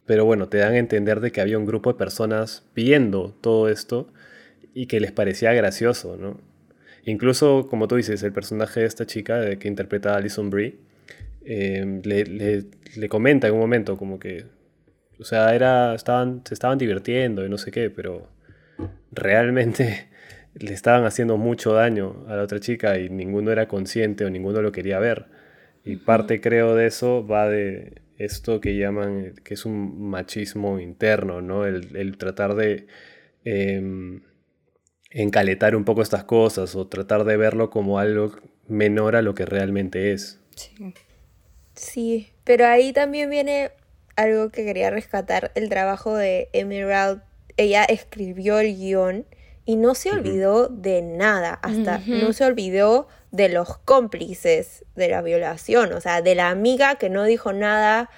Pero 0.06 0.26
bueno, 0.26 0.50
te 0.50 0.58
dan 0.58 0.74
a 0.74 0.78
entender 0.78 1.20
de 1.20 1.32
que 1.32 1.42
había 1.42 1.58
un 1.58 1.66
grupo 1.66 1.92
de 1.92 1.98
personas 1.98 2.66
viendo 2.76 3.36
todo 3.42 3.70
esto 3.70 4.12
y 4.74 4.88
que 4.88 5.00
les 5.00 5.12
parecía 5.12 5.54
gracioso, 5.54 6.18
¿no? 6.18 6.40
Incluso, 7.06 7.68
como 7.68 7.88
tú 7.88 7.96
dices, 7.96 8.22
el 8.24 8.32
personaje 8.32 8.82
de 8.82 8.86
esta 8.86 9.06
chica 9.06 9.56
que 9.58 9.68
interpreta 9.68 10.14
a 10.14 10.18
Alison 10.18 10.50
Brie, 10.50 10.78
Em, 11.44 12.02
le, 12.04 13.10
comenta 13.10 13.48
en 13.48 13.54
un 13.54 13.60
momento 13.60 13.98
como 13.98 14.20
que, 14.20 14.46
o 15.20 15.24
sea, 15.24 15.56
era, 15.56 15.96
estaban, 15.96 16.42
se 16.46 16.54
estaban 16.54 16.78
divirtiendo 16.78 17.46
y 17.46 17.50
no 17.50 17.58
sé 17.58 17.72
qué, 17.72 17.90
pero 17.90 18.30
realmente 19.12 20.10
le 20.56 20.74
estaban 20.74 21.06
haciendo 21.06 21.38
mucho 21.38 21.74
daño 21.74 22.26
a 22.28 22.36
la 22.36 22.44
otra 22.44 22.60
chica 22.60 23.00
y 23.00 23.10
ninguno 23.10 23.52
era 23.52 23.68
consciente 23.68 24.26
o 24.26 24.30
ninguno 24.30 24.62
lo 24.62 24.72
quería 24.72 25.00
ver. 25.00 25.26
Y 25.84 25.98
parte 25.98 26.42
creo 26.42 26.76
de 26.76 26.88
eso 26.88 27.26
va 27.26 27.48
de 27.50 28.02
esto 28.26 28.62
que 28.62 28.78
llaman, 28.78 29.36
que 29.44 29.54
es 29.54 29.66
un 29.66 30.10
machismo 30.10 30.80
interno, 30.80 31.42
¿no? 31.42 31.66
El, 31.66 32.18
tratar 32.18 32.56
de 32.56 32.88
em, 33.46 34.22
encaletar 35.10 35.76
un 35.76 35.86
poco 35.86 36.02
estas 36.02 36.24
cosas 36.24 36.76
o 36.76 36.88
tratar 36.88 37.24
de 37.24 37.38
verlo 37.38 37.70
como 37.70 38.00
algo 38.00 38.36
menor 38.68 39.16
a 39.16 39.22
lo 39.22 39.34
que 39.34 39.46
realmente 39.46 40.14
es. 40.14 40.40
Sí. 40.56 40.94
Sí, 41.74 42.30
pero 42.44 42.68
ahí 42.68 42.94
también 42.94 43.30
viene 43.30 43.72
algo 44.16 44.50
que 44.50 44.66
quería 44.66 44.90
rescatar, 44.90 45.52
el 45.56 45.70
trabajo 45.70 46.16
de 46.16 46.50
Emerald. 46.54 47.22
Ella 47.58 47.84
escribió 47.86 48.60
el 48.60 48.76
guion 48.76 49.26
y 49.66 49.76
no 49.76 49.96
se 49.96 50.12
olvidó 50.12 50.68
de 50.68 51.02
nada, 51.02 51.54
hasta 51.62 52.00
no 52.06 52.34
se 52.34 52.46
olvidó 52.46 53.08
de 53.32 53.50
los 53.50 53.78
cómplices 53.78 54.86
de 54.96 55.08
la 55.08 55.22
violación, 55.22 55.94
o 55.94 56.02
sea, 56.02 56.22
de 56.22 56.36
la 56.36 56.50
amiga 56.50 56.96
que 56.96 57.10
no 57.10 57.24
dijo 57.24 57.54
nada 57.54 58.10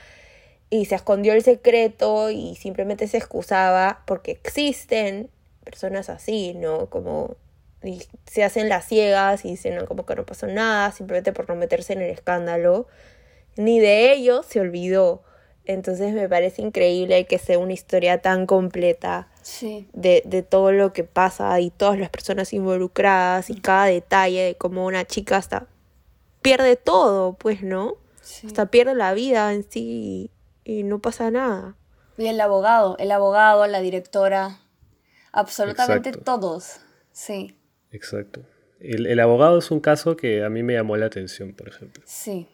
y 0.69 0.85
se 0.85 0.95
escondió 0.95 1.33
el 1.33 1.43
secreto 1.43 2.31
y 2.31 2.55
simplemente 2.55 3.07
se 3.07 3.17
excusaba 3.17 4.03
porque 4.07 4.31
existen 4.31 5.29
personas 5.63 6.09
así, 6.09 6.53
¿no? 6.55 6.87
Como 6.89 7.35
se 8.25 8.43
hacen 8.43 8.69
las 8.69 8.85
ciegas 8.85 9.43
y 9.45 9.49
dicen 9.51 9.75
no, 9.75 9.85
como 9.85 10.05
que 10.05 10.15
no 10.15 10.25
pasó 10.25 10.47
nada, 10.47 10.91
simplemente 10.91 11.33
por 11.33 11.49
no 11.49 11.55
meterse 11.55 11.93
en 11.93 12.01
el 12.01 12.09
escándalo 12.09 12.87
ni 13.55 13.79
de 13.79 14.13
ellos 14.13 14.45
se 14.45 14.59
olvidó. 14.59 15.23
Entonces 15.65 16.13
me 16.13 16.27
parece 16.27 16.61
increíble 16.61 17.25
que 17.25 17.37
sea 17.37 17.59
una 17.59 17.73
historia 17.73 18.21
tan 18.21 18.45
completa 18.45 19.29
de, 19.93 20.45
todo 20.47 20.71
lo 20.71 20.93
que 20.93 21.03
pasa 21.03 21.59
y 21.59 21.69
todas 21.69 21.99
las 21.99 22.09
personas 22.09 22.53
involucradas 22.53 23.49
y 23.49 23.55
cada 23.55 23.85
detalle 23.85 24.41
de 24.41 24.55
cómo 24.55 24.85
una 24.85 25.05
chica 25.05 25.37
hasta 25.37 25.67
pierde 26.41 26.75
todo, 26.75 27.33
pues, 27.33 27.63
¿no? 27.63 27.97
Hasta 28.45 28.67
pierde 28.67 28.95
la 28.95 29.13
vida 29.13 29.53
en 29.53 29.69
sí 29.69 30.31
y, 30.63 30.83
no 30.83 30.99
pasa 30.99 31.29
nada. 31.31 31.75
Y 32.17 32.27
el 32.27 32.39
abogado, 32.39 32.95
el 32.99 33.11
abogado, 33.11 33.65
la 33.67 33.81
directora, 33.81 34.59
absolutamente 35.31 36.11
todos, 36.11 36.79
sí. 37.11 37.57
Exacto. 37.91 38.41
El, 38.79 39.07
el 39.07 39.19
abogado 39.19 39.59
es 39.59 39.71
un 39.71 39.79
caso 39.79 40.15
que 40.15 40.43
a 40.43 40.49
mí 40.49 40.63
me 40.63 40.73
llamó 40.73 40.97
la 40.97 41.05
atención, 41.05 41.53
por 41.53 41.67
ejemplo. 41.69 42.03
Sí 42.05 42.47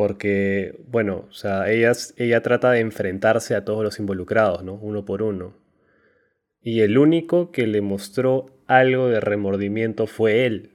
porque, 0.00 0.80
bueno, 0.86 1.26
o 1.28 1.32
sea, 1.34 1.70
ella, 1.70 1.92
ella 2.16 2.40
trata 2.40 2.70
de 2.70 2.80
enfrentarse 2.80 3.54
a 3.54 3.66
todos 3.66 3.84
los 3.84 3.98
involucrados, 3.98 4.64
¿no? 4.64 4.72
Uno 4.76 5.04
por 5.04 5.20
uno. 5.20 5.52
Y 6.62 6.80
el 6.80 6.98
único 6.98 7.52
que 7.52 7.66
le 7.66 7.80
mostró 7.80 8.46
algo 8.66 9.08
de 9.08 9.20
remordimiento 9.20 10.06
fue 10.06 10.46
él. 10.46 10.72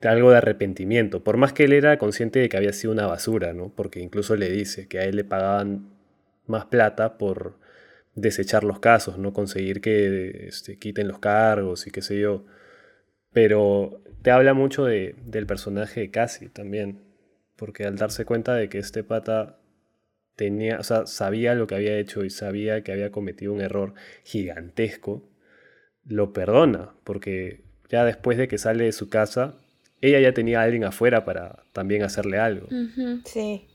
Algo 0.00 0.30
de 0.30 0.38
arrepentimiento. 0.38 1.24
Por 1.24 1.36
más 1.36 1.52
que 1.52 1.64
él 1.64 1.72
era 1.72 1.98
consciente 1.98 2.38
de 2.38 2.48
que 2.48 2.56
había 2.56 2.72
sido 2.72 2.92
una 2.92 3.06
basura, 3.06 3.52
¿no? 3.52 3.72
Porque 3.74 4.00
incluso 4.00 4.36
le 4.36 4.50
dice 4.50 4.86
que 4.86 5.00
a 5.00 5.04
él 5.04 5.16
le 5.16 5.24
pagaban 5.24 5.90
más 6.46 6.66
plata 6.66 7.18
por 7.18 7.58
desechar 8.14 8.64
los 8.64 8.80
casos, 8.80 9.18
no 9.18 9.32
conseguir 9.32 9.80
que 9.80 10.46
este, 10.48 10.78
quiten 10.78 11.08
los 11.08 11.18
cargos 11.18 11.86
y 11.86 11.90
qué 11.90 12.02
sé 12.02 12.18
yo. 12.20 12.44
Pero 13.32 14.02
te 14.22 14.30
habla 14.30 14.54
mucho 14.54 14.84
de, 14.84 15.16
del 15.24 15.46
personaje 15.46 16.00
de 16.00 16.10
Cassie 16.10 16.48
también 16.48 17.08
porque 17.58 17.84
al 17.84 17.96
darse 17.96 18.24
cuenta 18.24 18.54
de 18.54 18.68
que 18.68 18.78
este 18.78 19.02
pata 19.02 19.57
tenía, 20.38 20.78
o 20.78 20.84
sea, 20.84 21.04
sabía 21.06 21.56
lo 21.56 21.66
que 21.66 21.74
había 21.74 21.98
hecho 21.98 22.24
y 22.24 22.30
sabía 22.30 22.82
que 22.84 22.92
había 22.92 23.10
cometido 23.10 23.52
un 23.52 23.60
error 23.60 23.94
gigantesco, 24.22 25.28
lo 26.06 26.32
perdona, 26.32 26.94
porque 27.02 27.64
ya 27.90 28.04
después 28.04 28.38
de 28.38 28.46
que 28.46 28.56
sale 28.56 28.84
de 28.84 28.92
su 28.92 29.10
casa, 29.10 29.56
ella 30.00 30.20
ya 30.20 30.32
tenía 30.32 30.60
a 30.60 30.62
alguien 30.62 30.84
afuera 30.84 31.24
para 31.24 31.64
también 31.72 32.04
hacerle 32.04 32.38
algo. 32.38 32.68
Sí. 33.24 33.66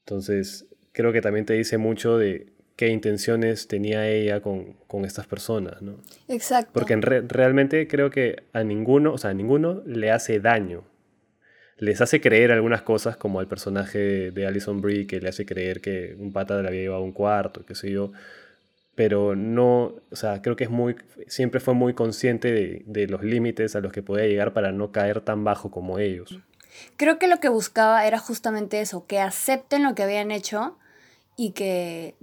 Entonces, 0.00 0.66
creo 0.92 1.12
que 1.12 1.20
también 1.20 1.44
te 1.44 1.52
dice 1.52 1.76
mucho 1.76 2.16
de 2.16 2.54
qué 2.76 2.88
intenciones 2.88 3.68
tenía 3.68 4.08
ella 4.08 4.40
con, 4.40 4.78
estas 5.04 5.26
personas, 5.26 5.82
¿no? 5.82 6.00
Exacto. 6.28 6.70
Porque 6.72 6.96
realmente 6.96 7.86
creo 7.88 8.08
que 8.08 8.44
a 8.54 8.64
ninguno, 8.64 9.12
o 9.12 9.18
sea, 9.18 9.30
a 9.30 9.34
ninguno 9.34 9.82
le 9.84 10.10
hace 10.10 10.40
daño. 10.40 10.84
Les 11.78 12.00
hace 12.00 12.20
creer 12.20 12.52
algunas 12.52 12.82
cosas, 12.82 13.16
como 13.16 13.40
al 13.40 13.48
personaje 13.48 14.30
de 14.30 14.46
Alison 14.46 14.80
Brie, 14.80 15.06
que 15.06 15.20
le 15.20 15.28
hace 15.28 15.44
creer 15.44 15.80
que 15.80 16.14
un 16.18 16.32
pata 16.32 16.60
le 16.62 16.68
había 16.68 16.82
llevado 16.82 17.02
un 17.02 17.12
cuarto, 17.12 17.64
qué 17.66 17.74
sé 17.74 17.90
yo 17.90 18.12
pero 18.94 19.34
no, 19.34 19.94
o 20.10 20.16
sea, 20.16 20.40
creo 20.40 20.56
que 20.56 20.64
es 20.64 20.70
muy, 20.70 20.96
siempre 21.26 21.60
fue 21.60 21.74
muy 21.74 21.94
consciente 21.94 22.82
de, 22.86 23.06
los 23.08 23.22
límites 23.22 23.74
a 23.74 23.80
los 23.80 23.92
que 23.92 24.02
podía 24.02 24.26
llegar 24.26 24.52
para 24.52 24.72
no 24.72 24.92
caer 24.92 25.20
tan 25.20 25.44
bajo 25.44 25.70
como 25.70 25.98
ellos. 25.98 26.38
Creo 26.96 27.18
que 27.18 27.28
lo 27.28 27.40
que 27.40 27.48
buscaba 27.48 28.06
era 28.06 28.18
justamente 28.18 28.80
eso, 28.80 29.06
que 29.06 29.20
acepten 29.20 29.82
lo 29.82 29.94
que 29.94 30.04
habían 30.04 30.30
hecho 30.30 30.76
y 31.36 31.50
que 31.50 32.14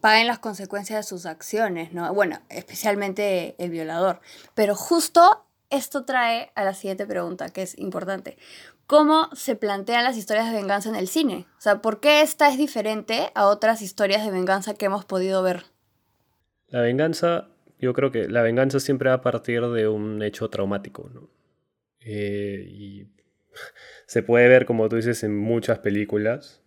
paguen 0.00 0.26
las 0.26 0.40
consecuencias 0.40 0.98
de 0.98 1.08
sus 1.08 1.26
acciones, 1.26 1.92
¿no? 1.92 2.12
Bueno, 2.12 2.40
especialmente 2.48 3.54
el 3.58 3.70
violador. 3.70 4.20
Pero 4.54 4.74
justo 4.74 5.44
esto 5.70 6.04
trae 6.04 6.50
a 6.54 6.64
la 6.64 6.74
siguiente 6.74 7.06
pregunta, 7.06 7.50
que 7.50 7.62
es 7.62 7.78
importante. 7.78 8.36
¿Cómo 8.86 9.28
se 9.34 9.56
plantean 9.56 10.04
las 10.04 10.16
historias 10.16 10.50
de 10.50 10.56
venganza 10.56 10.88
en 10.88 10.94
el 10.94 11.08
cine? 11.08 11.46
O 11.58 11.60
sea, 11.60 11.82
¿por 11.82 11.98
qué 11.98 12.22
esta 12.22 12.48
es 12.48 12.56
diferente 12.56 13.30
a 13.34 13.48
otras 13.48 13.82
historias 13.82 14.24
de 14.24 14.30
venganza 14.30 14.74
que 14.74 14.86
hemos 14.86 15.04
podido 15.04 15.42
ver? 15.42 15.64
La 16.68 16.80
venganza, 16.82 17.48
yo 17.80 17.92
creo 17.94 18.12
que 18.12 18.28
la 18.28 18.42
venganza 18.42 18.78
siempre 18.78 19.08
va 19.08 19.16
a 19.16 19.22
partir 19.22 19.66
de 19.66 19.88
un 19.88 20.22
hecho 20.22 20.48
traumático, 20.50 21.10
¿no? 21.12 21.28
Eh, 22.00 22.64
y 22.68 23.06
se 24.06 24.22
puede 24.22 24.46
ver, 24.46 24.66
como 24.66 24.88
tú 24.88 24.96
dices, 24.96 25.24
en 25.24 25.36
muchas 25.36 25.80
películas. 25.80 26.62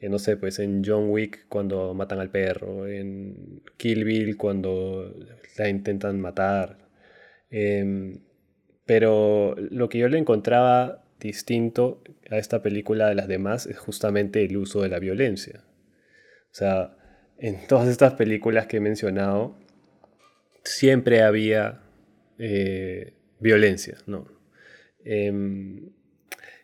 Eh, 0.00 0.08
no 0.08 0.18
sé, 0.18 0.38
pues 0.38 0.58
en 0.60 0.82
John 0.84 1.10
Wick 1.10 1.48
cuando 1.48 1.92
matan 1.92 2.20
al 2.20 2.30
perro, 2.30 2.86
en 2.86 3.62
Kill 3.76 4.04
Bill 4.04 4.38
cuando 4.38 5.14
la 5.58 5.68
intentan 5.68 6.18
matar. 6.20 6.78
Em, 7.50 8.20
pero 8.86 9.54
lo 9.56 9.88
que 9.90 9.98
yo 9.98 10.08
le 10.08 10.18
encontraba 10.18 11.04
distinto 11.20 12.02
a 12.30 12.38
esta 12.38 12.62
película 12.62 13.08
de 13.08 13.14
las 13.14 13.28
demás 13.28 13.66
es 13.66 13.78
justamente 13.78 14.44
el 14.44 14.56
uso 14.56 14.82
de 14.82 14.88
la 14.88 14.98
violencia. 14.98 15.64
O 16.50 16.54
sea, 16.54 16.96
en 17.38 17.66
todas 17.68 17.88
estas 17.88 18.14
películas 18.14 18.66
que 18.66 18.78
he 18.78 18.80
mencionado, 18.80 19.56
siempre 20.64 21.22
había 21.22 21.80
eh, 22.38 23.14
violencia, 23.40 23.98
¿no? 24.06 24.26
Em, 25.04 25.90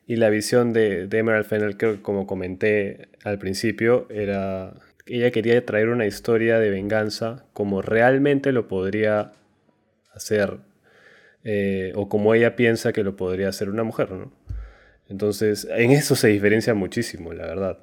y 0.07 0.17
la 0.17 0.29
visión 0.29 0.73
de, 0.73 1.09
Emerald 1.11 1.47
Fennel, 1.47 1.77
que 1.77 2.03
como 2.03 2.27
comenté 2.27 3.09
al 3.25 3.39
principio, 3.39 4.07
era 4.11 4.75
ella 5.07 5.31
quería 5.31 5.65
traer 5.65 5.89
una 5.89 6.07
historia 6.07 6.59
de 6.59 6.71
venganza 6.71 7.45
como 7.53 7.83
realmente 7.83 8.53
lo 8.53 8.69
podría 8.69 9.33
hacer 10.13 10.59
eh, 11.45 11.93
o 11.95 12.09
como 12.09 12.35
ella 12.35 12.57
piensa 12.57 12.93
que 12.93 13.03
lo 13.05 13.17
podría 13.17 13.49
hacer 13.49 13.69
una 13.69 13.85
mujer, 13.85 14.13
¿no? 14.13 14.33
Entonces, 15.09 15.67
en 15.71 15.91
eso 15.91 16.17
se 16.17 16.29
diferencia 16.29 16.75
muchísimo, 16.75 17.33
la 17.33 17.47
verdad. 17.47 17.79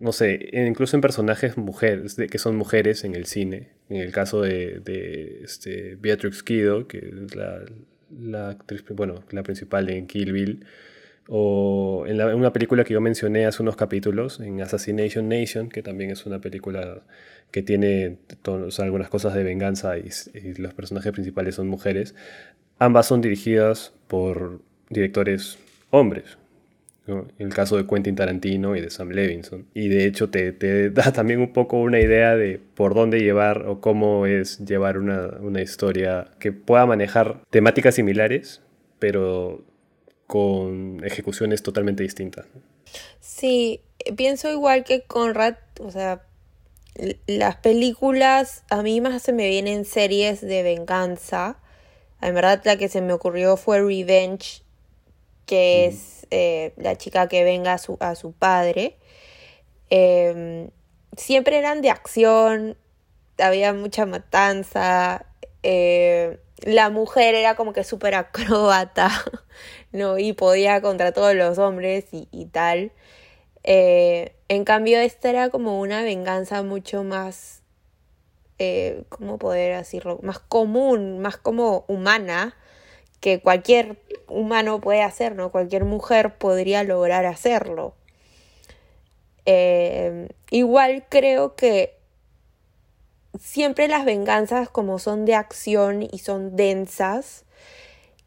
No 0.00 0.12
sé, 0.12 0.50
incluso 0.52 0.96
en 0.96 1.00
personajes 1.00 1.56
mujeres, 1.56 2.14
que 2.14 2.38
son 2.38 2.56
mujeres 2.56 3.02
en 3.04 3.16
el 3.16 3.26
cine, 3.26 3.70
en 3.88 3.96
el 3.96 4.12
caso 4.12 4.42
de, 4.42 4.80
de 4.80 5.40
este, 5.42 5.96
Beatrix 5.96 6.42
Kido, 6.42 6.86
que 6.86 6.98
es 6.98 7.34
la, 7.34 8.50
actriz, 8.50 8.84
bueno, 8.90 9.24
la 9.30 9.42
principal 9.42 9.90
en 9.90 10.06
Kill 10.06 10.32
Bill, 10.32 10.64
o 11.26 12.04
en, 12.06 12.20
una 12.20 12.52
película 12.52 12.84
que 12.84 12.94
yo 12.94 13.00
mencioné 13.00 13.46
hace 13.46 13.62
unos 13.62 13.76
capítulos, 13.76 14.38
en 14.40 14.60
Assassination 14.60 15.28
Nation, 15.28 15.68
que 15.68 15.82
también 15.82 16.10
es 16.10 16.26
una 16.26 16.40
película 16.40 17.02
que 17.50 17.62
tiene 17.62 18.18
algunas 18.78 19.08
cosas 19.08 19.34
de 19.34 19.42
venganza 19.42 19.98
y, 19.98 20.10
y 20.34 20.54
los 20.54 20.74
personajes 20.74 21.12
principales 21.12 21.56
son 21.56 21.66
mujeres, 21.66 22.14
ambas 22.78 23.06
son 23.06 23.20
dirigidas 23.20 23.92
por 24.06 24.60
directores 24.90 25.58
hombres, 25.90 26.38
en 26.47 26.47
el 27.38 27.54
caso 27.54 27.76
de 27.76 27.86
Quentin 27.86 28.14
Tarantino 28.14 28.76
y 28.76 28.80
de 28.80 28.90
Sam 28.90 29.10
Levinson. 29.10 29.66
Y 29.74 29.88
de 29.88 30.06
hecho 30.06 30.30
te, 30.30 30.52
da 30.90 31.12
también 31.12 31.40
un 31.40 31.52
poco 31.52 31.78
una 31.78 32.00
idea 32.00 32.36
de 32.36 32.60
por 32.74 32.94
dónde 32.94 33.20
llevar 33.20 33.66
o 33.66 33.80
cómo 33.80 34.26
es 34.26 34.58
llevar 34.58 34.98
una, 34.98 35.62
historia 35.62 36.30
que 36.38 36.52
pueda 36.52 36.86
manejar 36.86 37.42
temáticas 37.50 37.94
similares, 37.94 38.60
pero 38.98 39.64
con 40.26 41.02
ejecuciones 41.04 41.62
totalmente 41.62 42.02
distintas. 42.02 42.46
Sí, 43.20 43.80
pienso 44.16 44.50
igual 44.50 44.84
que 44.84 45.02
Conrad, 45.02 45.56
o 45.80 45.90
sea, 45.90 46.22
las 47.26 47.56
películas 47.56 48.64
a 48.70 48.82
mí 48.82 49.00
más 49.00 49.22
se 49.22 49.32
me 49.32 49.48
vienen 49.48 49.84
series 49.84 50.40
de 50.40 50.62
venganza. 50.62 51.58
En 52.20 52.34
verdad 52.34 52.60
la 52.64 52.76
que 52.76 52.88
se 52.88 53.00
me 53.00 53.12
ocurrió 53.12 53.56
fue 53.56 53.80
Revenge, 53.80 54.62
que 55.46 55.86
es 55.86 56.17
eh, 56.30 56.72
la 56.76 56.96
chica 56.96 57.28
que 57.28 57.44
venga 57.44 57.74
a 57.74 57.78
su, 57.78 57.96
a 58.00 58.14
su 58.14 58.32
padre. 58.32 58.96
Em, 59.90 60.70
siempre 61.16 61.58
eran 61.58 61.82
de 61.82 61.90
acción, 61.90 62.76
había 63.38 63.72
mucha 63.72 64.06
matanza. 64.06 65.26
Eh, 65.62 66.40
la 66.62 66.90
mujer 66.90 67.34
era 67.34 67.54
como 67.56 67.72
que 67.72 67.84
súper 67.84 68.14
acróbata, 68.14 69.10
¿no? 69.92 70.18
Y 70.18 70.32
podía 70.32 70.80
contra 70.80 71.12
todos 71.12 71.34
los 71.34 71.58
hombres 71.58 72.06
y, 72.12 72.46
tal. 72.46 72.92
Eh, 73.64 74.34
en 74.48 74.64
cambio, 74.64 74.98
esta 75.00 75.30
era 75.30 75.50
como 75.50 75.80
una 75.80 76.02
venganza 76.02 76.62
mucho 76.62 77.04
más, 77.04 77.62
¿cómo 79.08 79.38
poder 79.38 79.76
decirlo? 79.76 80.18
Más 80.22 80.38
común, 80.40 81.20
más 81.20 81.36
como 81.36 81.84
humana 81.88 82.56
que 83.20 83.40
cualquier 83.40 83.98
humano 84.28 84.80
puede 84.80 85.02
hacer, 85.02 85.34
¿no? 85.34 85.50
Cualquier 85.50 85.84
mujer 85.84 86.36
podría 86.38 86.84
lograr 86.84 87.26
hacerlo. 87.26 87.94
Eh, 89.46 90.28
igual 90.50 91.06
creo 91.08 91.56
que 91.56 91.96
siempre 93.38 93.88
las 93.88 94.04
venganzas 94.04 94.68
como 94.68 94.98
son 94.98 95.24
de 95.24 95.34
acción 95.34 96.02
y 96.02 96.18
son 96.18 96.56
densas, 96.56 97.44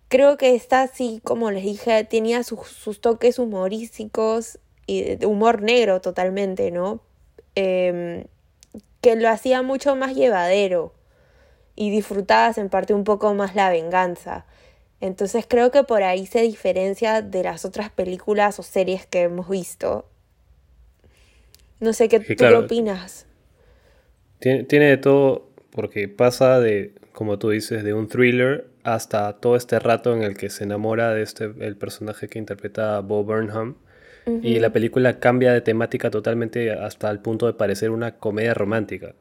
creo 0.07 0.37
que 0.37 0.55
esta 0.55 0.87
sí, 0.87 1.21
como 1.23 1.51
les 1.51 1.63
dije, 1.63 2.03
tenía 2.03 2.43
sus, 2.43 2.99
toques 3.01 3.39
humorísticos 3.39 4.59
y 4.85 5.15
de 5.15 5.25
humor 5.25 5.61
negro 5.61 6.01
totalmente, 6.01 6.71
¿no? 6.71 7.01
Em, 7.55 8.25
que 9.01 9.15
lo 9.15 9.29
hacía 9.29 9.61
mucho 9.61 9.95
más 9.95 10.13
llevadero 10.15 10.93
y 11.75 11.89
disfrutabas 11.91 12.57
en 12.57 12.69
parte 12.69 12.93
un 12.93 13.03
poco 13.03 13.33
más 13.33 13.55
la 13.55 13.69
venganza. 13.69 14.45
Entonces 15.01 15.45
creo 15.47 15.71
que 15.71 15.83
por 15.83 16.03
ahí 16.03 16.27
se 16.27 16.41
diferencia 16.43 17.23
de 17.23 17.43
las 17.43 17.65
otras 17.65 17.89
películas 17.89 18.59
o 18.59 18.63
series 18.63 19.07
que 19.07 19.23
hemos 19.23 19.49
visto. 19.49 20.07
No 21.79 21.91
sé 21.91 22.07
qué 22.07 22.19
tú 22.19 22.45
opinas. 22.55 23.25
Tiene, 24.37 24.63
tiene, 24.63 24.85
de 24.85 24.97
todo 24.97 25.49
porque 25.71 26.07
pasa 26.07 26.59
de, 26.59 26.93
como 27.11 27.39
tú 27.39 27.49
dices, 27.49 27.83
de 27.83 27.93
un 27.93 28.07
thriller 28.07 28.67
hasta 28.83 29.33
todo 29.33 29.55
este 29.55 29.79
rato 29.79 30.13
en 30.15 30.21
el 30.21 30.37
que 30.37 30.49
se 30.51 30.63
enamora 30.63 31.13
de 31.13 31.23
este 31.23 31.45
el 31.59 31.75
personaje 31.77 32.27
que 32.27 32.39
interpreta 32.39 32.99
Bo 33.01 33.23
Burnham. 33.23 33.75
Y 34.43 34.59
la 34.59 34.71
película 34.71 35.19
cambia 35.19 35.51
de 35.51 35.61
temática 35.61 36.11
totalmente 36.11 36.71
hasta 36.71 37.09
el 37.09 37.19
punto 37.19 37.47
de 37.47 37.53
parecer 37.53 37.89
una 37.89 38.17
comedia 38.17 38.53
romántica. 38.53 39.15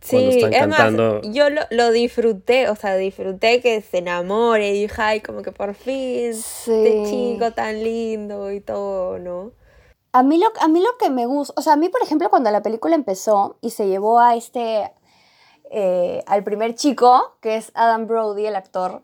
Sí, 0.00 0.40
es 0.52 0.68
más, 0.68 0.92
yo 1.24 1.46
lo, 1.70 1.90
disfruté, 1.90 2.68
o 2.68 2.76
sea, 2.76 2.96
disfruté 2.96 3.60
que 3.60 3.80
se 3.80 3.98
enamore 3.98 4.70
y 4.70 4.82
dije, 4.82 5.02
ay, 5.02 5.20
como 5.20 5.42
que 5.42 5.50
por 5.50 5.74
fin, 5.74 6.30
este 6.30 7.04
chico 7.06 7.52
tan 7.52 7.82
lindo 7.82 8.52
y 8.52 8.60
todo, 8.60 9.18
¿no? 9.18 9.52
A 10.12 10.22
mí, 10.22 10.38
lo, 10.38 10.46
a 10.60 10.68
mí 10.68 10.80
lo 10.80 10.96
que 10.98 11.10
me 11.10 11.26
gusta, 11.26 11.52
o 11.56 11.62
sea, 11.62 11.74
a 11.74 11.76
mí, 11.76 11.88
por 11.88 12.02
ejemplo, 12.02 12.30
cuando 12.30 12.50
la 12.50 12.62
película 12.62 12.94
empezó 12.94 13.58
y 13.60 13.70
se 13.70 13.88
llevó 13.88 14.20
a 14.20 14.36
este, 14.36 14.90
eh, 15.70 16.22
al 16.26 16.44
primer 16.44 16.74
chico, 16.74 17.36
que 17.40 17.56
es 17.56 17.72
Adam 17.74 18.06
Brody, 18.06 18.46
el 18.46 18.56
actor 18.56 19.02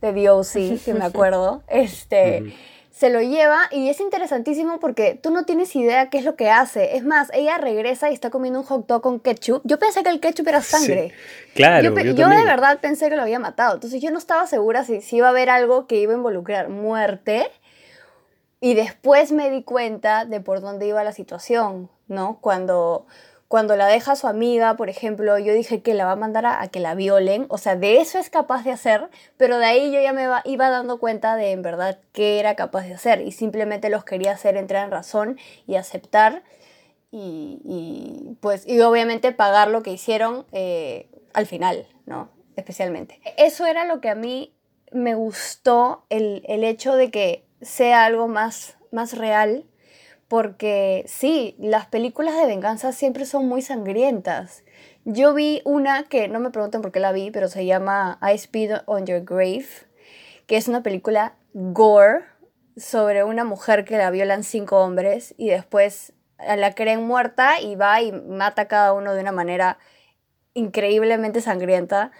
de 0.00 0.12
The 0.12 0.78
que 0.84 0.94
me 0.94 1.04
acuerdo, 1.04 1.62
este 1.68 2.54
se 2.96 3.10
lo 3.10 3.20
lleva 3.20 3.68
y 3.70 3.90
es 3.90 4.00
interesantísimo 4.00 4.80
porque 4.80 5.20
tú 5.22 5.30
no 5.30 5.44
tienes 5.44 5.76
idea 5.76 6.08
qué 6.08 6.16
es 6.16 6.24
lo 6.24 6.34
que 6.34 6.48
hace. 6.48 6.96
Es 6.96 7.04
más, 7.04 7.28
ella 7.34 7.58
regresa 7.58 8.10
y 8.10 8.14
está 8.14 8.30
comiendo 8.30 8.60
un 8.60 8.64
hot 8.64 8.86
dog 8.86 9.02
con 9.02 9.20
ketchup. 9.20 9.60
Yo 9.64 9.78
pensé 9.78 10.02
que 10.02 10.08
el 10.08 10.18
ketchup 10.18 10.48
era 10.48 10.62
sangre. 10.62 11.12
claro. 11.54 11.94
Yo, 11.94 12.12
yo, 12.14 12.28
de 12.30 12.44
verdad 12.44 12.78
pensé 12.80 13.10
que 13.10 13.16
lo 13.16 13.20
había 13.20 13.38
matado. 13.38 13.74
Entonces 13.74 14.00
yo 14.00 14.10
no 14.10 14.16
estaba 14.16 14.46
segura 14.46 14.82
si, 14.82 15.02
si 15.02 15.16
iba 15.16 15.26
a 15.26 15.30
haber 15.30 15.50
algo 15.50 15.86
que 15.86 15.96
iba 15.96 16.14
a 16.14 16.16
involucrar 16.16 16.70
muerte. 16.70 17.50
Y 18.60 18.72
después 18.72 19.30
me 19.30 19.50
di 19.50 19.62
cuenta 19.62 20.24
de 20.24 20.40
por 20.40 20.62
dónde 20.62 20.86
iba 20.86 21.04
la 21.04 21.12
situación, 21.12 21.90
¿no? 22.08 22.38
Cuando, 22.40 23.06
cuando 23.48 23.76
la 23.76 23.86
deja 23.86 24.16
su 24.16 24.26
amiga, 24.26 24.76
por 24.76 24.90
ejemplo, 24.90 25.38
yo 25.38 25.52
dije 25.52 25.80
que 25.80 25.94
la 25.94 26.04
va 26.04 26.12
a 26.12 26.16
mandar 26.16 26.46
a, 26.46 26.66
que 26.68 26.80
la 26.80 26.94
violen, 26.94 27.46
o 27.48 27.58
sea, 27.58 27.76
de 27.76 28.00
eso 28.00 28.18
es 28.18 28.28
capaz 28.28 28.64
de 28.64 28.72
hacer, 28.72 29.08
pero 29.36 29.58
de 29.58 29.66
ahí 29.66 29.92
yo 29.92 30.00
ya 30.00 30.12
me 30.12 30.26
iba 30.44 30.70
dando 30.70 30.98
cuenta 30.98 31.36
de 31.36 31.52
en 31.52 31.62
verdad 31.62 31.98
qué 32.12 32.40
era 32.40 32.56
capaz 32.56 32.82
de 32.82 32.94
hacer 32.94 33.20
y 33.20 33.30
simplemente 33.30 33.88
los 33.88 34.04
quería 34.04 34.32
hacer 34.32 34.56
entrar 34.56 34.84
en 34.84 34.90
razón 34.90 35.38
y 35.66 35.76
aceptar 35.76 36.42
y, 37.18 38.36
pues, 38.40 38.66
y 38.66 38.80
obviamente 38.80 39.32
pagar 39.32 39.68
lo 39.68 39.82
que 39.82 39.90
hicieron 39.90 40.44
eh, 40.52 41.08
al 41.32 41.46
final, 41.46 41.86
¿no? 42.04 42.28
Especialmente. 42.56 43.20
Eso 43.38 43.64
era 43.64 43.84
lo 43.84 44.00
que 44.02 44.10
a 44.10 44.14
mí 44.14 44.52
me 44.92 45.14
gustó, 45.14 46.04
el, 46.10 46.42
el 46.46 46.62
hecho 46.62 46.94
de 46.94 47.10
que 47.10 47.46
sea 47.62 48.04
algo 48.04 48.28
más, 48.28 48.76
más 48.90 49.16
real 49.16 49.64
porque 50.28 51.04
sí, 51.06 51.54
las 51.58 51.86
películas 51.86 52.36
de 52.36 52.46
venganza 52.46 52.92
siempre 52.92 53.26
son 53.26 53.46
muy 53.46 53.62
sangrientas. 53.62 54.64
Yo 55.04 55.34
vi 55.34 55.62
una 55.64 56.02
que 56.04 56.28
no 56.28 56.40
me 56.40 56.50
pregunten 56.50 56.82
por 56.82 56.90
qué 56.90 57.00
la 57.00 57.12
vi, 57.12 57.30
pero 57.30 57.48
se 57.48 57.64
llama 57.64 58.18
I 58.20 58.34
Speed 58.34 58.72
on 58.86 59.06
Your 59.06 59.22
Grave, 59.24 59.68
que 60.46 60.56
es 60.56 60.66
una 60.66 60.82
película 60.82 61.36
gore 61.52 62.24
sobre 62.76 63.24
una 63.24 63.44
mujer 63.44 63.84
que 63.84 63.96
la 63.96 64.10
violan 64.10 64.42
cinco 64.42 64.80
hombres 64.80 65.34
y 65.38 65.48
después 65.48 66.12
la 66.38 66.74
creen 66.74 67.06
muerta 67.06 67.60
y 67.60 67.76
va 67.76 68.02
y 68.02 68.12
mata 68.12 68.62
a 68.62 68.68
cada 68.68 68.92
uno 68.92 69.14
de 69.14 69.20
una 69.20 69.32
manera 69.32 69.78
increíblemente 70.54 71.40
sangrienta. 71.40 72.10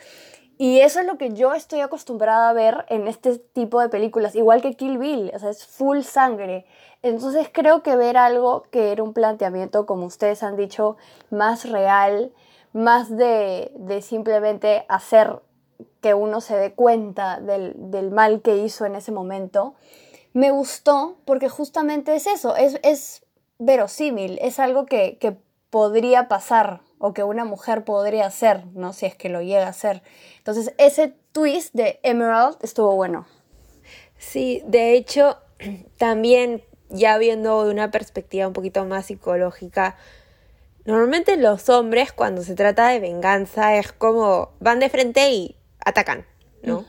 Y 0.59 0.81
eso 0.81 1.01
es 1.01 1.07
lo 1.07 1.19
que 1.19 1.35
yo 1.35 1.53
estoy 1.53 1.81
acostumbrada 1.81 2.49
a 2.49 2.55
ver 2.55 2.87
en 2.89 3.09
este 3.09 3.39
tipo 3.39 3.81
de 3.81 3.91
películas, 3.91 4.35
igual 4.35 4.63
que 4.63 4.75
Kill 4.75 4.97
Bill, 4.97 5.31
o 5.35 5.39
sea, 5.39 5.51
es 5.51 5.67
full 5.67 6.01
sangre. 6.01 6.65
Entonces 7.03 7.49
creo 7.53 7.83
que 7.83 7.95
ver 7.95 8.17
algo 8.17 8.63
que 8.71 8.91
era 8.91 9.03
un 9.03 9.13
planteamiento, 9.13 9.85
como 9.85 10.07
ustedes 10.07 10.43
han 10.43 10.57
dicho, 10.57 10.97
más 11.31 11.69
real, 11.69 12.33
más 12.73 13.15
de, 13.15 13.71
simplemente 14.03 14.87
hacer 14.89 15.41
que 16.01 16.15
uno 16.15 16.41
se 16.41 16.57
dé 16.57 16.73
cuenta 16.73 17.39
del, 17.41 18.11
mal 18.11 18.41
que 18.41 18.57
hizo 18.57 18.87
en 18.87 18.97
ese 18.97 19.13
momento, 19.13 19.75
me 20.33 20.51
gustó 20.51 21.17
porque 21.27 21.49
justamente 21.49 22.15
es 22.15 22.27
eso, 22.27 22.57
es, 22.57 22.79
es 22.83 23.25
verosímil, 23.59 24.39
es 24.41 24.59
algo 24.59 24.87
que, 24.87 25.19
que 25.19 25.37
podría 25.71 26.29
pasar 26.29 26.81
o 26.99 27.13
que 27.13 27.23
una 27.23 27.45
mujer 27.45 27.85
podría 27.85 28.27
hacer, 28.27 28.65
¿no? 28.75 28.93
Si 28.93 29.07
es 29.07 29.15
que 29.15 29.29
lo 29.29 29.43
llega 29.43 29.67
a 29.67 29.71
hacer. 29.71 30.03
Entonces, 30.39 30.73
ese 30.79 31.15
twist 31.33 31.75
de 31.75 32.01
Emerald 32.03 32.57
estuvo 32.63 32.95
bueno. 32.95 33.27
Sí, 34.19 34.63
de 34.67 34.95
hecho, 34.95 35.39
también 35.99 36.63
ya 36.89 37.19
viendo 37.19 37.65
de 37.65 37.71
una 37.71 37.91
perspectiva 37.91 38.47
un 38.47 38.53
poquito 38.53 38.85
más 38.85 39.07
psicológica, 39.07 39.97
normalmente 40.85 41.37
los 41.37 41.69
hombres 41.69 42.13
cuando 42.13 42.43
se 42.43 42.55
trata 42.55 42.89
de 42.89 43.01
venganza 43.01 43.77
es 43.77 43.93
como 43.93 44.53
van 44.61 44.79
de 44.79 44.89
frente 44.89 45.31
y 45.31 45.57
atacan, 45.85 46.25
¿no? 46.63 46.85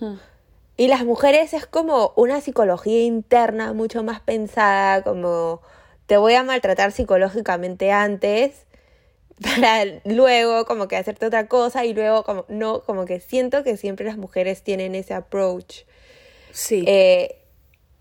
Y 0.78 0.88
las 0.88 1.04
mujeres 1.04 1.54
es 1.54 1.65
como 1.65 2.13
una 2.15 2.39
psicología 2.39 3.02
interna 3.02 3.74
mucho 3.74 4.04
más 4.04 4.20
pensada, 4.22 5.02
como 5.02 5.62
te 6.06 6.17
voy 6.17 6.36
a 6.36 6.43
maltratar 6.43 6.91
psicológicamente 6.91 7.91
antes 7.91 8.66
para 9.41 9.86
luego 10.04 10.65
como 10.65 10.88
que 10.88 10.97
hacerte 10.97 11.26
otra 11.28 11.47
cosa 11.47 11.86
y 11.86 11.93
luego 11.93 12.23
como 12.23 12.45
no, 12.47 12.82
como 12.82 13.06
que 13.06 13.19
siento 13.19 13.63
que 13.63 13.78
siempre 13.78 14.06
las 14.06 14.17
mujeres 14.17 14.63
tienen 14.63 14.95
ese 14.95 15.13
approach. 15.13 15.84
Sí. 16.52 16.84
Eh, 16.88 17.38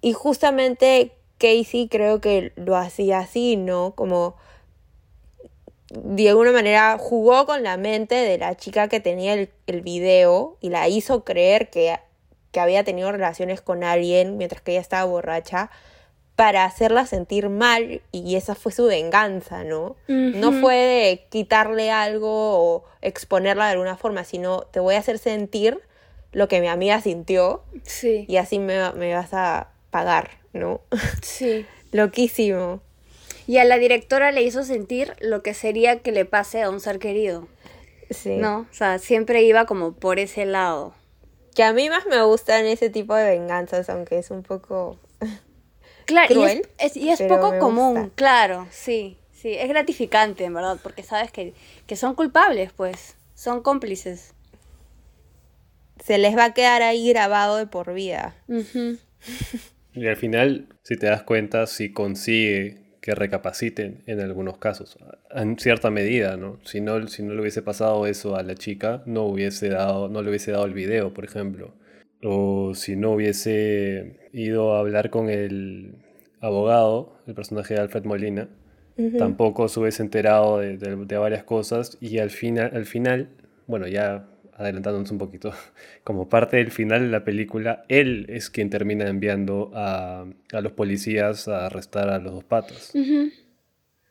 y 0.01 0.13
justamente 0.13 1.13
Casey 1.39 1.89
creo 1.89 2.21
que 2.21 2.53
lo 2.57 2.77
hacía 2.77 3.19
así, 3.19 3.57
¿no? 3.57 3.95
Como 3.95 4.37
de 5.91 6.29
alguna 6.29 6.53
manera 6.53 6.97
jugó 6.99 7.47
con 7.47 7.63
la 7.63 7.77
mente 7.77 8.15
de 8.15 8.39
la 8.39 8.57
chica 8.57 8.89
que 8.89 9.01
tenía 9.01 9.35
el, 9.35 9.51
el 9.67 9.83
video 9.83 10.57
y 10.61 10.71
la 10.71 10.89
hizo 10.89 11.25
creer 11.25 11.71
que, 11.71 11.97
que 12.51 12.61
había 12.61 12.83
tenido 12.83 13.13
relaciones 13.13 13.61
con 13.61 13.85
alguien 13.85 14.37
mientras 14.37 14.63
que 14.63 14.73
ella 14.73 14.81
estaba 14.81 15.05
borracha 15.05 15.71
para 16.37 16.65
hacerla 16.65 17.07
sentir 17.07 17.49
mal 17.49 18.03
y 18.13 18.37
esa 18.37 18.55
fue 18.55 18.71
su 18.71 18.85
venganza, 18.85 19.65
¿no? 19.65 19.97
No 20.07 20.53
fue 20.53 20.77
de 20.77 21.27
quitarle 21.31 21.91
algo 21.91 22.29
o 22.31 22.85
exponerla 23.01 23.65
de 23.67 23.73
alguna 23.73 23.97
forma, 23.97 24.23
sino 24.23 24.61
te 24.61 24.79
voy 24.79 24.95
a 24.97 24.99
hacer 24.99 25.19
sentir 25.19 25.81
lo 26.33 26.47
que 26.47 26.61
mi 26.61 26.69
amiga 26.69 27.01
sintió 27.01 27.63
sí. 27.85 28.27
y 28.29 28.37
así 28.37 28.59
me, 28.59 28.93
me 28.93 29.15
vas 29.15 29.33
a 29.33 29.71
pagar, 29.91 30.31
¿no? 30.53 30.83
Sí. 31.23 31.65
Loquísimo. 31.93 32.83
Y 33.47 33.57
a 33.57 33.65
la 33.65 33.79
directora 33.79 34.31
le 34.31 34.43
hizo 34.43 34.63
sentir 34.63 35.15
lo 35.21 35.43
que 35.43 35.55
sería 35.55 36.01
que 36.01 36.13
le 36.13 36.27
pase 36.27 36.63
a 36.63 36.69
un 36.69 36.81
ser 36.81 36.99
querido. 36.99 37.49
Sí. 38.11 38.37
¿No? 38.37 38.67
O 38.71 38.75
sea, 38.75 38.99
siempre 38.99 39.43
iba 39.43 39.65
como 39.65 39.93
por 39.93 40.19
ese 40.19 40.45
lado. 40.45 40.93
Que 41.55 41.63
a 41.63 41.73
mí 41.73 41.89
más 41.89 42.05
me 42.07 42.21
gustan 42.23 42.67
ese 42.67 42.91
tipo 42.91 43.15
de 43.15 43.31
venganzas, 43.31 43.89
aunque 43.89 44.19
es 44.19 44.31
un 44.31 44.43
poco 44.43 44.99
Claro, 46.07 46.35
y 46.35 46.63
es, 46.79 46.97
y 46.97 47.11
es 47.11 47.21
poco 47.23 47.59
común, 47.59 48.13
claro, 48.15 48.69
sí, 48.71 49.19
sí, 49.33 49.55
es 49.55 49.69
gratificante, 49.69 50.45
en 50.45 50.55
verdad, 50.55 50.79
porque 50.83 51.03
sabes 51.03 51.33
que, 51.33 51.53
que 51.87 51.97
son 51.97 52.15
culpables, 52.15 52.73
pues, 52.73 53.17
son 53.35 53.61
cómplices. 53.61 54.33
Se 56.05 56.19
les 56.19 56.37
va 56.37 56.45
a 56.45 56.55
quedar 56.55 56.83
ahí 56.83 57.09
grabado 57.09 57.57
de 57.57 57.67
por 57.67 57.93
vida. 57.93 58.37
Y 59.95 60.07
al 60.07 60.17
final, 60.17 60.69
si 60.83 60.97
te 60.97 61.07
das 61.07 61.25
cuenta, 61.25 61.67
si 61.67 61.93
consigue 61.93 62.83
que 63.01 63.15
recapaciten 63.15 64.03
en 64.07 64.21
algunos 64.21 64.59
casos, 64.59 64.99
en 65.31 65.59
cierta 65.59 65.91
medida, 65.91 66.37
¿no? 66.37 66.61
Si 66.65 66.81
no, 66.81 67.09
si 67.09 67.23
no 67.23 67.35
le 67.35 67.41
hubiese 67.41 67.63
pasado 67.63 68.07
eso 68.07 68.37
a 68.37 68.43
la 68.43 68.55
chica, 68.55 69.03
no, 69.07 69.25
hubiese 69.25 69.71
dado, 69.71 70.09
no 70.09 70.23
le 70.23 70.29
hubiese 70.29 70.53
dado 70.53 70.67
el 70.67 70.75
video, 70.75 71.13
por 71.13 71.25
ejemplo 71.25 71.75
o 72.23 72.75
si 72.75 72.97
no 72.97 73.13
hubiese 73.13 74.17
ido 74.33 74.75
a 74.75 74.81
hablar 74.81 75.11
con 75.11 75.29
el 75.29 75.95
abogado, 76.41 77.19
el 77.27 77.35
personaje 77.35 77.75
de 77.75 77.81
Alfred 77.81 78.05
Molina, 78.05 78.49
tampoco 79.19 79.69
se 79.69 79.81
hubiese 79.81 80.03
enterado 80.03 80.59
de, 80.59 81.19
varias 81.19 81.45
cosas 81.45 81.99
y 82.01 82.19
al 82.19 82.31
final, 82.31 82.71
al 82.75 82.87
final, 82.87 83.29
bueno, 83.67 83.87
ya 83.87 84.27
adelantándonos 84.55 85.11
un 85.11 85.19
poquito, 85.19 85.53
como 86.05 86.29
parte 86.29 86.57
del 86.57 86.71
final 86.71 87.03
de 87.03 87.09
la 87.09 87.25
película, 87.25 87.85
él 87.89 88.27
es 88.29 88.49
quien 88.49 88.71
termina 88.71 89.07
enviando 89.07 89.71
a, 89.75 90.25
los 90.51 90.73
policías 90.73 91.47
a 91.49 91.67
arrestar 91.67 92.09
a 92.09 92.19
los 92.19 92.33
dos 92.33 92.45
patos. 92.45 92.93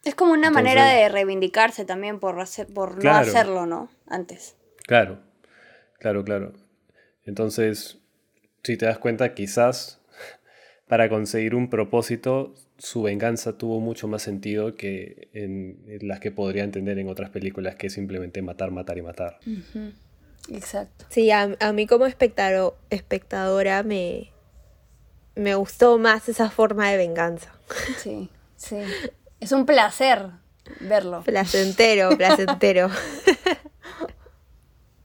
Es 0.03 0.13
como 0.13 0.33
una 0.33 0.51
manera 0.51 0.85
de 0.85 1.09
reivindicarse 1.09 1.83
también 1.83 2.19
por, 2.19 2.37
por 2.75 3.03
no 3.03 3.11
hacerlo, 3.11 3.65
¿no? 3.65 3.89
Antes. 4.05 4.55
Claro, 4.85 5.17
claro, 5.97 6.23
claro. 6.23 6.53
Entonces, 7.25 7.97
si 8.63 8.77
te 8.77 8.85
das 8.85 8.97
cuenta, 8.97 9.33
quizás 9.33 9.99
para 10.87 11.09
conseguir 11.09 11.55
un 11.55 11.69
propósito, 11.69 12.55
su 12.77 13.03
venganza 13.03 13.57
tuvo 13.57 13.79
mucho 13.79 14.07
más 14.07 14.21
sentido 14.21 14.75
que 14.75 15.29
en, 15.33 15.99
las 16.01 16.19
que 16.19 16.31
podría 16.31 16.63
entender 16.63 16.99
en 16.99 17.09
otras 17.09 17.29
películas, 17.29 17.75
que 17.75 17.87
es 17.87 17.93
simplemente 17.93 18.41
matar, 18.41 18.71
matar 18.71 18.97
y 18.97 19.01
matar. 19.01 19.39
Exacto. 20.51 21.05
Sí, 21.09 21.31
a, 21.31 21.47
mí 21.73 21.87
como 21.87 22.05
espectador, 22.05 22.77
espectadora 22.89 23.83
me, 23.83 24.31
me 25.35 25.55
gustó 25.55 25.97
más 25.97 26.29
esa 26.29 26.49
forma 26.49 26.91
de 26.91 26.97
venganza. 26.97 27.51
Sí, 27.97 28.29
sí. 28.57 28.77
Es 29.39 29.51
un 29.51 29.65
placer 29.65 30.29
verlo. 30.79 31.23
Placentero, 31.23 32.15
placentero. 32.17 32.89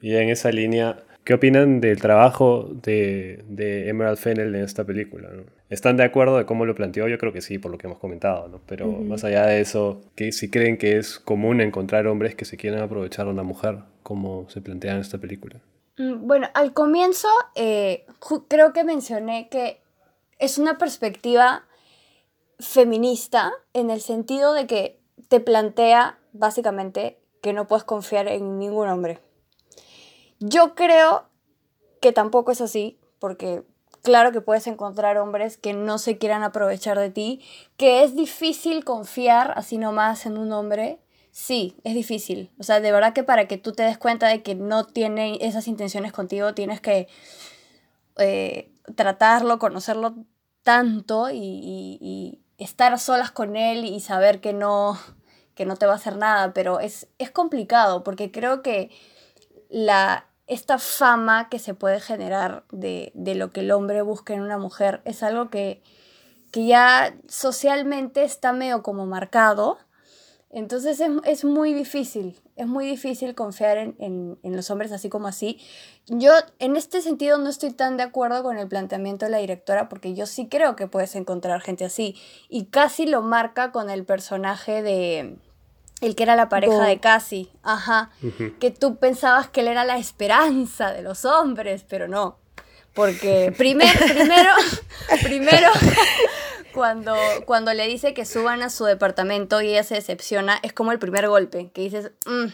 Y 0.00 0.14
en 0.16 0.28
esa 0.28 0.50
línea, 0.50 1.04
¿qué 1.24 1.34
opinan 1.34 1.80
del 1.80 2.00
trabajo 2.00 2.68
de, 2.70 3.44
Emerald 3.88 4.18
Fennel 4.18 4.54
en 4.54 4.62
esta 4.62 4.84
película? 4.84 5.28
¿Están 5.70 5.96
de 5.96 6.04
acuerdo 6.04 6.38
de 6.38 6.46
cómo 6.46 6.64
lo 6.64 6.74
planteó? 6.74 7.08
Yo 7.08 7.18
creo 7.18 7.32
que 7.32 7.40
sí, 7.40 7.58
por 7.58 7.70
lo 7.70 7.78
que 7.78 7.86
hemos 7.86 7.98
comentado, 7.98 8.48
¿no? 8.48 8.60
Pero 8.66 8.86
más 8.88 9.24
allá 9.24 9.46
de 9.46 9.60
eso, 9.60 10.02
¿qué, 10.14 10.32
si 10.32 10.50
creen 10.50 10.76
que 10.76 10.98
es 10.98 11.18
común 11.18 11.60
encontrar 11.60 12.06
hombres 12.06 12.34
que 12.34 12.44
se 12.44 12.56
quieran 12.56 12.82
aprovechar 12.82 13.26
a 13.26 13.30
una 13.30 13.42
mujer, 13.42 13.78
como 14.06 14.48
se 14.48 14.60
plantea 14.60 14.92
en 14.92 15.00
esta 15.00 15.18
película. 15.18 15.60
Mm, 15.98 16.28
bueno, 16.28 16.46
al 16.54 16.72
comienzo 16.72 17.26
eh, 17.56 18.06
creo 18.46 18.72
que 18.72 18.84
mencioné 18.84 19.48
que 19.48 19.80
es 20.38 20.58
una 20.58 20.78
perspectiva 20.78 21.64
feminista 22.60 23.52
en 23.72 23.90
el 23.90 24.00
sentido 24.00 24.52
de 24.52 24.68
que 24.68 25.00
te 25.26 25.40
plantea 25.40 26.20
básicamente 26.32 27.18
que 27.42 27.52
no 27.52 27.66
puedes 27.66 27.82
confiar 27.82 28.28
en 28.28 28.60
ningún 28.60 28.88
hombre. 28.88 29.18
Yo 30.38 30.74
creo 30.74 31.28
que 32.00 32.12
tampoco 32.12 32.50
es 32.50 32.60
así, 32.60 32.98
porque 33.18 33.64
claro 34.02 34.32
que 34.32 34.40
puedes 34.40 34.66
encontrar 34.66 35.18
hombres 35.18 35.56
que 35.56 35.72
no 35.72 35.98
se 35.98 36.18
quieran 36.18 36.42
aprovechar 36.42 36.98
de 36.98 37.10
ti, 37.10 37.42
que 37.76 38.04
es 38.04 38.14
difícil 38.14 38.84
confiar 38.84 39.52
así 39.56 39.78
nomás 39.78 40.26
en 40.26 40.38
un 40.38 40.52
hombre. 40.52 41.00
Sí, 41.32 41.76
es 41.84 41.94
difícil. 41.94 42.50
O 42.58 42.62
sea, 42.62 42.80
de 42.80 42.92
verdad 42.92 43.12
que 43.12 43.24
para 43.24 43.48
que 43.48 43.58
tú 43.58 43.72
te 43.72 43.82
des 43.82 43.98
cuenta 43.98 44.28
de 44.28 44.42
que 44.42 44.54
no 44.54 44.84
tiene 44.86 45.38
esas 45.40 45.68
intenciones 45.68 46.12
contigo, 46.12 46.54
tienes 46.54 46.80
que 46.80 47.08
eh, 48.18 48.72
tratarlo, 48.94 49.58
conocerlo 49.58 50.14
tanto 50.62 51.28
y, 51.30 52.42
estar 52.58 52.98
solas 52.98 53.30
con 53.30 53.54
él 53.54 53.84
y 53.84 54.00
saber 54.00 54.40
que 54.40 54.54
no, 54.54 54.98
que 55.54 55.66
no 55.66 55.76
te 55.76 55.84
va 55.84 55.92
a 55.92 55.96
hacer 55.96 56.16
nada, 56.16 56.54
pero 56.54 56.80
es, 56.80 57.06
es 57.18 57.30
complicado 57.30 58.02
porque 58.02 58.30
creo 58.30 58.62
que 58.62 58.90
la, 59.76 60.24
esta 60.46 60.78
fama 60.78 61.50
que 61.50 61.58
se 61.58 61.74
puede 61.74 62.00
generar 62.00 62.64
de, 62.72 63.12
lo 63.14 63.50
que 63.50 63.60
el 63.60 63.70
hombre 63.70 64.00
busca 64.00 64.32
en 64.32 64.40
una 64.40 64.56
mujer 64.56 65.02
es 65.04 65.22
algo 65.22 65.50
que, 65.50 65.82
que 66.50 66.64
ya 66.64 67.14
socialmente 67.28 68.24
está 68.24 68.54
medio 68.54 68.82
como 68.82 69.04
marcado. 69.04 69.76
Entonces 70.48 71.02
es, 71.24 71.44
muy 71.44 71.74
difícil, 71.74 72.40
es 72.54 72.66
muy 72.66 72.86
difícil 72.86 73.34
confiar 73.34 73.76
en, 73.76 74.38
los 74.42 74.70
hombres 74.70 74.92
así 74.92 75.10
como 75.10 75.28
así. 75.28 75.60
Yo 76.06 76.32
en 76.58 76.76
este 76.76 77.02
sentido 77.02 77.36
no 77.36 77.50
estoy 77.50 77.72
tan 77.72 77.98
de 77.98 78.04
acuerdo 78.04 78.42
con 78.42 78.56
el 78.56 78.68
planteamiento 78.68 79.26
de 79.26 79.32
la 79.32 79.38
directora 79.38 79.90
porque 79.90 80.14
yo 80.14 80.24
sí 80.24 80.48
creo 80.48 80.74
que 80.74 80.86
puedes 80.86 81.16
encontrar 81.16 81.60
gente 81.60 81.84
así 81.84 82.16
y 82.48 82.66
casi 82.66 83.04
lo 83.04 83.20
marca 83.20 83.72
con 83.72 83.90
el 83.90 84.06
personaje 84.06 84.82
de, 84.82 85.36
el 86.00 86.14
que 86.14 86.22
era 86.22 86.36
la 86.36 86.48
pareja 86.48 86.84
de 86.84 87.00
Cassie, 87.00 87.50
ajá, 87.62 88.10
que 88.60 88.70
tú 88.70 88.96
pensabas 88.98 89.48
que 89.48 89.60
él 89.60 89.68
era 89.68 89.84
la 89.84 89.98
esperanza 89.98 90.92
de 90.92 91.02
los 91.02 91.24
hombres, 91.24 91.84
pero 91.88 92.06
no, 92.06 92.38
porque 92.94 93.52
primero, 93.56 93.98
primero, 94.06 94.50
primero, 95.22 95.70
cuando, 96.74 97.16
cuando 97.46 97.72
le 97.72 97.86
dice 97.86 98.14
que 98.14 98.24
suban 98.24 98.62
a 98.62 98.70
su 98.70 98.84
departamento 98.84 99.60
y 99.62 99.68
ella 99.68 99.84
se 99.84 99.94
decepciona, 99.94 100.58
es 100.62 100.72
como 100.72 100.92
el 100.92 100.98
primer 100.98 101.28
golpe, 101.28 101.70
que 101.72 101.82
dices, 101.82 102.12
mm, 102.26 102.46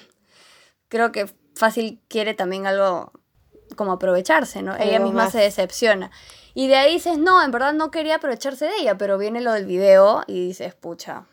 creo 0.88 1.10
que 1.10 1.26
fácil 1.54 2.00
quiere 2.08 2.34
también 2.34 2.66
algo 2.66 3.12
como 3.76 3.92
aprovecharse, 3.92 4.62
¿no? 4.62 4.76
ella 4.76 5.00
misma 5.00 5.30
se 5.30 5.38
decepciona. 5.38 6.10
Y 6.54 6.68
de 6.68 6.76
ahí 6.76 6.94
dices, 6.94 7.18
no, 7.18 7.42
en 7.42 7.50
verdad 7.50 7.72
no 7.72 7.90
quería 7.90 8.16
aprovecharse 8.16 8.66
de 8.66 8.76
ella, 8.80 8.98
pero 8.98 9.16
viene 9.16 9.40
lo 9.40 9.52
del 9.52 9.64
video 9.64 10.22
y 10.26 10.48
dices, 10.48 10.74
pucha, 10.74 11.24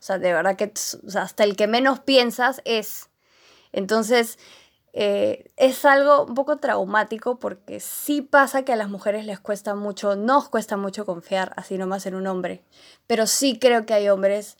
o 0.00 0.02
sea, 0.02 0.18
de 0.18 0.32
verdad 0.32 0.56
que 0.56 0.72
hasta 1.14 1.44
el 1.44 1.56
que 1.56 1.66
menos 1.66 2.00
piensas 2.00 2.62
es. 2.64 3.10
Entonces, 3.70 4.38
eh, 4.94 5.52
es 5.58 5.84
algo 5.84 6.24
un 6.24 6.34
poco 6.34 6.56
traumático 6.56 7.38
porque 7.38 7.80
sí 7.80 8.22
pasa 8.22 8.64
que 8.64 8.72
a 8.72 8.76
las 8.76 8.88
mujeres 8.88 9.26
les 9.26 9.38
cuesta 9.38 9.74
mucho, 9.74 10.16
nos 10.16 10.48
cuesta 10.48 10.78
mucho 10.78 11.04
confiar 11.04 11.52
así 11.56 11.76
nomás 11.76 12.06
en 12.06 12.14
un 12.14 12.26
hombre. 12.26 12.62
Pero 13.06 13.26
sí 13.26 13.58
creo 13.58 13.84
que 13.84 13.92
hay 13.92 14.08
hombres 14.08 14.56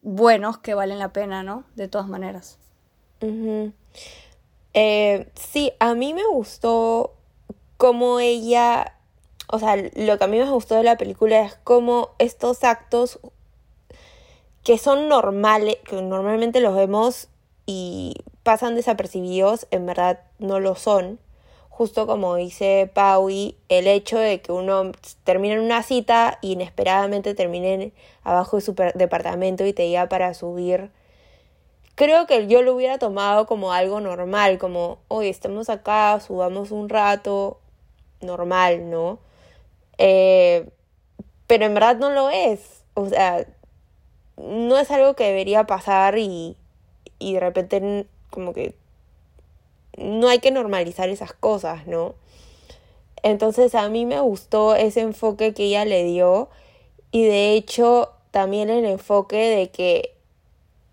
buenos 0.00 0.56
que 0.56 0.72
valen 0.72 0.98
la 0.98 1.12
pena, 1.12 1.42
¿no? 1.42 1.64
De 1.76 1.86
todas 1.86 2.08
maneras. 2.08 2.58
Eh, 4.72 5.30
sí, 5.34 5.72
a 5.78 5.94
mí 5.94 6.14
me 6.14 6.26
gustó 6.26 7.16
cómo 7.76 8.18
ella, 8.18 8.94
o 9.46 9.58
sea, 9.58 9.76
lo 9.76 10.16
que 10.16 10.24
a 10.24 10.26
mí 10.26 10.38
me 10.38 10.50
gustó 10.50 10.76
de 10.76 10.84
la 10.84 10.96
película 10.96 11.42
es 11.42 11.58
cómo 11.64 12.10
estos 12.18 12.64
actos 12.64 13.20
que 14.64 14.78
son 14.78 15.08
normales, 15.08 15.76
que 15.84 16.00
normalmente 16.02 16.60
los 16.60 16.74
vemos 16.74 17.28
y 17.66 18.14
pasan 18.42 18.74
desapercibidos, 18.74 19.66
en 19.70 19.86
verdad 19.86 20.20
no 20.38 20.60
lo 20.60 20.74
son. 20.74 21.18
Justo 21.68 22.06
como 22.06 22.34
dice 22.34 22.90
Paui, 22.92 23.56
el 23.68 23.86
hecho 23.86 24.18
de 24.18 24.42
que 24.42 24.52
uno 24.52 24.92
termine 25.24 25.54
en 25.54 25.60
una 25.60 25.82
cita 25.82 26.38
y 26.42 26.52
inesperadamente 26.52 27.34
termine 27.34 27.92
abajo 28.22 28.56
de 28.56 28.62
su 28.62 28.74
departamento 28.94 29.64
y 29.64 29.72
te 29.72 29.84
diga 29.84 30.08
para 30.08 30.34
subir. 30.34 30.90
Creo 31.94 32.26
que 32.26 32.46
yo 32.48 32.62
lo 32.62 32.74
hubiera 32.74 32.98
tomado 32.98 33.46
como 33.46 33.72
algo 33.72 34.00
normal, 34.00 34.58
como, 34.58 34.98
hoy 35.08 35.28
estamos 35.28 35.70
acá, 35.70 36.18
subamos 36.20 36.70
un 36.70 36.88
rato, 36.88 37.60
normal, 38.20 38.90
¿no? 38.90 39.18
Eh, 39.98 40.68
pero 41.46 41.66
en 41.66 41.74
verdad 41.74 41.96
no 41.96 42.10
lo 42.10 42.30
es. 42.30 42.84
O 42.94 43.06
sea, 43.08 43.46
no 44.48 44.78
es 44.78 44.90
algo 44.90 45.14
que 45.14 45.24
debería 45.24 45.66
pasar 45.66 46.18
y, 46.18 46.56
y 47.18 47.34
de 47.34 47.40
repente 47.40 48.06
como 48.30 48.52
que 48.52 48.74
no 49.96 50.28
hay 50.28 50.38
que 50.38 50.50
normalizar 50.50 51.08
esas 51.08 51.32
cosas, 51.32 51.86
¿no? 51.86 52.14
Entonces 53.22 53.74
a 53.74 53.88
mí 53.88 54.06
me 54.06 54.20
gustó 54.20 54.74
ese 54.74 55.00
enfoque 55.00 55.52
que 55.52 55.64
ella 55.64 55.84
le 55.84 56.04
dio 56.04 56.48
y 57.12 57.24
de 57.24 57.52
hecho 57.52 58.12
también 58.30 58.70
el 58.70 58.84
enfoque 58.84 59.36
de 59.36 59.70
que 59.70 60.14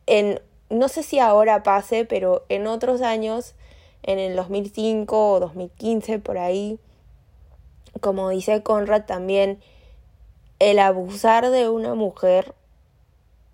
en, 0.08 0.42
no 0.70 0.88
sé 0.90 1.04
si 1.04 1.20
ahora 1.20 1.64
pase, 1.64 2.06
pero 2.06 2.44
en 2.50 2.68
otros 2.68 3.02
años, 3.02 3.54
en 4.04 4.20
el 4.20 4.36
2005 4.36 5.32
o 5.32 5.40
2015 5.40 6.20
por 6.20 6.38
ahí, 6.38 6.80
como 8.02 8.30
dice 8.30 8.64
Conrad 8.64 9.06
también, 9.06 9.60
el 10.60 10.80
abusar 10.80 11.50
de 11.50 11.70
una 11.70 11.94
mujer 11.94 12.54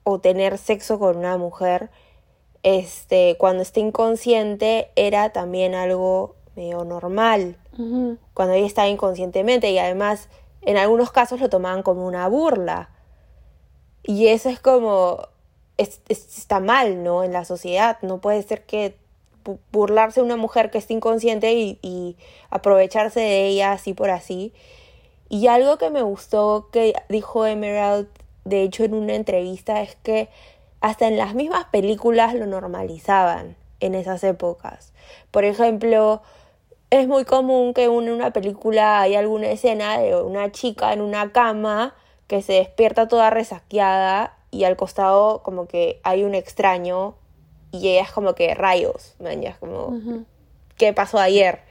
o 0.04 0.20
tener 0.20 0.58
sexo 0.58 1.00
con 1.00 1.18
una 1.18 1.38
mujer, 1.38 1.90
este, 2.64 3.36
cuando 3.38 3.62
está 3.62 3.80
inconsciente 3.80 4.90
era 4.96 5.32
también 5.32 5.76
algo 5.76 6.36
medio 6.56 6.84
normal. 6.86 7.58
Cuando 8.34 8.54
ella 8.54 8.68
estaba 8.68 8.88
inconscientemente 8.88 9.72
y 9.72 9.80
además 9.80 10.30
en 10.62 10.78
algunos 10.78 11.12
casos 11.12 11.42
lo 11.42 11.50
tomaban 11.50 11.84
como 11.84 12.06
una 12.06 12.28
burla. 12.28 12.90
Y 14.04 14.28
eso 14.28 14.50
es 14.50 14.60
como, 14.60 15.28
está 15.78 16.60
mal, 16.60 17.04
¿no? 17.04 17.24
En 17.24 17.34
la 17.34 17.46
sociedad. 17.46 17.98
No 18.02 18.20
puede 18.20 18.44
ser 18.44 18.66
que 18.66 18.96
burlarse 19.72 20.22
de 20.22 20.26
una 20.26 20.38
mujer 20.38 20.72
que 20.72 20.78
está 20.78 20.94
inconsciente 20.94 21.54
y, 21.54 21.80
y 21.82 22.16
aprovecharse 22.50 23.20
de 23.20 23.48
ella 23.48 23.72
así 23.72 23.94
por 23.94 24.10
así. 24.10 24.54
Y 25.30 25.48
algo 25.48 25.78
que 25.78 25.90
me 25.90 26.02
gustó 26.02 26.70
que 26.72 26.94
dijo 27.10 27.46
Emerald 27.46 28.08
de 28.46 28.64
hecho 28.64 28.84
en 28.84 28.94
una 28.94 29.16
entrevista 29.16 29.82
es 29.82 29.96
que 30.04 30.30
hasta 30.82 31.08
en 31.08 31.18
las 31.18 31.34
mismas 31.34 31.66
películas 31.66 32.34
lo 32.34 32.46
normalizaban 32.46 33.56
en 33.80 33.96
esas 33.96 34.24
épocas. 34.24 34.94
Por 35.32 35.46
ejemplo, 35.46 36.22
es 36.90 37.08
muy 37.08 37.26
común 37.26 37.74
que 37.74 37.86
en 37.86 37.92
una 37.92 38.32
película 38.32 39.02
hay 39.02 39.16
alguna 39.16 39.48
escena 39.50 39.98
de 39.98 40.16
una 40.22 40.52
chica 40.52 40.94
en 40.94 41.02
una 41.02 41.32
cama 41.32 41.96
que 42.28 42.42
se 42.42 42.54
despierta 42.54 43.08
toda 43.08 43.30
resaqueada 43.30 44.38
y 44.52 44.66
al 44.66 44.76
costado 44.76 45.42
como 45.42 45.68
que 45.68 46.00
hay 46.04 46.24
un 46.24 46.36
extraño 46.36 47.16
y 47.72 47.90
ella 47.90 48.04
es 48.04 48.12
como 48.12 48.36
que 48.36 48.54
rayos, 48.54 49.16
man, 49.20 49.44
es 49.44 49.58
como 49.58 49.98
¿qué 50.78 50.94
pasó 50.94 51.18
ayer? 51.20 51.62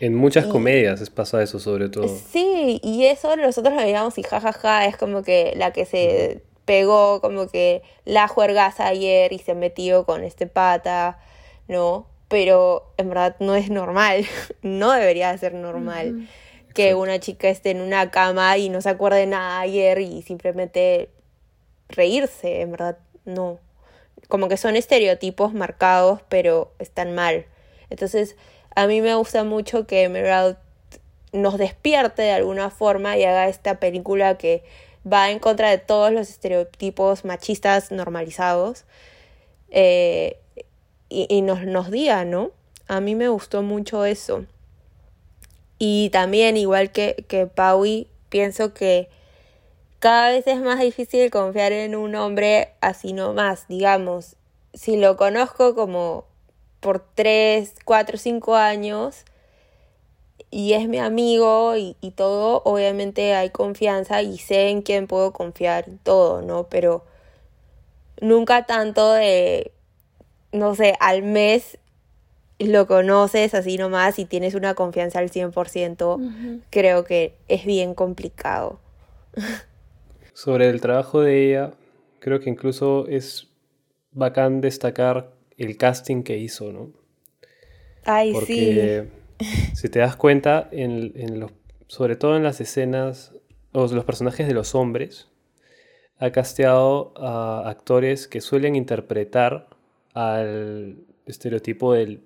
En 0.00 0.14
muchas 0.14 0.46
comedias 0.46 1.00
es 1.00 1.10
pasa 1.10 1.42
eso 1.42 1.58
sobre 1.58 1.88
todo. 1.88 2.08
Sí, 2.08 2.80
y 2.82 3.06
eso 3.06 3.36
nosotros 3.36 3.74
lo 3.74 3.82
digamos 3.82 4.18
y 4.18 4.22
jajaja, 4.22 4.86
es 4.86 4.96
como 4.96 5.22
que 5.22 5.52
la 5.56 5.72
que 5.72 5.84
se 5.84 6.42
pegó 6.64 7.20
como 7.20 7.48
que 7.48 7.82
la 8.04 8.28
juergaza 8.28 8.86
ayer 8.86 9.32
y 9.32 9.38
se 9.38 9.54
metió 9.54 10.04
con 10.04 10.22
este 10.22 10.46
pata, 10.46 11.18
¿no? 11.66 12.06
Pero 12.28 12.92
en 12.98 13.08
verdad 13.08 13.36
no 13.40 13.54
es 13.54 13.70
normal, 13.70 14.26
no 14.62 14.92
debería 14.92 15.36
ser 15.38 15.54
normal 15.54 16.28
que 16.74 16.94
una 16.94 17.18
chica 17.18 17.48
esté 17.48 17.70
en 17.70 17.80
una 17.80 18.10
cama 18.10 18.56
y 18.56 18.68
no 18.68 18.80
se 18.80 18.90
acuerde 18.90 19.26
nada 19.26 19.60
ayer 19.60 19.98
y 19.98 20.22
simplemente 20.22 21.08
reírse, 21.88 22.60
en 22.60 22.70
verdad 22.70 22.98
no. 23.24 23.58
Como 24.28 24.48
que 24.48 24.56
son 24.56 24.76
estereotipos 24.76 25.54
marcados, 25.54 26.20
pero 26.28 26.72
están 26.78 27.14
mal. 27.14 27.46
Entonces, 27.90 28.36
a 28.78 28.86
mí 28.86 29.00
me 29.00 29.16
gusta 29.16 29.42
mucho 29.42 29.88
que 29.88 30.04
Emerald 30.04 30.56
nos 31.32 31.58
despierte 31.58 32.22
de 32.22 32.30
alguna 32.30 32.70
forma 32.70 33.18
y 33.18 33.24
haga 33.24 33.48
esta 33.48 33.80
película 33.80 34.38
que 34.38 34.62
va 35.04 35.32
en 35.32 35.40
contra 35.40 35.68
de 35.70 35.78
todos 35.78 36.12
los 36.12 36.30
estereotipos 36.30 37.24
machistas 37.24 37.90
normalizados 37.90 38.84
eh, 39.70 40.38
y, 41.08 41.42
nos, 41.42 41.64
nos 41.64 41.90
diga, 41.90 42.24
¿no? 42.24 42.52
A 42.86 43.00
mí 43.00 43.16
me 43.16 43.28
gustó 43.28 43.62
mucho 43.62 44.04
eso. 44.04 44.44
Y 45.80 46.10
también, 46.10 46.56
igual 46.56 46.92
que, 46.92 47.24
que 47.26 47.50
pienso 48.28 48.74
que 48.74 49.08
cada 49.98 50.30
vez 50.30 50.46
es 50.46 50.60
más 50.60 50.78
difícil 50.78 51.32
confiar 51.32 51.72
en 51.72 51.96
un 51.96 52.14
hombre 52.14 52.74
así 52.80 53.12
nomás, 53.12 53.66
digamos. 53.66 54.36
Si 54.72 54.96
lo 54.96 55.16
conozco 55.16 55.74
como 55.74 56.27
por 56.80 57.04
3, 57.14 57.74
4, 57.84 58.18
5 58.18 58.54
años 58.56 59.24
y 60.50 60.72
es 60.72 60.88
mi 60.88 60.98
amigo 60.98 61.74
y, 61.76 61.94
todo, 62.16 62.62
obviamente 62.64 63.34
hay 63.34 63.50
confianza 63.50 64.22
y 64.22 64.38
sé 64.38 64.70
en 64.70 64.82
quién 64.82 65.06
puedo 65.06 65.32
confiar 65.32 65.84
todo, 66.02 66.42
¿no? 66.42 66.68
Pero 66.68 67.04
nunca 68.20 68.64
tanto 68.64 69.12
de, 69.12 69.72
no 70.52 70.74
sé, 70.74 70.94
al 71.00 71.22
mes 71.22 71.78
lo 72.58 72.86
conoces 72.86 73.54
así 73.54 73.76
nomás 73.76 74.18
y 74.18 74.24
tienes 74.24 74.54
una 74.54 74.74
confianza 74.74 75.18
al 75.18 75.30
100%, 75.30 76.62
creo 76.70 77.04
que 77.04 77.34
es 77.48 77.64
bien 77.64 77.94
complicado. 77.94 78.80
Sobre 80.32 80.68
el 80.68 80.80
trabajo 80.80 81.20
de 81.20 81.46
ella, 81.46 81.72
creo 82.20 82.40
que 82.40 82.50
incluso 82.50 83.06
es 83.06 83.48
bacán 84.12 84.60
destacar 84.60 85.37
el 85.58 85.76
casting 85.76 86.22
que 86.22 86.38
hizo, 86.38 86.72
¿no? 86.72 86.90
Ay, 88.04 88.32
Porque, 88.32 89.08
si 89.74 89.88
te 89.88 89.98
das 89.98 90.16
cuenta, 90.16 90.68
en, 90.72 91.40
los, 91.40 91.52
sobre 91.88 92.16
todo 92.16 92.36
en 92.36 92.42
las 92.42 92.60
escenas, 92.60 93.34
o 93.72 93.86
los 93.86 94.04
personajes 94.04 94.46
de 94.46 94.54
los 94.54 94.74
hombres, 94.74 95.28
ha 96.18 96.30
casteado 96.30 97.12
a 97.16 97.68
actores 97.68 98.26
que 98.26 98.40
suelen 98.40 98.76
interpretar 98.76 99.68
al 100.14 100.96
estereotipo 101.26 101.92
del 101.92 102.22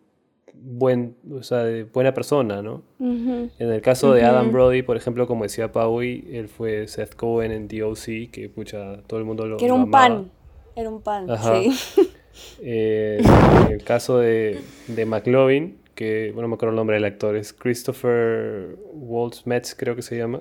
buen, 0.54 1.16
o 1.30 1.42
sea, 1.42 1.64
de 1.64 1.84
buena 1.84 2.14
persona, 2.14 2.62
¿no? 2.62 2.82
En 3.00 3.50
el 3.58 3.82
caso 3.82 4.12
de 4.12 4.24
Adam 4.24 4.52
Brody, 4.52 4.82
por 4.82 4.96
ejemplo, 4.96 5.26
como 5.26 5.42
decía 5.42 5.72
Paui, 5.72 6.28
él 6.30 6.48
fue 6.48 6.86
Seth 6.86 7.14
Cohen 7.16 7.50
en 7.50 7.68
DOC, 7.68 8.30
que 8.30 8.50
pucha, 8.54 9.02
todo 9.06 9.18
el 9.18 9.26
mundo 9.26 9.46
lo 9.46 9.56
Que 9.56 9.64
era 9.64 9.74
un 9.74 9.90
pan, 9.90 10.30
era 10.76 10.88
un 10.88 11.02
pan, 11.02 11.26
sí. 11.38 12.06
Eh, 12.60 13.22
en 13.66 13.72
el 13.72 13.84
caso 13.84 14.18
de, 14.18 14.60
de 14.88 15.06
McLovin, 15.06 15.78
que, 15.94 16.30
bueno, 16.32 16.42
no 16.42 16.48
me 16.48 16.54
acuerdo 16.54 16.70
el 16.70 16.76
nombre 16.76 16.96
del 16.96 17.04
actor, 17.04 17.36
es 17.36 17.52
Christopher 17.52 18.76
Waltz 18.92 19.46
Metz, 19.46 19.74
creo 19.74 19.94
que 19.96 20.02
se 20.02 20.16
llama, 20.16 20.40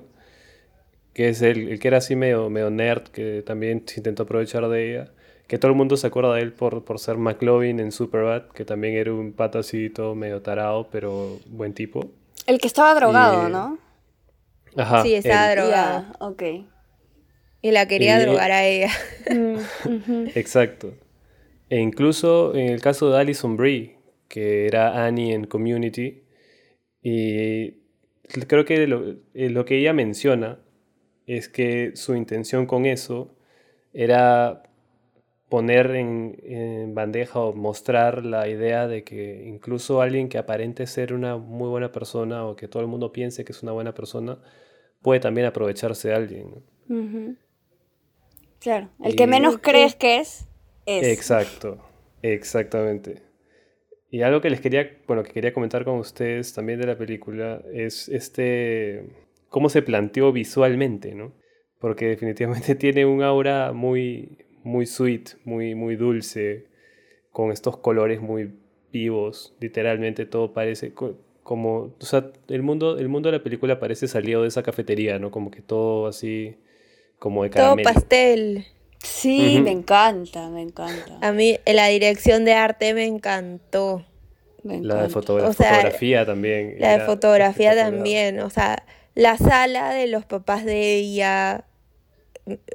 que 1.12 1.28
es 1.28 1.42
el, 1.42 1.68
el 1.68 1.78
que 1.78 1.88
era 1.88 1.98
así 1.98 2.16
medio, 2.16 2.48
medio 2.50 2.70
nerd, 2.70 3.04
que 3.08 3.42
también 3.42 3.82
se 3.86 4.00
intentó 4.00 4.22
aprovechar 4.22 4.68
de 4.68 4.90
ella 4.90 5.12
que 5.52 5.58
todo 5.58 5.70
el 5.70 5.76
mundo 5.76 5.98
se 5.98 6.06
acuerda 6.06 6.34
de 6.34 6.40
él 6.40 6.54
por, 6.54 6.82
por 6.82 6.98
ser 6.98 7.18
McLovin 7.18 7.78
en 7.78 7.92
Superbad, 7.92 8.44
que 8.54 8.64
también 8.64 8.94
era 8.94 9.12
un 9.12 9.34
patacito 9.34 10.14
medio 10.14 10.40
tarado, 10.40 10.88
pero 10.90 11.40
buen 11.44 11.74
tipo. 11.74 12.10
El 12.46 12.58
que 12.58 12.66
estaba 12.66 12.94
drogado, 12.94 13.50
¿no? 13.50 13.78
Ajá. 14.78 15.02
Sí, 15.02 15.14
estaba 15.14 15.54
drogado. 15.54 16.06
ok. 16.20 16.42
Y 17.60 17.70
la 17.70 17.86
quería 17.86 18.18
drogar 18.18 18.50
a 18.50 18.64
ella. 18.64 18.88
Mm, 19.30 20.28
Exacto. 20.34 20.94
E 21.72 21.80
incluso 21.80 22.54
en 22.54 22.68
el 22.68 22.82
caso 22.82 23.08
de 23.08 23.18
Alison 23.18 23.56
Brie, 23.56 23.96
que 24.28 24.66
era 24.66 25.06
Annie 25.06 25.32
en 25.32 25.46
Community, 25.46 26.22
y 27.00 27.70
creo 28.46 28.66
que 28.66 28.86
lo, 28.86 29.16
eh, 29.32 29.48
lo 29.48 29.64
que 29.64 29.78
ella 29.78 29.94
menciona 29.94 30.58
es 31.26 31.48
que 31.48 31.92
su 31.94 32.14
intención 32.14 32.66
con 32.66 32.84
eso 32.84 33.34
era 33.94 34.64
poner 35.48 35.92
en, 35.96 36.94
bandeja 36.94 37.40
o 37.40 37.54
mostrar 37.54 38.26
la 38.26 38.48
idea 38.48 38.86
de 38.86 39.02
que 39.02 39.42
incluso 39.46 40.02
alguien 40.02 40.28
que 40.28 40.36
aparente 40.36 40.86
ser 40.86 41.14
una 41.14 41.38
muy 41.38 41.70
buena 41.70 41.90
persona 41.90 42.44
o 42.44 42.54
que 42.54 42.68
todo 42.68 42.82
el 42.82 42.88
mundo 42.88 43.12
piense 43.12 43.46
que 43.46 43.52
es 43.52 43.62
una 43.62 43.72
buena 43.72 43.94
persona 43.94 44.36
puede 45.00 45.20
también 45.20 45.46
aprovecharse 45.46 46.08
de 46.08 46.14
alguien. 46.14 46.64
Claro, 48.60 48.90
el 49.02 49.16
que 49.16 49.26
menos 49.26 49.56
crees 49.56 49.94
que 49.94 50.18
es, 50.18 50.48
es. 50.86 51.06
Exacto, 51.06 51.78
exactamente. 52.22 53.22
Y 54.10 54.22
algo 54.22 54.40
que 54.40 54.50
les 54.50 54.60
quería, 54.60 54.90
bueno, 55.06 55.22
que 55.22 55.32
quería 55.32 55.54
comentar 55.54 55.84
con 55.84 55.94
ustedes 55.98 56.52
también 56.52 56.78
de 56.80 56.86
la 56.86 56.98
película 56.98 57.62
es 57.72 58.08
este, 58.08 59.06
cómo 59.48 59.68
se 59.70 59.80
planteó 59.80 60.32
visualmente, 60.32 61.14
¿no? 61.14 61.32
Porque 61.78 62.06
definitivamente 62.06 62.74
tiene 62.76 63.06
un 63.06 63.22
aura 63.22 63.72
muy, 63.72 64.38
muy 64.64 64.86
sweet, 64.86 65.30
muy, 65.44 65.74
muy 65.74 65.96
dulce, 65.96 66.66
con 67.30 67.50
estos 67.50 67.78
colores 67.78 68.20
muy 68.20 68.52
vivos, 68.92 69.56
literalmente 69.58 70.26
todo 70.26 70.52
parece 70.52 70.92
como, 71.42 71.94
o 71.98 72.04
sea, 72.04 72.30
el 72.48 72.62
mundo, 72.62 72.98
el 72.98 73.08
mundo 73.08 73.30
de 73.30 73.38
la 73.38 73.42
película 73.42 73.80
parece 73.80 74.06
salido 74.06 74.42
de 74.42 74.48
esa 74.48 74.62
cafetería, 74.62 75.18
¿no? 75.18 75.30
Como 75.30 75.50
que 75.50 75.62
todo 75.62 76.06
así, 76.06 76.56
como 77.18 77.42
de 77.42 77.50
caramelo. 77.50 77.88
Todo 77.88 77.94
pastel. 77.94 78.66
Sí, 79.02 79.60
me 79.62 79.70
encanta, 79.70 80.48
me 80.48 80.62
encanta. 80.62 81.18
A 81.20 81.32
mí 81.32 81.58
la 81.66 81.88
dirección 81.88 82.44
de 82.44 82.54
arte 82.54 82.94
me 82.94 83.06
encantó. 83.06 84.04
la 84.62 85.02
de 85.02 85.08
fotografía 85.08 86.24
también. 86.24 86.76
La 86.78 86.98
de 86.98 87.04
fotografía 87.04 87.74
también, 87.74 88.40
o 88.40 88.50
sea, 88.50 88.84
la 89.14 89.36
sala 89.36 89.92
de 89.92 90.06
los 90.06 90.24
papás 90.24 90.64
de 90.64 90.94
ella, 90.94 91.64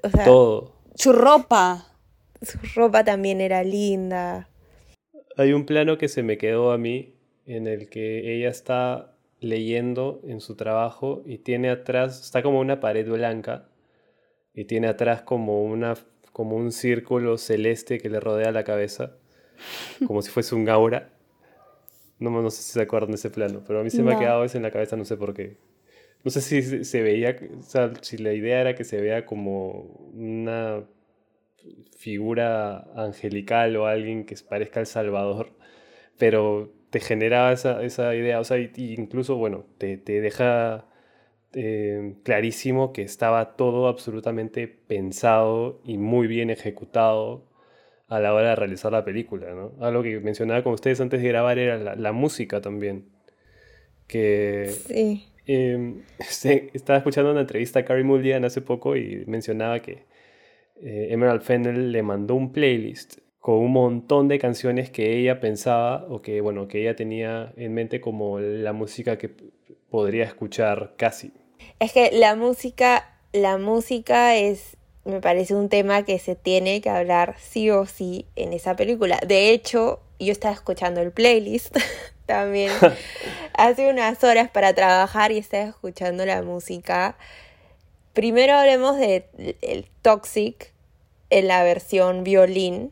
o 0.03 0.09
sea, 0.09 0.25
todo 0.25 0.77
su 0.97 1.13
ropa. 1.13 1.85
Su 2.41 2.57
ropa 2.75 3.03
también 3.03 3.39
era 3.39 3.63
linda. 3.63 4.49
Hay 5.37 5.53
un 5.53 5.65
plano 5.65 5.97
que 5.97 6.07
se 6.07 6.23
me 6.23 6.37
quedó 6.37 6.71
a 6.71 6.77
mí 6.77 7.15
en 7.45 7.67
el 7.67 7.89
que 7.89 8.35
ella 8.35 8.49
está 8.49 9.15
leyendo 9.39 10.21
en 10.27 10.41
su 10.41 10.55
trabajo 10.55 11.21
y 11.25 11.37
tiene 11.37 11.69
atrás, 11.69 12.21
está 12.21 12.41
como 12.41 12.59
una 12.59 12.79
pared 12.79 13.07
blanca 13.07 13.69
y 14.53 14.65
tiene 14.65 14.87
atrás 14.87 15.21
como 15.21 15.63
una 15.63 15.95
como 16.37 16.55
un 16.55 16.71
círculo 16.71 17.39
celeste 17.39 17.97
que 17.97 18.11
le 18.11 18.19
rodea 18.19 18.51
la 18.51 18.63
cabeza, 18.63 19.17
como 20.05 20.21
si 20.21 20.29
fuese 20.29 20.53
un 20.53 20.69
aura. 20.69 21.09
No, 22.19 22.29
no 22.29 22.51
sé 22.51 22.61
si 22.61 22.73
se 22.73 22.81
acuerdan 22.83 23.09
de 23.09 23.15
ese 23.15 23.31
plano, 23.31 23.63
pero 23.65 23.79
a 23.79 23.83
mí 23.83 23.89
se 23.89 24.03
me 24.03 24.13
ha 24.13 24.19
quedado 24.19 24.43
eso 24.43 24.55
en 24.55 24.61
la 24.61 24.69
cabeza, 24.69 24.95
no 24.95 25.03
sé 25.03 25.17
por 25.17 25.33
qué. 25.33 25.57
No 26.23 26.29
sé 26.29 26.41
si 26.41 26.85
se 26.85 27.01
veía, 27.01 27.35
o 27.57 27.63
sea, 27.63 27.91
si 28.01 28.19
la 28.19 28.33
idea 28.33 28.61
era 28.61 28.75
que 28.75 28.83
se 28.83 29.01
vea 29.01 29.25
como 29.25 29.81
una 30.13 30.83
figura 31.97 32.85
angelical 32.95 33.75
o 33.75 33.87
alguien 33.87 34.23
que 34.23 34.35
parezca 34.47 34.79
el 34.79 34.85
Salvador, 34.85 35.53
pero 36.19 36.71
te 36.91 36.99
generaba 36.99 37.51
esa, 37.51 37.83
esa 37.83 38.13
idea, 38.13 38.39
o 38.39 38.43
sea, 38.43 38.59
incluso, 38.59 39.37
bueno, 39.37 39.65
te, 39.79 39.97
te 39.97 40.21
deja 40.21 40.86
eh, 41.57 42.15
clarísimo 42.23 42.93
que 42.93 43.01
estaba 43.01 43.55
todo 43.55 43.87
absolutamente 43.87 44.67
pensado 44.67 45.81
y 45.83 45.97
muy 45.97 46.27
bien 46.27 46.49
ejecutado 46.49 47.45
a 48.07 48.19
la 48.19 48.33
hora 48.33 48.49
de 48.49 48.55
realizar 48.55 48.91
la 48.91 49.03
película, 49.03 49.53
¿no? 49.53 49.73
Algo 49.81 50.03
que 50.03 50.19
mencionaba 50.19 50.63
con 50.63 50.73
ustedes 50.73 51.01
antes 51.01 51.21
de 51.21 51.27
grabar 51.27 51.59
era 51.59 51.77
la, 51.77 51.95
la 51.95 52.11
música 52.11 52.61
también, 52.61 53.05
que... 54.07 54.67
Sí 54.87 55.27
Em, 55.47 56.03
estaba 56.73 56.97
escuchando 56.97 57.31
una 57.31 57.41
entrevista 57.41 57.79
a 57.79 57.85
Carrie 57.85 58.03
Mulligan 58.03 58.43
hace 58.45 58.61
poco 58.61 58.95
y 58.97 59.23
mencionaba 59.27 59.79
que 59.79 60.05
eh, 60.81 61.07
Emerald 61.11 61.41
Fennell 61.41 61.91
le 61.91 62.03
mandó 62.03 62.35
un 62.35 62.51
playlist 62.51 63.19
con 63.39 63.55
un 63.55 63.71
montón 63.71 64.27
de 64.27 64.39
canciones 64.39 64.89
que 64.91 65.17
ella 65.17 65.39
pensaba 65.39 66.05
o 66.09 66.21
que, 66.21 66.41
bueno, 66.41 66.67
que 66.67 66.81
ella 66.81 66.95
tenía 66.95 67.53
en 67.55 67.73
mente 67.73 68.01
como 68.01 68.39
la 68.39 68.73
música 68.73 69.17
que 69.17 69.31
podría 69.89 70.25
escuchar 70.25 70.95
casi. 70.97 71.31
Es 71.79 71.93
que 71.93 72.11
la 72.11 72.35
música, 72.35 73.09
la 73.33 73.57
música 73.57 74.35
es, 74.35 74.77
me 75.05 75.21
parece 75.21 75.55
un 75.55 75.69
tema 75.69 76.03
que 76.03 76.19
se 76.19 76.35
tiene 76.35 76.81
que 76.81 76.89
hablar 76.89 77.35
sí 77.39 77.69
o 77.69 77.85
sí 77.85 78.25
en 78.35 78.53
esa 78.53 78.75
película. 78.75 79.19
De 79.25 79.51
hecho, 79.51 79.99
yo 80.19 80.31
estaba 80.31 80.53
escuchando 80.53 81.01
el 81.01 81.11
playlist 81.11 81.75
también 82.25 82.71
hace 83.53 83.89
unas 83.89 84.23
horas 84.23 84.49
para 84.49 84.73
trabajar 84.73 85.31
y 85.31 85.37
estaba 85.37 85.65
escuchando 85.65 86.25
la 86.25 86.41
música. 86.41 87.17
Primero 88.13 88.55
hablemos 88.55 88.97
de 88.97 89.27
el 89.61 89.87
Toxic 90.01 90.73
en 91.29 91.47
la 91.47 91.63
versión 91.63 92.23
violín. 92.23 92.91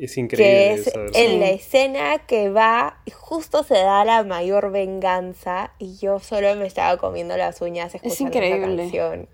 Es 0.00 0.16
increíble. 0.16 0.46
Que 0.46 0.80
es 0.80 0.92
en 1.14 1.40
la 1.40 1.50
escena 1.50 2.26
que 2.26 2.48
va 2.48 3.02
y 3.04 3.10
justo 3.10 3.62
se 3.62 3.74
da 3.74 4.04
la 4.04 4.22
mayor 4.24 4.72
venganza 4.72 5.74
y 5.78 5.98
yo 5.98 6.18
solo 6.20 6.54
me 6.56 6.66
estaba 6.66 6.96
comiendo 6.96 7.36
las 7.36 7.60
uñas 7.60 7.94
escuchando 7.94 8.38
es 8.38 8.44
esa 8.44 8.60
canción. 8.60 9.28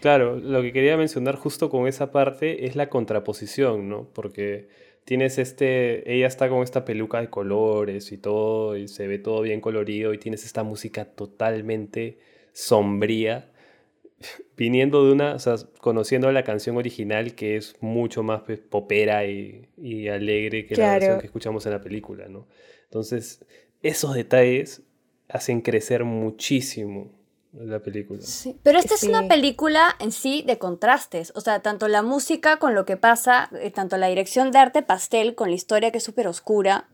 Claro, 0.00 0.36
lo 0.36 0.62
que 0.62 0.72
quería 0.72 0.96
mencionar 0.96 1.36
justo 1.36 1.70
con 1.70 1.86
esa 1.86 2.10
parte 2.10 2.66
es 2.66 2.76
la 2.76 2.88
contraposición, 2.88 3.88
¿no? 3.88 4.08
Porque 4.12 4.68
tienes 5.04 5.38
este, 5.38 6.12
ella 6.12 6.26
está 6.26 6.48
con 6.48 6.62
esta 6.62 6.84
peluca 6.84 7.20
de 7.20 7.30
colores 7.30 8.10
y 8.10 8.18
todo, 8.18 8.76
y 8.76 8.88
se 8.88 9.06
ve 9.06 9.18
todo 9.18 9.42
bien 9.42 9.60
colorido, 9.60 10.12
y 10.12 10.18
tienes 10.18 10.44
esta 10.44 10.64
música 10.64 11.04
totalmente 11.04 12.18
sombría, 12.52 13.51
viniendo 14.56 15.04
de 15.06 15.12
una, 15.12 15.34
o 15.34 15.38
sea, 15.38 15.56
conociendo 15.80 16.30
la 16.32 16.44
canción 16.44 16.76
original 16.76 17.34
que 17.34 17.56
es 17.56 17.76
mucho 17.80 18.22
más 18.22 18.42
pues, 18.42 18.58
popera 18.58 19.24
y, 19.26 19.68
alegre 20.08 20.66
que 20.66 20.76
la 20.76 20.94
versión 20.94 21.20
que 21.20 21.26
escuchamos 21.26 21.66
en 21.66 21.72
la 21.72 21.80
película, 21.80 22.28
¿no? 22.28 22.46
Entonces, 22.84 23.44
esos 23.82 24.14
detalles 24.14 24.82
hacen 25.28 25.60
crecer 25.62 26.04
muchísimo 26.04 27.10
la 27.52 27.80
película. 27.80 28.22
Sí, 28.22 28.56
pero 28.62 28.78
esta 28.78 28.94
es 28.94 29.02
una 29.02 29.28
película 29.28 29.94
en 30.00 30.10
sí 30.10 30.42
de 30.46 30.58
contrastes, 30.58 31.32
o 31.34 31.40
sea, 31.40 31.60
tanto 31.60 31.86
la 31.88 32.02
música 32.02 32.58
con 32.58 32.74
lo 32.74 32.86
que 32.86 32.96
pasa, 32.96 33.50
eh, 33.60 33.70
tanto 33.70 33.98
la 33.98 34.08
dirección 34.08 34.50
de 34.50 34.58
arte 34.58 34.82
pastel 34.82 35.34
con 35.34 35.50
la 35.50 35.56
historia 35.56 35.90
que 35.90 35.98
es 35.98 36.04
súper 36.04 36.28
oscura, 36.28 36.88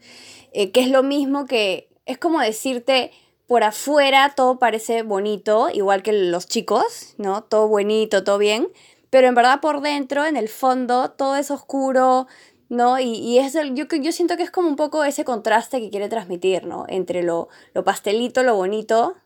eh, 0.53 0.73
que 0.73 0.81
es 0.81 0.91
lo 0.91 1.03
mismo 1.03 1.47
que, 1.47 1.89
es 2.07 2.19
como 2.19 2.41
decirte, 2.41 3.13
por 3.49 3.65
afuera 3.65 4.35
todo 4.37 4.59
parece 4.59 5.03
bonito, 5.03 5.69
igual 5.73 6.03
que 6.03 6.13
los 6.13 6.47
chicos, 6.47 7.15
¿no? 7.17 7.43
Todo 7.43 7.67
bonito, 7.67 8.23
todo 8.23 8.37
bien, 8.37 8.69
pero 9.11 9.27
en 9.27 9.35
verdad 9.35 9.61
por 9.61 9.81
dentro, 9.81 10.27
en 10.27 10.37
el 10.37 10.51
fondo, 10.51 11.11
todo 11.13 11.35
es 11.35 11.51
oscuro, 11.51 12.27
¿no? 12.69 13.01
Y, 13.01 13.15
y 13.15 13.39
es 13.39 13.55
el, 13.55 13.75
yo, 13.75 13.87
yo 13.87 14.13
siento 14.13 14.37
que 14.37 14.43
es 14.43 14.51
como 14.51 14.69
un 14.69 14.77
poco 14.77 15.03
ese 15.03 15.25
contraste 15.25 15.81
que 15.81 15.89
quiere 15.89 16.11
transmitir, 16.11 16.67
¿no? 16.67 16.85
Entre 16.89 17.23
lo, 17.23 17.49
lo 17.73 17.85
pastelito, 17.85 18.43
lo 18.43 18.55
bonito, 18.55 19.17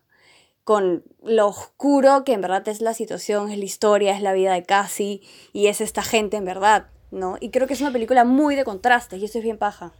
con 0.63 1.03
lo 1.21 1.47
oscuro 1.47 2.23
que 2.23 2.31
en 2.31 2.39
verdad 2.39 2.65
es 2.69 2.79
la 2.79 2.93
situación, 2.93 3.51
es 3.51 3.57
la 3.57 3.65
historia, 3.65 4.15
es 4.15 4.21
la 4.21 4.31
vida 4.31 4.53
de 4.53 4.63
Cassie 4.63 5.19
y 5.51 5.67
es 5.67 5.81
esta 5.81 6.01
gente 6.01 6.37
en 6.37 6.45
verdad, 6.45 6.87
¿no? 7.11 7.35
Y 7.41 7.49
creo 7.49 7.67
que 7.67 7.73
es 7.73 7.81
una 7.81 7.91
película 7.91 8.23
muy 8.23 8.55
de 8.55 8.63
contrastes 8.63 9.21
y 9.21 9.25
eso 9.25 9.39
es 9.39 9.43
bien 9.43 9.57
paja. 9.57 9.91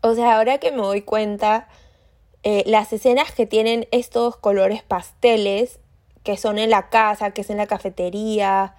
O 0.00 0.14
sea, 0.14 0.38
ahora 0.38 0.56
que 0.56 0.70
me 0.70 0.78
doy 0.78 1.02
cuenta, 1.02 1.68
eh, 2.48 2.62
las 2.64 2.92
escenas 2.92 3.32
que 3.32 3.44
tienen 3.44 3.88
estos 3.90 4.36
colores 4.36 4.84
pasteles, 4.84 5.80
que 6.22 6.36
son 6.36 6.60
en 6.60 6.70
la 6.70 6.90
casa, 6.90 7.32
que 7.32 7.40
es 7.40 7.50
en 7.50 7.56
la 7.56 7.66
cafetería, 7.66 8.76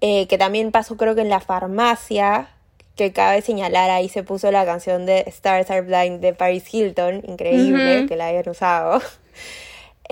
eh, 0.00 0.28
que 0.28 0.38
también 0.38 0.70
pasó 0.70 0.96
creo 0.96 1.16
que 1.16 1.22
en 1.22 1.30
la 1.30 1.40
farmacia, 1.40 2.48
que 2.94 3.12
cabe 3.12 3.42
señalar, 3.42 3.90
ahí 3.90 4.08
se 4.08 4.22
puso 4.22 4.52
la 4.52 4.64
canción 4.64 5.04
de 5.04 5.24
Stars 5.26 5.68
Are 5.68 5.80
Blind 5.80 6.20
de 6.20 6.32
Paris 6.32 6.72
Hilton, 6.72 7.24
increíble 7.26 8.06
que 8.06 8.14
la 8.14 8.26
hayan 8.26 8.48
usado. 8.48 9.02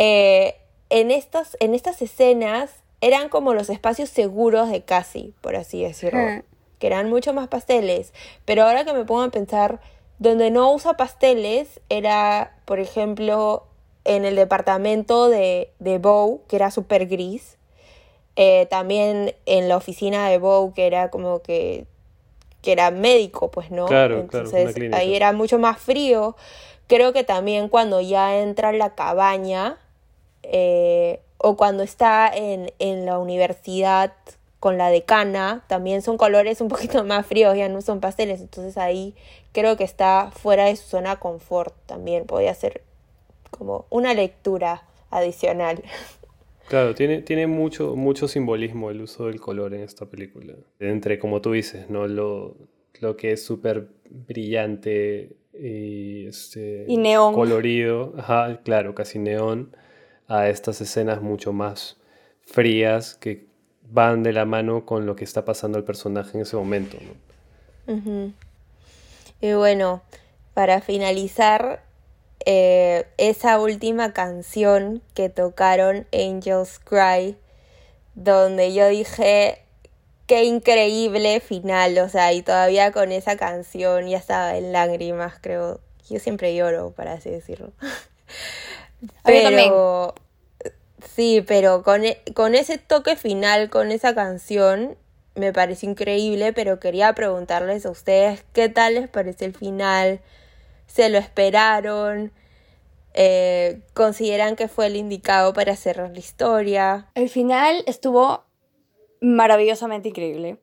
Eh, 0.01 0.55
en, 0.91 1.11
estos, 1.11 1.57
en 1.59 1.75
estas 1.75 2.01
escenas 2.03 2.71
eran 3.01 3.29
como 3.29 3.53
los 3.53 3.69
espacios 3.69 4.09
seguros 4.09 4.71
de 4.71 4.83
Cassie, 4.83 5.33
por 5.41 5.57
así 5.57 5.83
decirlo, 5.83 6.45
que 6.79 6.87
eran 6.87 7.11
mucho 7.11 7.33
más 7.33 7.49
pasteles, 7.49 8.13
pero 8.45 8.63
ahora 8.63 8.85
que 8.85 8.93
me 8.93 9.05
pongo 9.05 9.23
a 9.23 9.31
pensar, 9.31 9.81
donde 10.19 10.51
no 10.51 10.73
usa 10.73 10.95
pasteles 10.95 11.81
era, 11.89 12.57
por 12.64 12.81
ejemplo, 12.81 13.64
en 14.05 14.25
el 14.25 14.37
departamento 14.37 15.29
de, 15.29 15.71
de 15.79 15.99
Bow, 15.99 16.43
que 16.49 16.57
era 16.57 16.71
súper 16.71 17.07
gris, 17.07 17.57
eh, 18.37 18.66
también 18.71 19.35
en 19.47 19.69
la 19.69 19.77
oficina 19.77 20.29
de 20.29 20.39
Bow, 20.39 20.73
que 20.73 20.87
era 20.87 21.11
como 21.11 21.41
que, 21.41 21.87
que 22.62 22.73
era 22.73 22.91
médico, 22.91 23.51
pues, 23.51 23.71
¿no? 23.71 23.87
Claro, 23.87 24.21
Entonces 24.21 24.75
ahí 24.93 25.14
era 25.14 25.33
mucho 25.33 25.59
más 25.59 25.79
frío. 25.79 26.37
Creo 26.87 27.12
que 27.12 27.25
también 27.25 27.69
cuando 27.69 28.01
ya 28.01 28.39
entra 28.39 28.71
en 28.71 28.79
la 28.79 28.95
cabaña, 28.95 29.77
eh, 30.43 31.21
o 31.37 31.57
cuando 31.57 31.83
está 31.83 32.31
en, 32.35 32.73
en 32.79 33.07
la 33.07 33.19
universidad 33.19 34.12
con 34.61 34.77
la 34.77 34.91
decana, 34.91 35.65
también 35.69 36.03
son 36.03 36.17
colores 36.17 36.61
un 36.61 36.69
poquito 36.69 37.05
más 37.05 37.27
fríos, 37.27 37.57
ya 37.57 37.69
no 37.69 37.81
son 37.83 38.01
pasteles, 38.01 38.41
entonces 38.41 38.77
ahí 38.77 39.15
creo 39.53 39.77
que 39.77 39.85
está 39.85 40.31
fuera 40.33 40.67
de 40.67 40.77
su 40.77 40.89
zona 40.89 41.15
de 41.15 41.21
confort 41.21 41.75
también, 41.87 42.27
podría 42.27 42.55
ser 42.55 42.83
como 43.51 43.87
una 43.91 44.15
lectura 44.15 44.83
adicional. 45.11 45.83
Claro, 46.69 46.95
tiene, 46.95 47.23
tiene 47.23 47.47
mucho, 47.47 47.97
mucho 47.97 48.29
simbolismo 48.29 48.91
el 48.91 49.01
uso 49.01 49.27
del 49.27 49.41
color 49.41 49.73
en 49.73 49.81
esta 49.81 50.05
película. 50.07 50.55
Entre, 50.79 51.19
como 51.19 51.41
tú 51.41 51.53
dices, 51.53 51.89
¿no? 51.89 52.07
Lo, 52.07 52.57
lo 53.01 53.17
que 53.17 53.33
es 53.33 53.43
súper 53.43 53.89
brillante 54.11 55.37
y, 55.55 56.27
este, 56.27 56.85
y 56.87 56.99
neón. 56.99 57.33
colorido, 57.35 58.13
Ajá, 58.19 58.61
claro, 58.63 58.95
casi 58.95 59.19
neón, 59.19 59.75
a 60.27 60.51
estas 60.51 60.83
escenas 60.83 61.23
mucho 61.23 61.55
más 61.55 61.97
frías 62.43 63.15
que 63.15 63.47
van 63.91 64.22
de 64.22 64.32
la 64.32 64.45
mano 64.45 64.84
con 64.84 65.07
lo 65.07 65.16
que 65.16 65.24
está 65.24 65.45
pasando 65.45 65.78
el 65.78 65.84
personaje 65.84 66.36
en 66.36 66.43
ese 66.43 66.57
momento. 66.57 66.97
Y 69.41 69.53
bueno, 69.53 70.03
para 70.55 70.80
finalizar, 70.80 71.82
eh, 72.45 73.07
esa 73.16 73.61
última 73.61 74.12
canción 74.12 75.03
que 75.14 75.28
tocaron 75.28 76.07
Angels 76.12 76.78
Cry, 76.78 77.36
donde 78.14 78.72
yo 78.74 78.89
dije, 78.89 79.59
qué 80.26 80.45
increíble 80.45 81.41
final, 81.41 81.99
o 81.99 82.09
sea, 82.09 82.32
y 82.32 82.43
todavía 82.43 82.93
con 82.93 83.12
esa 83.12 83.36
canción 83.36 84.07
ya 84.09 84.18
estaba 84.18 84.57
en 84.57 84.72
lágrimas, 84.72 85.34
creo. 85.41 85.80
Yo 86.09 86.18
siempre 86.20 86.55
lloro, 86.55 86.91
para 86.93 87.14
así 87.14 87.28
decirlo. 87.28 87.72
pero 89.24 90.14
sí, 91.15 91.43
pero 91.47 91.83
con, 91.83 92.05
e, 92.05 92.23
con 92.35 92.55
ese 92.55 92.79
toque 92.79 93.17
final, 93.17 93.71
con 93.71 93.91
esa 93.91 94.15
canción, 94.15 94.97
me 95.35 95.53
parece 95.53 95.87
increíble, 95.87 96.53
pero 96.53 96.81
quería 96.81 97.13
preguntarles 97.15 97.87
a 97.87 97.91
ustedes 97.91 98.45
qué 98.53 98.69
tal 98.69 98.95
les 98.95 99.09
parece 99.09 99.45
el 99.45 99.55
final, 99.55 100.21
se 100.87 101.09
lo 101.09 101.19
esperaron, 101.19 102.33
eh, 103.15 103.81
consideran 103.95 104.57
que 104.57 104.69
fue 104.69 104.87
el 104.87 104.97
indicado 104.97 105.53
para 105.53 105.77
cerrar 105.77 106.11
la 106.11 106.19
historia. 106.19 107.11
El 107.15 107.29
final 107.29 107.83
estuvo 107.87 108.45
maravillosamente 109.21 110.09
increíble. 110.09 110.59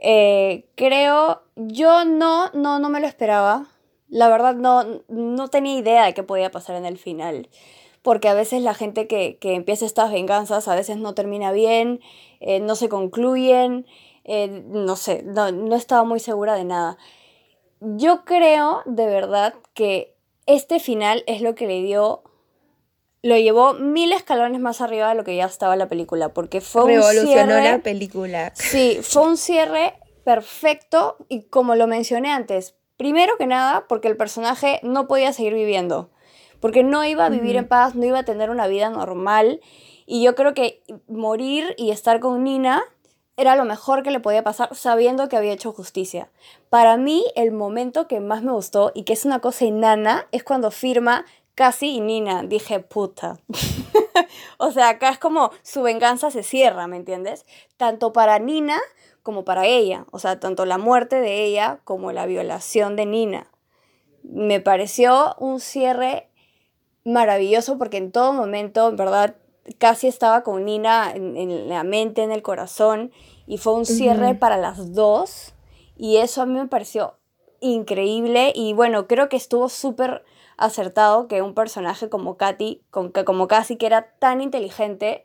Eh, 0.00 0.66
creo, 0.74 1.42
yo 1.56 2.04
no, 2.04 2.50
no, 2.52 2.78
no 2.78 2.88
me 2.88 3.00
lo 3.00 3.06
esperaba. 3.06 3.66
La 4.08 4.28
verdad 4.28 4.54
no, 4.54 5.02
no 5.08 5.48
tenía 5.48 5.78
idea 5.78 6.04
de 6.04 6.14
qué 6.14 6.22
podía 6.22 6.50
pasar 6.50 6.76
en 6.76 6.84
el 6.84 6.98
final. 6.98 7.48
Porque 8.04 8.28
a 8.28 8.34
veces 8.34 8.62
la 8.62 8.74
gente 8.74 9.08
que, 9.08 9.38
que 9.38 9.54
empieza 9.54 9.84
estas 9.84 10.12
venganzas 10.12 10.68
a 10.68 10.76
veces 10.76 10.98
no 10.98 11.14
termina 11.14 11.50
bien, 11.50 12.00
eh, 12.38 12.60
no 12.60 12.76
se 12.76 12.88
concluyen, 12.88 13.86
no 14.26 14.96
sé, 14.96 15.22
no, 15.24 15.50
no 15.50 15.74
estaba 15.74 16.04
muy 16.04 16.20
segura 16.20 16.54
de 16.54 16.64
nada. 16.64 16.98
Yo 17.80 18.24
creo 18.24 18.82
de 18.84 19.06
verdad 19.06 19.54
que 19.72 20.14
este 20.46 20.78
final 20.80 21.24
es 21.26 21.40
lo 21.40 21.54
que 21.54 21.66
le 21.66 21.82
dio 21.82 22.22
lo 23.22 23.38
llevó 23.38 23.72
mil 23.72 24.12
escalones 24.12 24.60
más 24.60 24.82
arriba 24.82 25.08
de 25.08 25.14
lo 25.14 25.24
que 25.24 25.34
ya 25.34 25.46
estaba 25.46 25.76
la 25.76 25.88
película, 25.88 26.34
porque 26.34 26.60
fue 26.60 26.84
Revolucionó 26.84 27.58
la 27.58 27.78
película. 27.78 28.52
Sí, 28.54 28.98
fue 29.00 29.22
un 29.22 29.38
cierre 29.38 29.94
perfecto 30.24 31.16
y 31.30 31.44
como 31.44 31.74
lo 31.74 31.86
mencioné 31.86 32.30
antes, 32.30 32.74
primero 32.98 33.38
que 33.38 33.46
nada 33.46 33.86
porque 33.88 34.08
el 34.08 34.18
personaje 34.18 34.78
no 34.82 35.06
podía 35.06 35.32
seguir 35.32 35.54
viviendo, 35.54 36.10
porque 36.64 36.82
no 36.82 37.04
iba 37.04 37.26
a 37.26 37.28
vivir 37.28 37.56
en 37.56 37.68
paz, 37.68 37.94
no 37.94 38.06
iba 38.06 38.20
a 38.20 38.24
tener 38.24 38.48
una 38.48 38.66
vida 38.66 38.88
normal 38.88 39.60
y 40.06 40.22
yo 40.22 40.34
creo 40.34 40.54
que 40.54 40.82
morir 41.08 41.74
y 41.76 41.90
estar 41.90 42.20
con 42.20 42.42
Nina 42.42 42.82
era 43.36 43.54
lo 43.54 43.66
mejor 43.66 44.02
que 44.02 44.10
le 44.10 44.18
podía 44.18 44.42
pasar 44.42 44.74
sabiendo 44.74 45.28
que 45.28 45.36
había 45.36 45.52
hecho 45.52 45.74
justicia. 45.74 46.30
Para 46.70 46.96
mí, 46.96 47.22
el 47.36 47.52
momento 47.52 48.08
que 48.08 48.20
más 48.20 48.42
me 48.42 48.52
gustó 48.52 48.92
y 48.94 49.02
que 49.02 49.12
es 49.12 49.26
una 49.26 49.40
cosa 49.40 49.66
enana 49.66 50.26
es 50.32 50.42
cuando 50.42 50.70
firma 50.70 51.26
Casi 51.54 51.96
y 51.96 52.00
Nina. 52.00 52.44
Dije, 52.44 52.80
puta. 52.80 53.38
o 54.56 54.70
sea, 54.70 54.88
acá 54.88 55.10
es 55.10 55.18
como 55.18 55.50
su 55.62 55.82
venganza 55.82 56.30
se 56.30 56.42
cierra, 56.42 56.86
¿me 56.86 56.96
entiendes? 56.96 57.44
Tanto 57.76 58.14
para 58.14 58.38
Nina 58.38 58.80
como 59.22 59.44
para 59.44 59.66
ella. 59.66 60.06
O 60.12 60.18
sea, 60.18 60.40
tanto 60.40 60.64
la 60.64 60.78
muerte 60.78 61.20
de 61.20 61.44
ella 61.44 61.80
como 61.84 62.10
la 62.10 62.24
violación 62.24 62.96
de 62.96 63.04
Nina. 63.04 63.50
Me 64.22 64.60
pareció 64.60 65.34
un 65.38 65.60
cierre 65.60 66.30
maravilloso 67.04 67.78
porque 67.78 67.98
en 67.98 68.12
todo 68.12 68.32
momento, 68.32 68.88
en 68.88 68.96
verdad, 68.96 69.36
casi 69.78 70.08
estaba 70.08 70.42
con 70.42 70.64
Nina 70.64 71.12
en, 71.14 71.68
la 71.68 71.84
mente, 71.84 72.22
en 72.22 72.32
el 72.32 72.42
corazón, 72.42 73.12
y 73.46 73.58
fue 73.58 73.74
un 73.74 73.86
cierre 73.86 74.34
para 74.34 74.56
las 74.56 74.94
dos, 74.94 75.54
y 75.96 76.16
eso 76.16 76.42
a 76.42 76.46
mí 76.46 76.54
me 76.54 76.66
pareció 76.66 77.14
increíble, 77.60 78.52
y 78.54 78.72
bueno, 78.72 79.06
creo 79.06 79.28
que 79.28 79.36
estuvo 79.36 79.68
súper 79.68 80.24
acertado 80.56 81.28
que 81.28 81.42
un 81.42 81.54
personaje 81.54 82.08
como 82.08 82.36
Katy, 82.36 82.82
como 82.90 83.48
casi 83.48 83.76
que 83.76 83.86
era 83.86 84.14
tan 84.18 84.40
inteligente, 84.40 85.24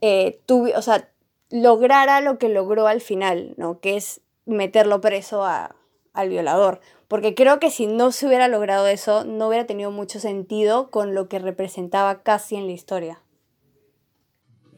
eh, 0.00 0.40
o 0.48 0.82
sea, 0.82 1.08
lograra 1.50 2.20
lo 2.20 2.38
que 2.38 2.48
logró 2.48 2.86
al 2.86 3.00
final, 3.00 3.54
¿no? 3.56 3.78
Que 3.80 3.96
es 3.96 4.20
meterlo 4.46 5.00
preso 5.00 5.44
al 5.44 6.28
violador. 6.28 6.80
Porque 7.12 7.34
creo 7.34 7.60
que 7.60 7.68
si 7.68 7.86
no 7.86 8.10
se 8.10 8.26
hubiera 8.26 8.48
logrado 8.48 8.86
eso, 8.86 9.26
no 9.26 9.48
hubiera 9.48 9.66
tenido 9.66 9.90
mucho 9.90 10.18
sentido 10.18 10.90
con 10.90 11.14
lo 11.14 11.28
que 11.28 11.38
representaba 11.38 12.22
casi 12.22 12.56
en 12.56 12.64
la 12.64 12.72
historia. 12.72 13.20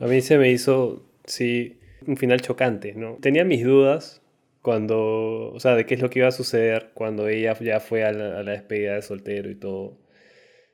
A 0.01 0.07
mí 0.07 0.21
se 0.21 0.37
me 0.37 0.51
hizo, 0.51 1.07
sí, 1.27 1.79
un 2.09 2.17
final 2.17 2.41
chocante, 2.41 2.93
¿no? 2.95 3.19
Tenía 3.21 3.45
mis 3.45 3.63
dudas 3.63 4.21
cuando, 4.63 5.53
o 5.53 5.61
sea, 5.61 5.77
de 5.77 5.87
qué 5.87 5.95
es 5.95 6.03
lo 6.03 6.11
que 6.11 6.19
iba 6.19 6.27
a 6.27 6.33
suceder 6.33 6.91
cuando 6.95 7.29
ella 7.29 7.57
ya 7.61 7.79
fue 7.79 8.03
a 8.03 8.11
la, 8.11 8.43
despedida 8.43 8.95
de 8.97 9.03
soltero 9.03 9.49
y 9.49 9.55
todo. 9.55 9.97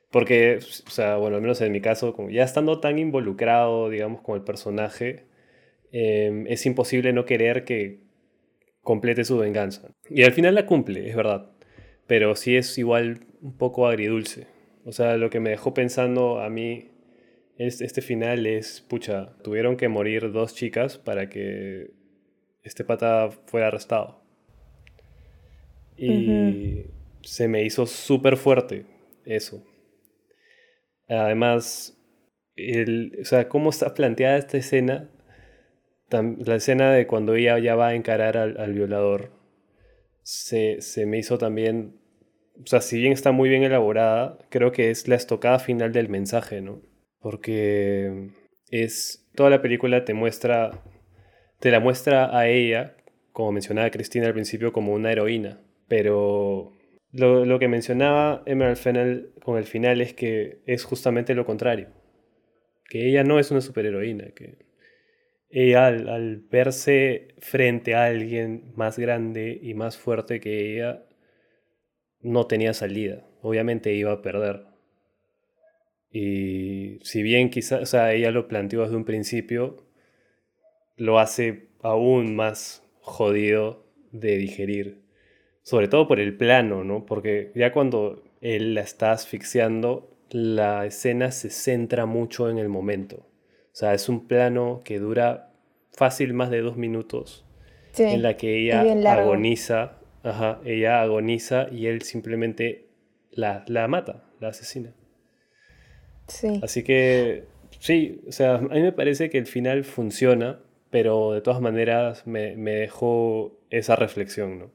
Porque, 0.09 0.57
o 0.87 0.89
sea, 0.89 1.17
bueno, 1.17 1.35
al 1.35 1.43
menos 1.43 1.61
en 1.61 1.71
mi 1.71 1.79
caso, 1.79 2.15
como 2.15 2.31
ya 2.31 2.43
estando 2.43 2.79
tan 2.79 2.97
involucrado, 2.97 3.87
digamos, 3.91 4.21
con 4.21 4.35
el 4.35 4.43
personaje, 4.43 5.27
em, 5.91 6.47
es 6.47 6.65
imposible 6.65 7.13
no 7.13 7.25
querer 7.25 7.65
que 7.65 7.99
complete 8.81 9.23
su 9.23 9.37
venganza. 9.37 9.89
Y 10.09 10.23
al 10.23 10.33
final 10.33 10.55
la 10.55 10.65
cumple, 10.65 11.07
es 11.07 11.15
verdad. 11.15 11.50
Pero 12.11 12.35
sí 12.35 12.57
es 12.57 12.77
igual 12.77 13.21
un 13.41 13.57
poco 13.57 13.87
agridulce. 13.87 14.45
O 14.83 14.91
sea, 14.91 15.15
lo 15.15 15.29
que 15.29 15.39
me 15.39 15.51
dejó 15.51 15.73
pensando 15.73 16.41
a 16.41 16.49
mí 16.49 16.91
este 17.57 18.01
final 18.01 18.45
es, 18.47 18.81
pucha, 18.81 19.37
tuvieron 19.45 19.77
que 19.77 19.87
morir 19.87 20.33
dos 20.33 20.53
chicas 20.53 20.97
para 20.97 21.29
que 21.29 21.91
este 22.63 22.83
pata 22.83 23.29
fuera 23.45 23.67
arrestado. 23.67 24.25
Y 25.95 26.81
se 27.21 27.47
me 27.47 27.63
hizo 27.63 27.85
súper 27.85 28.35
fuerte 28.35 28.85
eso. 29.23 29.63
Además, 31.07 31.97
el, 32.57 33.19
o 33.21 33.23
sea, 33.23 33.47
cómo 33.47 33.69
está 33.69 33.93
planteada 33.93 34.37
esta 34.37 34.57
escena, 34.57 35.09
la 36.09 36.55
escena 36.55 36.91
de 36.91 37.07
cuando 37.07 37.35
ella 37.35 37.57
ya 37.59 37.75
va 37.75 37.87
a 37.87 37.95
encarar 37.95 38.35
al, 38.35 38.73
violador, 38.73 39.31
se, 40.23 40.81
se, 40.81 41.05
me 41.05 41.17
hizo 41.17 41.37
también, 41.37 42.00
o 42.57 42.67
sea, 42.67 42.81
si 42.81 42.99
bien 42.99 43.13
está 43.13 43.31
muy 43.31 43.49
bien 43.49 43.63
elaborada, 43.63 44.37
creo 44.49 44.71
que 44.71 44.91
es 44.91 45.07
la 45.07 45.15
estocada 45.15 45.59
final 45.59 45.91
del 45.93 46.09
mensaje, 46.09 46.61
¿no? 46.61 46.81
porque 47.21 48.31
es 48.69 49.29
toda 49.35 49.49
la 49.49 49.61
película 49.61 50.03
te 50.03 50.13
muestra 50.13 50.83
te 51.59 51.71
la 51.71 51.79
muestra 51.79 52.37
a 52.37 52.49
ella 52.49 52.97
como 53.31 53.53
mencionaba 53.53 53.91
Cristina 53.91 54.27
al 54.27 54.33
principio 54.33 54.73
como 54.73 54.93
una 54.93 55.11
heroína 55.11 55.61
pero 55.87 56.73
lo, 57.11 57.59
que 57.59 57.67
mencionaba 57.67 58.41
Emerald 58.45 58.77
Fennel 58.77 59.33
con 59.43 59.57
el 59.57 59.65
final 59.65 60.01
es 60.01 60.13
que 60.13 60.61
es 60.65 60.83
justamente 60.83 61.35
lo 61.35 61.45
contrario 61.45 61.89
que 62.89 63.07
ella 63.07 63.23
no 63.23 63.39
es 63.39 63.51
una 63.51 63.61
superheroína 63.61 64.31
que 64.31 64.57
ella 65.49 65.87
al 65.87 66.43
verse 66.49 67.35
frente 67.39 67.93
a 67.93 68.05
alguien 68.05 68.71
más 68.75 68.97
grande 68.97 69.59
y 69.61 69.73
más 69.73 69.97
fuerte 69.97 70.39
que 70.39 70.73
ella, 70.73 71.03
no 72.21 72.47
tenía 72.47 72.73
salida. 72.73 73.25
Obviamente 73.41 73.93
iba 73.93 74.11
a 74.11 74.21
perder. 74.21 74.65
Y 76.11 76.99
si 77.03 77.23
bien 77.23 77.49
quizás, 77.49 77.81
o 77.81 77.85
sea, 77.85 78.13
ella 78.13 78.31
lo 78.31 78.47
planteó 78.47 78.83
desde 78.83 78.95
un 78.95 79.05
principio, 79.05 79.77
lo 80.97 81.19
hace 81.19 81.69
aún 81.81 82.35
más 82.35 82.83
jodido 82.99 83.85
de 84.11 84.37
digerir. 84.37 85.01
Sobre 85.63 85.87
todo 85.87 86.07
por 86.07 86.19
el 86.19 86.35
plano, 86.35 86.83
¿no? 86.83 87.05
Porque 87.05 87.51
ya 87.55 87.71
cuando 87.71 88.23
él 88.41 88.73
la 88.73 88.81
está 88.81 89.11
asfixiando, 89.11 90.17
la 90.29 90.85
escena 90.85 91.31
se 91.31 91.49
centra 91.49 92.05
mucho 92.05 92.49
en 92.49 92.57
el 92.57 92.67
momento. 92.67 93.27
O 93.71 93.75
sea, 93.75 93.93
es 93.93 94.09
un 94.09 94.27
plano 94.27 94.81
que 94.83 94.99
dura 94.99 95.53
fácil 95.91 96.33
más 96.33 96.49
de 96.49 96.61
dos 96.61 96.77
minutos, 96.77 97.45
en 97.97 98.21
la 98.21 98.37
que 98.37 98.57
ella 98.57 98.81
agoniza, 99.13 100.00
ajá, 100.23 100.59
ella 100.65 101.01
agoniza 101.01 101.67
y 101.71 101.87
él 101.87 102.01
simplemente 102.01 102.87
la, 103.31 103.63
la 103.67 103.87
mata, 103.87 104.23
la 104.39 104.49
asesina. 104.49 104.93
Sí. 106.27 106.59
Así 106.63 106.83
que, 106.83 107.45
sí, 107.79 108.21
o 108.27 108.31
sea, 108.31 108.55
a 108.55 108.59
mí 108.59 108.81
me 108.81 108.91
parece 108.91 109.29
que 109.29 109.37
el 109.37 109.47
final 109.47 109.83
funciona, 109.83 110.59
pero 110.89 111.31
de 111.31 111.41
todas 111.41 111.61
maneras 111.61 112.25
me, 112.27 112.55
me 112.55 112.71
dejó 112.71 113.53
esa 113.69 113.95
reflexión, 113.95 114.59
¿no? 114.59 114.71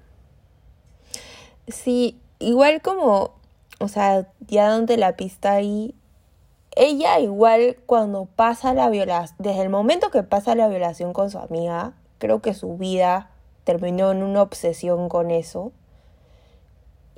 Sí, 1.68 2.20
igual 2.38 2.80
como, 2.82 3.40
o 3.78 3.88
sea, 3.88 4.28
ya 4.40 4.68
donde 4.68 4.96
la 4.96 5.16
pista 5.16 5.52
ahí, 5.52 5.94
ella 6.74 7.18
igual 7.20 7.76
cuando 7.86 8.26
pasa 8.26 8.74
la 8.74 8.88
violación, 8.90 9.36
desde 9.38 9.62
el 9.62 9.70
momento 9.70 10.10
que 10.10 10.22
pasa 10.22 10.54
la 10.54 10.68
violación 10.68 11.12
con 11.12 11.30
su 11.30 11.38
amiga, 11.38 11.94
creo 12.18 12.40
que 12.40 12.54
su 12.54 12.76
vida 12.76 13.30
terminó 13.66 14.12
en 14.12 14.22
una 14.22 14.42
obsesión 14.42 15.08
con 15.08 15.32
eso. 15.32 15.72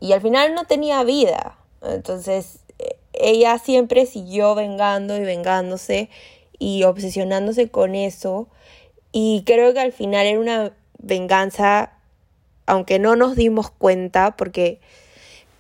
Y 0.01 0.13
al 0.13 0.23
final 0.23 0.55
no 0.55 0.65
tenía 0.65 1.05
vida. 1.05 1.59
Entonces, 1.83 2.61
ella 3.13 3.59
siempre 3.59 4.07
siguió 4.07 4.55
vengando 4.55 5.15
y 5.17 5.21
vengándose 5.21 6.09
y 6.59 6.85
obsesionándose 6.85 7.71
con 7.71 7.95
eso. 7.95 8.49
Y 9.13 9.43
creo 9.45 9.75
que 9.75 9.81
al 9.81 9.93
final 9.93 10.27
era 10.27 10.41
una 10.41 10.73
venganza, 10.99 11.93
aunque 12.65 12.99
no 12.99 13.15
nos 13.15 13.37
dimos 13.37 13.71
cuenta, 13.71 14.35
porque 14.35 14.81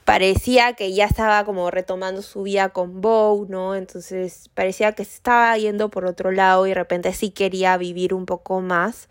parecía 0.07 0.73
que 0.73 0.95
ya 0.95 1.05
estaba 1.05 1.45
como 1.45 1.71
retomando 1.71 2.23
su 2.23 2.45
vida 2.45 2.71
con 2.71 3.03
Bow, 3.03 3.45
¿no? 3.47 3.75
Entonces 3.75 4.49
parecía 4.55 4.93
que 4.93 5.05
se 5.05 5.17
estaba 5.17 5.55
yendo 5.59 5.91
por 5.91 6.07
otro 6.07 6.31
lado 6.31 6.67
y 6.67 6.71
de 6.71 6.77
repente 6.77 7.13
sí 7.13 7.29
quería 7.29 7.77
vivir 7.77 8.15
un 8.15 8.25
poco 8.25 8.63
más. 8.63 9.11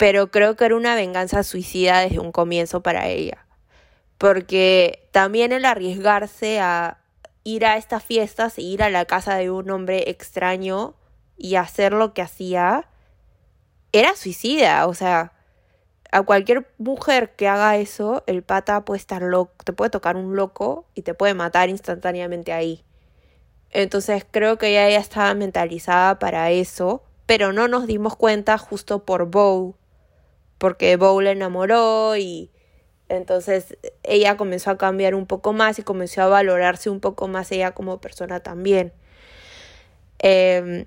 Pero 0.00 0.30
creo 0.30 0.56
que 0.56 0.64
era 0.64 0.76
una 0.76 0.94
venganza 0.94 1.42
suicida 1.42 2.00
desde 2.00 2.20
un 2.20 2.32
comienzo 2.32 2.80
para 2.80 3.08
ella. 3.08 3.44
Porque 4.16 5.06
también 5.10 5.52
el 5.52 5.66
arriesgarse 5.66 6.58
a, 6.58 6.96
ir 7.44 7.66
a 7.66 7.76
estas 7.76 8.02
fiestas, 8.02 8.58
ir 8.58 8.82
a 8.82 8.88
la 8.88 9.04
casa 9.04 9.34
de 9.34 9.50
un 9.50 9.68
hombre 9.68 10.08
extraño 10.08 10.94
y 11.36 11.56
hacer 11.56 11.92
lo 11.92 12.14
que 12.14 12.22
hacía, 12.22 12.88
era 13.92 14.16
suicida. 14.16 14.86
O 14.86 14.94
sea, 14.94 15.34
a 16.10 16.22
cualquier 16.22 16.66
mujer 16.78 17.36
que 17.36 17.46
haga 17.46 17.76
eso, 17.76 18.24
el 18.26 18.42
pata 18.42 18.86
puede 18.86 19.00
estar 19.00 19.20
loco, 19.20 19.52
te 19.66 19.74
puede 19.74 19.90
tocar 19.90 20.16
un 20.16 20.34
loco 20.34 20.86
y 20.94 21.02
te 21.02 21.12
puede 21.12 21.34
matar 21.34 21.68
instantáneamente 21.68 22.54
ahí. 22.54 22.86
Entonces 23.68 24.24
creo 24.30 24.56
que 24.56 24.68
ella 24.68 24.88
ya 24.88 24.98
estaba 24.98 25.34
mentalizada 25.34 26.18
para 26.18 26.50
eso, 26.52 27.02
pero 27.26 27.52
no 27.52 27.68
nos 27.68 27.86
dimos 27.86 28.16
cuenta 28.16 28.56
justo 28.56 29.04
por 29.04 29.26
Bow, 29.26 29.76
porque 30.60 30.94
Bow 30.96 31.22
le 31.22 31.30
enamoró 31.30 32.16
y 32.18 32.50
entonces 33.08 33.78
ella 34.02 34.36
comenzó 34.36 34.70
a 34.70 34.76
cambiar 34.76 35.14
un 35.14 35.26
poco 35.26 35.54
más 35.54 35.78
y 35.78 35.82
comenzó 35.82 36.20
a 36.20 36.28
valorarse 36.28 36.90
un 36.90 37.00
poco 37.00 37.28
más 37.28 37.50
ella 37.50 37.70
como 37.72 37.98
persona 37.98 38.40
también. 38.40 38.92
Em, 40.18 40.84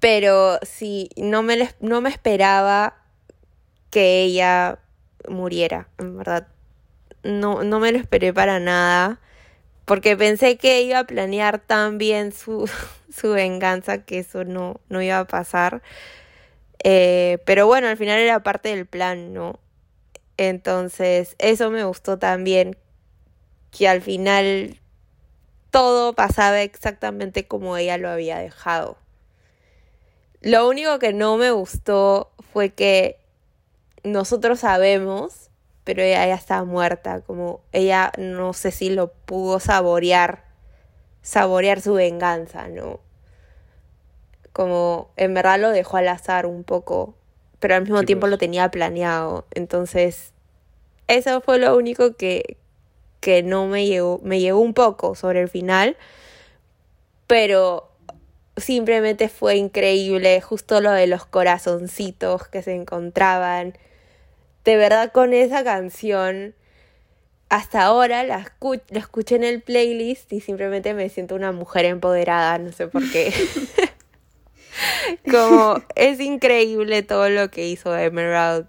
pero 0.00 0.58
sí, 0.62 1.08
no 1.16 1.44
me, 1.44 1.70
no 1.78 2.00
me 2.00 2.10
esperaba 2.10 2.96
que 3.90 4.22
ella 4.22 4.80
muriera, 5.28 5.88
en 5.98 6.18
verdad. 6.18 6.48
No, 7.22 7.62
no 7.62 7.78
me 7.78 7.92
lo 7.92 7.98
esperé 7.98 8.34
para 8.34 8.58
nada. 8.58 9.20
Porque 9.84 10.16
pensé 10.16 10.56
que 10.56 10.82
iba 10.82 10.98
a 10.98 11.06
planear 11.06 11.60
tan 11.60 11.96
bien 11.96 12.32
su, 12.32 12.68
su 13.08 13.30
venganza 13.30 14.04
que 14.04 14.18
eso 14.18 14.42
no, 14.42 14.80
no 14.88 15.00
iba 15.00 15.20
a 15.20 15.26
pasar. 15.28 15.80
Eh, 16.88 17.38
pero 17.44 17.66
bueno, 17.66 17.88
al 17.88 17.96
final 17.96 18.20
era 18.20 18.44
parte 18.44 18.68
del 18.68 18.86
plan, 18.86 19.34
¿no? 19.34 19.58
Entonces, 20.36 21.34
eso 21.40 21.68
me 21.72 21.82
gustó 21.82 22.16
también, 22.16 22.76
que 23.72 23.88
al 23.88 24.00
final 24.02 24.78
todo 25.72 26.12
pasaba 26.12 26.62
exactamente 26.62 27.48
como 27.48 27.76
ella 27.76 27.98
lo 27.98 28.08
había 28.08 28.38
dejado. 28.38 28.98
Lo 30.42 30.68
único 30.68 31.00
que 31.00 31.12
no 31.12 31.36
me 31.36 31.50
gustó 31.50 32.30
fue 32.52 32.70
que 32.70 33.18
nosotros 34.04 34.60
sabemos, 34.60 35.50
pero 35.82 36.02
ella 36.02 36.24
ya 36.24 36.36
está 36.36 36.62
muerta, 36.62 37.20
como 37.20 37.62
ella 37.72 38.12
no 38.16 38.52
sé 38.52 38.70
si 38.70 38.90
lo 38.90 39.12
pudo 39.12 39.58
saborear, 39.58 40.44
saborear 41.20 41.80
su 41.80 41.94
venganza, 41.94 42.68
¿no? 42.68 43.00
Como 44.56 45.10
en 45.16 45.34
verdad 45.34 45.60
lo 45.60 45.70
dejó 45.70 45.98
al 45.98 46.08
azar 46.08 46.46
un 46.46 46.64
poco 46.64 47.14
pero 47.58 47.74
al 47.74 47.82
mismo 47.82 48.02
tiempo 48.04 48.22
pues. 48.22 48.30
lo 48.30 48.38
tenía 48.38 48.70
planeado. 48.70 49.46
Entonces, 49.54 50.32
eso 51.08 51.40
fue 51.40 51.58
lo 51.58 51.76
único 51.76 52.14
que, 52.14 52.56
que 53.20 53.42
no 53.42 53.66
me 53.66 53.86
llegó, 53.86 54.20
me 54.22 54.40
llegó 54.40 54.60
un 54.60 54.74
poco 54.74 55.14
sobre 55.14 55.40
el 55.40 55.48
final, 55.48 55.96
pero 57.26 57.90
simplemente 58.56 59.28
fue 59.28 59.56
increíble, 59.56 60.40
justo 60.40 60.80
lo 60.80 60.92
de 60.92 61.06
los 61.06 61.26
corazoncitos 61.26 62.46
que 62.48 62.62
se 62.62 62.74
encontraban. 62.74 63.76
De 64.64 64.76
verdad 64.76 65.12
con 65.12 65.32
esa 65.32 65.64
canción, 65.64 66.54
hasta 67.48 67.82
ahora 67.82 68.24
la, 68.24 68.52
la 68.90 68.98
escuché 69.00 69.36
en 69.36 69.44
el 69.44 69.62
playlist 69.62 70.32
y 70.32 70.40
simplemente 70.40 70.94
me 70.94 71.08
siento 71.08 71.34
una 71.34 71.52
mujer 71.52 71.84
empoderada, 71.84 72.58
no 72.58 72.72
sé 72.72 72.88
por 72.88 73.10
qué. 73.10 73.32
Como 75.30 75.82
es 75.94 76.20
increíble 76.20 77.02
todo 77.02 77.28
lo 77.28 77.50
que 77.50 77.68
hizo 77.68 77.96
Emerald 77.96 78.66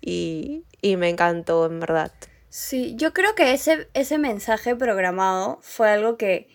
y, 0.00 0.64
me 0.82 1.08
encantó, 1.08 1.66
en 1.66 1.80
verdad. 1.80 2.12
Sí, 2.48 2.94
yo 2.96 3.12
creo 3.12 3.34
que 3.34 3.52
ese, 3.52 3.88
ese 3.94 4.18
mensaje 4.18 4.74
programado 4.74 5.58
fue 5.62 5.90
algo 5.90 6.16
que, 6.16 6.48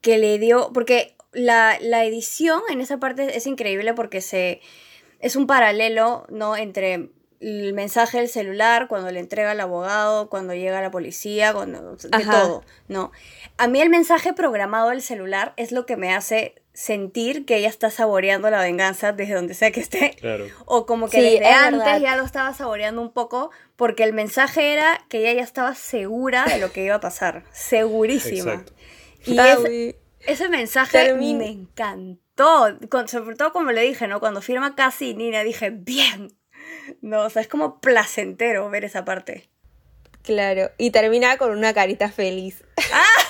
que 0.00 0.18
le 0.18 0.38
dio, 0.38 0.70
porque 0.72 1.16
la, 1.32 1.78
la, 1.80 2.04
edición 2.04 2.60
en 2.70 2.80
esa 2.80 2.98
parte 2.98 3.36
es 3.36 3.46
increíble 3.46 3.94
porque 3.94 4.20
se, 4.20 4.60
es 5.20 5.34
un 5.34 5.46
paralelo, 5.46 6.26
¿no? 6.28 6.56
Entre 6.56 7.10
el 7.40 7.72
mensaje 7.72 8.18
del 8.18 8.28
celular, 8.28 8.88
cuando 8.88 9.10
le 9.10 9.20
entrega 9.20 9.52
al 9.52 9.60
abogado, 9.60 10.28
cuando 10.28 10.54
llega 10.54 10.80
la 10.82 10.90
policía, 10.90 11.52
cuando, 11.52 11.96
de 11.96 12.24
todo, 12.24 12.64
¿no? 12.88 13.12
A 13.56 13.68
mí 13.68 13.80
el 13.80 13.90
mensaje 13.90 14.32
programado 14.32 14.90
del 14.90 15.02
celular 15.02 15.52
es 15.56 15.72
lo 15.72 15.86
que 15.86 15.96
me 15.96 16.12
hace 16.12 16.56
sentir 16.78 17.44
que 17.44 17.56
ella 17.56 17.68
está 17.68 17.90
saboreando 17.90 18.48
la 18.50 18.62
venganza 18.62 19.10
desde 19.10 19.34
donde 19.34 19.54
sea 19.54 19.72
que 19.72 19.80
esté. 19.80 20.16
O 20.64 20.86
como 20.86 21.08
que 21.08 21.20
desde 21.20 21.44
antes 21.44 22.00
ya 22.00 22.16
lo 22.16 22.22
estaba 22.22 22.54
saboreando 22.54 23.02
un 23.02 23.12
poco, 23.12 23.50
porque 23.74 24.04
el 24.04 24.12
mensaje 24.12 24.74
era 24.74 25.04
que 25.08 25.18
ella 25.18 25.32
ya 25.32 25.42
estaba 25.42 25.74
segura 25.74 26.44
de 26.44 26.58
lo 26.58 26.70
que 26.70 26.84
iba 26.84 26.94
a 26.94 27.00
pasar. 27.00 27.42
Segurísima. 27.52 28.64
Y 29.26 29.96
ese, 30.24 30.48
mensaje 30.48 31.14
me 31.14 31.48
encantó. 31.48 32.68
sobre 33.06 33.34
todo 33.34 33.52
como 33.52 33.72
le 33.72 33.82
dije, 33.82 34.06
¿no? 34.06 34.20
Cuando 34.20 34.40
firma 34.40 34.76
casi 34.76 35.14
Nina, 35.14 35.42
dije, 35.42 35.70
bien. 35.70 36.38
No, 37.02 37.22
o 37.22 37.30
sea, 37.30 37.42
es 37.42 37.48
como 37.48 37.80
placentero 37.80 38.70
ver 38.70 38.84
esa 38.84 39.04
parte. 39.04 39.50
Claro, 40.22 40.70
y 40.78 40.92
termina 40.92 41.38
con 41.38 41.50
una 41.50 41.74
carita 41.74 42.08
feliz. 42.08 42.62
¡Ah! 42.92 43.27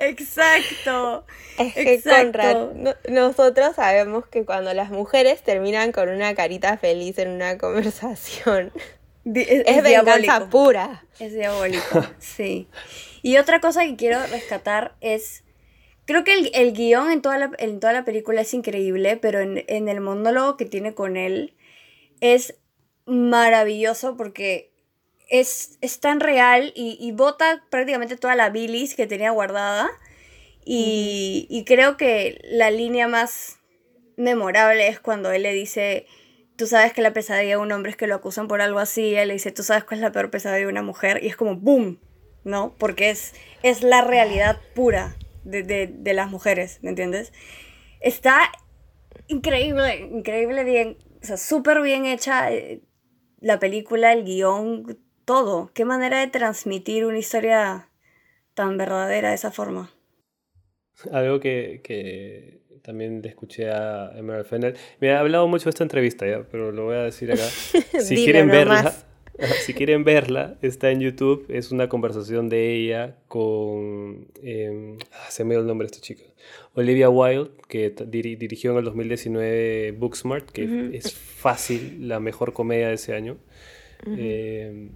Exacto. 0.00 1.24
Es 1.58 1.74
que 1.74 2.02
Conrad, 2.02 2.70
nosotros 3.08 3.76
sabemos 3.76 4.26
que 4.26 4.44
cuando 4.44 4.72
las 4.72 4.90
mujeres 4.90 5.42
terminan 5.42 5.92
con 5.92 6.08
una 6.08 6.34
carita 6.34 6.78
feliz 6.78 7.18
en 7.18 7.28
una 7.28 7.58
conversación, 7.58 8.72
es, 9.24 9.82
venganza 9.82 10.48
pura. 10.48 11.04
Es 11.18 11.34
diabólico, 11.34 12.04
sí. 12.18 12.66
Y 13.22 13.36
otra 13.36 13.60
cosa 13.60 13.84
que 13.84 13.96
quiero 13.96 14.26
rescatar 14.28 14.96
es, 15.02 15.44
creo 16.06 16.24
que 16.24 16.32
el, 16.32 16.72
guion 16.72 17.10
en 17.10 17.20
toda, 17.20 17.36
la, 17.36 17.50
en 17.58 17.78
toda 17.78 17.92
la 17.92 18.04
película 18.04 18.40
es 18.40 18.54
increíble, 18.54 19.18
pero 19.18 19.40
en, 19.40 19.64
en 19.68 19.88
el 19.90 20.00
monólogo 20.00 20.56
que 20.56 20.64
tiene 20.64 20.94
con 20.94 21.18
él 21.18 21.54
es 22.20 22.54
maravilloso 23.04 24.16
porque 24.16 24.69
es, 25.30 25.78
tan 26.00 26.20
real 26.20 26.72
y, 26.74 27.12
bota 27.12 27.64
prácticamente 27.70 28.16
toda 28.16 28.34
la 28.34 28.50
bilis 28.50 28.94
que 28.94 29.06
tenía 29.06 29.30
guardada. 29.30 29.88
Y, 30.64 31.64
creo 31.66 31.96
que 31.96 32.40
la 32.44 32.70
línea 32.70 33.08
más 33.08 33.58
memorable 34.16 34.88
es 34.88 35.00
cuando 35.00 35.32
él 35.32 35.44
le 35.44 35.54
dice, 35.54 36.06
tú 36.56 36.66
sabes 36.66 36.92
que 36.92 37.00
la 37.00 37.12
pesadilla 37.12 37.50
de 37.50 37.56
un 37.56 37.72
hombre 37.72 37.90
es 37.90 37.96
que 37.96 38.06
lo 38.06 38.16
acusan 38.16 38.48
por 38.48 38.60
algo 38.60 38.80
así, 38.80 39.02
y 39.02 39.14
él 39.14 39.28
le 39.28 39.34
dice, 39.34 39.52
tú 39.52 39.62
sabes 39.62 39.84
cuál 39.84 40.00
es 40.00 40.02
la 40.02 40.12
peor 40.12 40.30
pesadilla 40.30 40.66
de 40.66 40.72
una 40.72 40.82
mujer, 40.82 41.20
y 41.22 41.28
es 41.28 41.36
como 41.36 41.56
¡boom! 41.56 42.00
¿No? 42.42 42.74
Porque 42.78 43.10
es, 43.10 43.34
es 43.62 43.82
la 43.82 44.02
realidad 44.02 44.58
pura 44.74 45.16
de, 45.44 45.62
de, 45.62 45.86
de 45.86 46.14
las 46.14 46.28
mujeres, 46.28 46.80
¿me 46.82 46.90
entiendes? 46.90 47.32
Está 48.00 48.50
increíble, 49.28 50.08
increíble 50.12 50.64
bien, 50.64 50.98
o 51.22 51.26
sea, 51.26 51.36
súper 51.36 51.80
bien 51.82 52.06
hecha 52.06 52.52
eh, 52.52 52.82
la 53.40 53.58
película, 53.58 54.12
el 54.12 54.24
guion, 54.24 54.98
todo. 55.30 55.70
Qué 55.74 55.84
manera 55.84 56.18
de 56.18 56.26
transmitir 56.26 57.06
una 57.06 57.16
historia 57.16 57.88
tan 58.54 58.76
verdadera 58.76 59.28
de 59.28 59.36
esa 59.36 59.52
forma. 59.52 59.88
Algo 61.12 61.38
que, 61.38 61.82
que 61.84 62.62
también 62.82 63.22
le 63.22 63.28
escuché 63.28 63.70
a 63.70 64.10
Emerald 64.16 64.46
Fennell. 64.46 64.74
Me 64.98 65.12
ha 65.12 65.20
hablado 65.20 65.46
mucho 65.46 65.66
de 65.66 65.70
esta 65.70 65.84
entrevista, 65.84 66.26
¿ya? 66.26 66.42
pero 66.50 66.72
lo 66.72 66.86
voy 66.86 66.96
a 66.96 67.02
decir 67.02 67.30
acá. 67.30 67.44
Si 68.00 68.16
quieren 68.16 68.48
verla, 68.48 68.92
si 69.64 69.72
quieren 69.72 70.02
verla, 70.02 70.58
está 70.62 70.90
en 70.90 70.98
YouTube. 70.98 71.46
Es 71.48 71.70
una 71.70 71.88
conversación 71.88 72.48
de 72.48 72.74
ella 72.74 73.14
con. 73.28 74.26
Eh, 74.42 74.98
se 75.28 75.44
me 75.44 75.54
dio 75.54 75.60
el 75.60 75.68
nombre 75.68 75.86
de 75.86 75.92
esta 75.92 76.04
chica. 76.04 76.24
Olivia 76.74 77.08
Wilde, 77.08 77.52
que 77.68 77.94
dirigió 78.08 78.72
en 78.72 78.78
el 78.78 78.84
2019 78.84 79.92
Booksmart, 79.92 80.50
que 80.50 80.90
es 80.92 81.14
fácil 81.14 82.08
la 82.08 82.18
mejor 82.18 82.52
comedia 82.52 82.88
de 82.88 82.94
ese 82.94 83.14
año. 83.14 83.38
eh, 84.08 84.90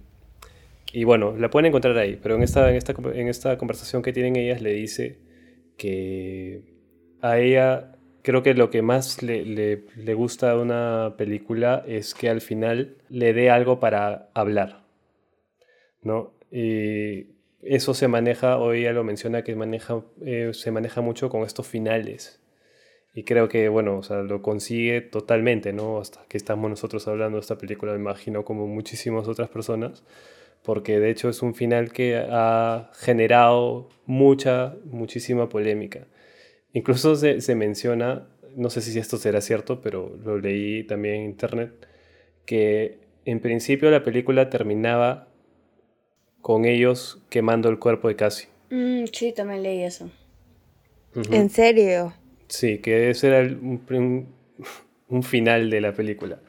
y 0.95 1.03
bueno, 1.03 1.35
la 1.37 1.49
pueden 1.49 1.65
encontrar 1.65 1.97
ahí, 1.97 2.17
pero 2.23 2.35
en 2.35 2.41
esta, 2.41 2.69
en 2.69 2.77
esta, 2.77 2.93
en 2.93 3.27
esta 3.27 3.57
conversación 3.57 4.01
que 4.01 4.13
tienen 4.13 4.37
ellas 4.37 4.61
le 4.61 4.71
dice 4.71 5.19
que 5.75 6.61
a 7.19 7.37
ella 7.37 7.97
creo 8.21 8.43
que 8.43 8.53
lo 8.53 8.69
que 8.69 8.81
más 8.81 9.21
le, 9.21 9.43
le, 9.43 9.83
le, 9.97 10.13
gusta 10.13 10.55
de 10.55 10.61
una 10.61 11.15
película 11.17 11.83
es 11.85 12.13
que 12.13 12.29
al 12.29 12.39
final 12.39 12.95
le 13.09 13.33
dé 13.33 13.49
algo 13.49 13.81
para 13.81 14.29
hablar, 14.33 14.85
¿no? 16.01 16.31
Y 16.49 17.27
eso 17.61 17.93
se 17.93 18.07
maneja, 18.07 18.57
hoy 18.57 18.79
ella 18.79 18.93
lo 18.93 19.03
menciona, 19.03 19.43
que 19.43 19.53
maneja, 19.53 20.01
eh, 20.25 20.51
se 20.53 20.71
maneja 20.71 21.01
mucho 21.01 21.27
con 21.27 21.43
estos 21.43 21.67
finales. 21.67 22.41
Y 23.13 23.23
creo 23.23 23.49
que, 23.49 23.67
bueno, 23.67 23.97
o 23.97 24.03
sea, 24.03 24.21
lo 24.21 24.41
consigue 24.41 25.01
totalmente, 25.01 25.73
¿no? 25.73 25.99
Hasta 25.99 26.25
que 26.29 26.37
estamos 26.37 26.69
nosotros 26.69 27.05
hablando 27.09 27.35
de 27.37 27.41
esta 27.41 27.57
película, 27.57 27.91
me 27.91 27.99
imagino, 27.99 28.45
como 28.45 28.65
muchísimas 28.65 29.27
otras 29.27 29.49
personas 29.49 30.05
porque 30.65 30.99
de 30.99 31.11
hecho 31.11 31.29
es 31.29 31.41
un 31.41 31.53
final 31.53 31.91
que 31.93 32.17
ha 32.17 32.89
generado 32.95 33.87
mucha, 34.05 34.75
muchísima 34.85 35.47
polémica. 35.47 36.07
Incluso 36.73 37.15
se, 37.15 37.39
se, 37.39 37.55
menciona, 37.55 38.27
no 38.55 38.69
sé 38.69 38.81
si 38.81 38.97
esto 38.97 39.17
será 39.17 39.41
cierto, 39.41 39.79
pero 39.81 40.17
lo 40.23 40.37
leí 40.37 40.83
también 40.83 41.15
en 41.15 41.23
internet, 41.25 41.87
que 42.45 42.99
en 43.25 43.39
principio 43.39 43.91
la 43.91 44.03
película 44.03 44.49
terminaba 44.49 45.27
con 46.41 46.65
ellos 46.65 47.23
quemando 47.29 47.69
el 47.69 47.79
cuerpo 47.79 48.07
de 48.07 48.15
Cassie. 48.15 48.49
Mm, 48.71 49.05
sí, 49.11 49.33
también 49.33 49.63
leí 49.63 49.83
eso. 49.83 50.09
Uh 51.15 51.21
-huh. 51.21 51.35
¿En 51.35 51.49
serio? 51.49 52.13
Sí, 52.47 52.79
que 52.79 53.09
ese 53.09 53.27
era 53.27 53.39
el, 53.39 53.57
un, 53.57 54.27
un 55.09 55.23
final 55.23 55.69
de 55.69 55.81
la 55.81 55.93
película. 55.93 56.39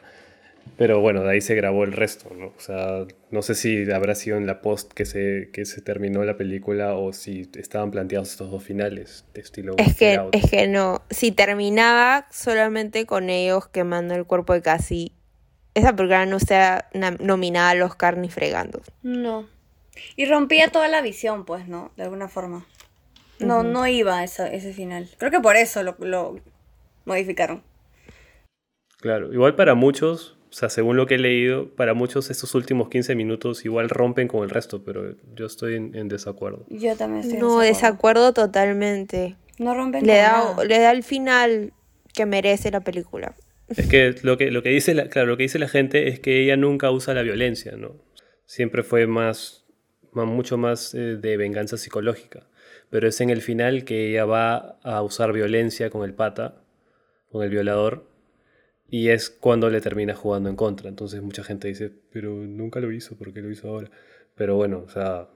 Pero 0.77 1.01
bueno, 1.01 1.23
de 1.23 1.31
ahí 1.31 1.41
se 1.41 1.55
grabó 1.55 1.85
el 1.85 1.93
resto, 1.93 2.35
¿no? 2.35 2.49
O 2.49 2.61
sea, 2.61 3.07
no 3.31 3.43
sé 3.43 3.55
si 3.55 3.91
habrá 3.91 4.15
sido 4.15 4.37
en 4.37 4.47
la 4.47 4.61
post 4.61 4.93
que 4.93 5.07
se, 5.07 5.49
que 5.53 5.65
se 5.65 5.81
terminó 5.81 6.23
la 6.25 6.37
película 6.37 6.95
o 6.95 7.13
si 7.13 7.51
estaban 7.57 7.91
planteados 7.91 8.31
estos 8.31 8.51
dos 8.51 8.63
finales 8.63 9.25
de 9.33 9.41
estilo. 9.41 9.75
Es 9.79 9.97
que, 9.97 10.21
es 10.33 10.51
que 10.51 10.69
no, 10.69 11.03
si 11.09 11.33
terminaba 11.33 12.27
solamente 12.31 13.07
con 13.07 13.31
ellos 13.31 13.69
quemando 13.69 14.15
el 14.15 14.27
cuerpo 14.27 14.53
de 14.53 14.63
Cassie, 14.63 15.13
esa 15.75 15.95
película 15.97 16.27
no 16.27 16.39
sea 16.41 16.89
nominada 17.21 17.71
al 17.71 17.83
Oscar 17.83 18.19
ni 18.19 18.29
fregando. 18.29 18.83
No. 19.03 19.47
Y 20.15 20.27
rompía 20.27 20.69
toda 20.69 20.89
la 20.89 21.01
visión, 21.01 21.47
pues, 21.47 21.69
¿no? 21.69 21.91
De 21.97 22.03
alguna 22.03 22.29
forma. 22.29 22.67
No, 23.39 23.61
uh 23.61 23.63
-huh. 23.63 23.73
no 23.73 23.87
iba 23.87 24.19
a 24.19 24.25
esa, 24.25 24.47
ese 24.49 24.73
final. 24.73 25.09
Creo 25.19 25.31
que 25.31 25.41
por 25.41 25.57
eso 25.57 25.83
lo, 25.83 25.97
lo 26.01 26.41
modificaron. 27.05 27.63
Claro, 28.99 29.33
igual 29.33 29.55
para 29.55 29.75
muchos, 29.75 30.36
sea, 30.59 30.71
según 30.71 30.97
lo 30.97 31.07
que 31.07 31.17
he 31.17 31.19
leído, 31.19 31.69
para 31.75 31.93
muchos 31.95 32.31
estos 32.31 32.55
últimos 32.55 32.89
15 32.89 33.15
minutos 33.15 33.65
igual 33.65 33.89
rompen 33.91 34.27
con 34.29 34.43
el 34.43 34.51
resto, 34.51 34.83
pero 34.85 35.15
yo 35.35 35.47
estoy 35.47 35.75
en, 35.75 35.95
en 35.95 36.09
desacuerdo. 36.09 36.65
Yo 36.71 36.97
también 36.97 37.25
estoy 37.25 37.39
No, 37.39 37.63
en 37.63 37.69
desacuerdo. 37.69 38.25
desacuerdo 38.25 38.33
totalmente. 38.33 39.37
No 39.59 39.75
rompen 39.75 40.07
le 40.07 40.17
da, 40.17 40.33
nada. 40.55 40.65
Le 40.65 40.79
da 40.79 40.91
el 40.93 41.03
final 41.03 41.73
que 42.15 42.27
merece 42.27 42.71
la 42.71 42.81
película. 42.81 43.35
Es 43.69 43.89
que 43.89 44.15
lo 44.23 44.39
que, 44.39 44.51
lo 44.51 44.63
que 44.63 44.71
dice 44.71 44.95
la, 44.95 45.09
claro, 45.09 45.29
lo 45.29 45.37
que 45.37 45.43
dice 45.43 45.59
la 45.59 45.69
gente 45.69 46.09
es 46.09 46.21
que 46.21 46.43
ella 46.43 46.57
nunca 46.57 46.91
usa 46.91 47.13
la 47.15 47.23
violencia, 47.23 47.73
¿no? 47.77 47.97
Siempre 48.47 48.83
fue 48.83 49.07
más, 49.07 49.67
más 50.13 50.27
mucho 50.27 50.57
más 50.57 50.95
eh, 50.95 51.17
de 51.17 51.37
venganza 51.37 51.77
psicológica. 51.77 52.47
Pero 52.91 53.09
es 53.09 53.21
en 53.21 53.31
el 53.31 53.43
final 53.43 53.85
que 53.85 54.11
ella 54.11 54.25
va 54.25 54.79
a 54.85 55.03
usar 55.03 55.33
violencia 55.33 55.91
con 55.91 56.05
el 56.05 56.15
pata, 56.15 56.63
con 57.31 57.43
el 57.43 57.51
violador, 57.51 58.09
y 58.89 59.09
es 59.09 59.31
cuando 59.31 59.69
le 59.71 59.81
termina 59.81 60.15
jugando 60.15 60.49
en 60.49 60.57
contra. 60.57 60.89
Entonces 60.89 61.23
mucha 61.23 61.43
gente 61.43 61.69
dice, 61.69 61.91
pero 62.13 62.31
nunca 62.31 62.81
lo 62.81 62.93
hizo, 62.93 63.17
¿por 63.17 63.33
qué 63.33 63.41
lo 63.41 63.51
hizo 63.51 63.69
ahora? 63.69 63.91
Pero 64.35 64.57
bueno, 64.57 64.85
o 64.87 64.89
sea, 64.89 65.29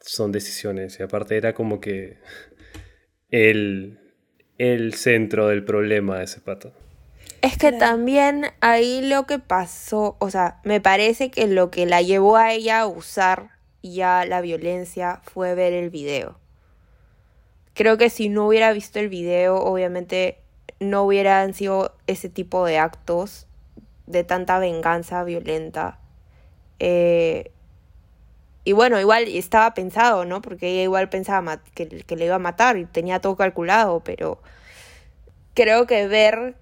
son 0.00 0.32
decisiones. 0.32 0.98
Y 0.98 1.02
aparte 1.02 1.36
era 1.36 1.54
como 1.54 1.80
que 1.80 2.18
el, 3.30 3.98
el 4.58 4.94
centro 4.94 5.48
del 5.48 5.64
problema 5.64 6.18
de 6.18 6.24
ese 6.24 6.40
pato. 6.40 6.72
Es 7.42 7.58
que 7.58 7.72
también 7.72 8.46
ahí 8.60 9.06
lo 9.06 9.26
que 9.26 9.38
pasó, 9.38 10.16
o 10.18 10.30
sea, 10.30 10.60
me 10.64 10.80
parece 10.80 11.30
que 11.30 11.46
lo 11.46 11.70
que 11.70 11.86
la 11.86 12.02
llevó 12.02 12.36
a 12.36 12.52
ella 12.52 12.80
a 12.80 12.86
usar 12.86 13.50
ya 13.82 14.24
la 14.24 14.40
violencia 14.40 15.20
fue 15.22 15.54
ver 15.54 15.72
el 15.72 15.90
video. 15.90 16.40
Creo 17.74 17.98
que 17.98 18.10
si 18.10 18.28
no 18.28 18.48
hubiera 18.48 18.72
visto 18.72 18.98
el 18.98 19.08
video, 19.08 19.56
obviamente 19.56 20.38
no 20.80 21.04
hubieran 21.04 21.54
sido 21.54 21.94
ese 22.06 22.28
tipo 22.28 22.64
de 22.64 22.78
actos 22.78 23.46
de 24.06 24.24
tanta 24.24 24.58
venganza 24.58 25.24
violenta. 25.24 25.98
Eh, 26.78 27.50
y 28.64 28.72
bueno, 28.72 29.00
igual 29.00 29.24
estaba 29.28 29.74
pensado, 29.74 30.24
¿no? 30.24 30.42
Porque 30.42 30.68
ella 30.68 30.82
igual 30.82 31.08
pensaba 31.08 31.62
que, 31.74 31.88
que, 31.88 32.16
le 32.16 32.26
iba 32.26 32.34
a 32.34 32.40
matar 32.40 32.76
y 32.76 32.84
tenía 32.84 33.20
todo 33.20 33.36
calculado, 33.36 34.00
pero 34.00 34.40
creo 35.54 35.86
que 35.86 36.08
ver, 36.08 36.56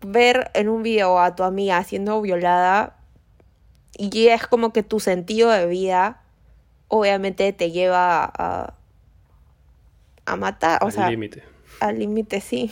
ver 0.00 0.50
en 0.54 0.68
un 0.68 0.82
video 0.82 1.18
a 1.18 1.34
tu 1.34 1.42
amiga 1.42 1.82
siendo 1.84 2.20
violada 2.20 2.96
y 3.96 4.28
es 4.28 4.46
como 4.46 4.72
que 4.72 4.82
tu 4.82 5.00
sentido 5.00 5.50
de 5.50 5.66
vida 5.66 6.22
obviamente 6.88 7.52
te 7.52 7.70
lleva 7.70 8.24
a, 8.24 8.74
a 10.24 10.36
matar, 10.36 10.82
o 10.82 10.86
al 10.86 10.92
sea, 10.92 11.10
límite. 11.10 11.42
Al 11.80 11.98
límite, 11.98 12.40
sí 12.40 12.70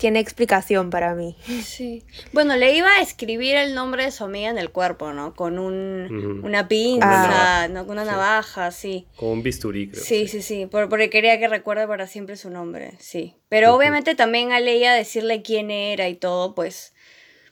tiene 0.00 0.18
explicación 0.18 0.88
para 0.88 1.14
mí. 1.14 1.36
Sí. 1.62 2.04
Bueno, 2.32 2.56
le 2.56 2.74
iba 2.74 2.88
a 2.88 3.02
escribir 3.02 3.56
el 3.56 3.74
nombre 3.74 4.04
de 4.04 4.10
su 4.10 4.24
amiga 4.24 4.48
en 4.48 4.56
el 4.56 4.70
cuerpo, 4.70 5.12
¿no? 5.12 5.34
Con 5.34 5.58
un, 5.58 6.40
una 6.42 6.68
pinza, 6.68 7.64
ah. 7.64 7.68
¿no? 7.68 7.86
Con 7.86 7.98
una 7.98 8.04
sí. 8.04 8.10
navaja, 8.10 8.70
sí. 8.70 9.06
Con 9.14 9.28
un 9.28 9.42
bisturí, 9.42 9.90
creo. 9.90 10.02
Sí, 10.02 10.26
sí, 10.26 10.40
sí. 10.40 10.64
Por, 10.64 10.88
porque 10.88 11.10
quería 11.10 11.38
que 11.38 11.48
recuerde 11.48 11.86
para 11.86 12.06
siempre 12.06 12.36
su 12.36 12.48
nombre, 12.48 12.92
sí. 12.98 13.34
Pero 13.50 13.68
uh 13.68 13.72
-huh. 13.72 13.76
obviamente 13.76 14.14
también 14.14 14.52
al 14.52 14.66
ella 14.68 14.94
decirle 14.94 15.42
quién 15.42 15.70
era 15.70 16.08
y 16.08 16.14
todo, 16.14 16.54
pues, 16.54 16.94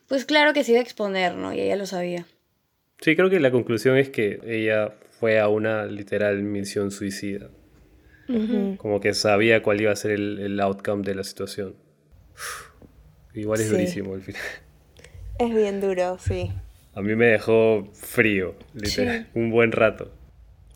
pues 0.07 0.25
claro 0.25 0.55
que 0.55 0.65
se 0.65 0.73
iba 0.73 0.81
a 0.81 0.83
exponer, 0.83 1.35
¿no? 1.35 1.53
Y 1.53 1.61
ella 1.61 1.77
lo 1.77 1.85
sabía. 1.85 2.27
Sí, 3.03 3.15
creo 3.15 3.29
que 3.29 3.41
la 3.41 3.51
conclusión 3.51 3.99
es 3.99 4.09
que 4.09 4.41
ella 4.47 4.95
fue 5.21 5.39
a 5.39 5.49
una 5.49 5.85
literal 5.85 6.43
misión 6.43 6.93
suicida. 6.93 7.51
Uh 8.27 8.33
-huh. 8.33 8.77
Como 8.79 9.01
que 9.01 9.13
sabía 9.13 9.63
cuál 9.63 9.83
iba 9.83 9.93
a 9.93 9.97
ser 9.97 10.13
el, 10.13 10.39
el 10.39 10.59
outcome 10.61 11.03
de 11.03 11.15
la 11.15 11.25
situación. 11.25 11.75
Igual 13.35 13.61
es 13.61 13.67
sí. 13.67 13.73
durísimo 13.73 14.15
el 14.15 14.23
final. 14.23 14.43
Es 15.39 15.55
bien 15.55 15.81
duro, 15.81 16.19
sí. 16.19 16.51
A 16.95 17.01
mí 17.01 17.15
me 17.15 17.27
dejó 17.27 17.89
frío, 17.93 18.55
literal, 18.75 19.29
sí. 19.33 19.39
un 19.39 19.51
buen 19.51 19.71
rato. 19.71 20.11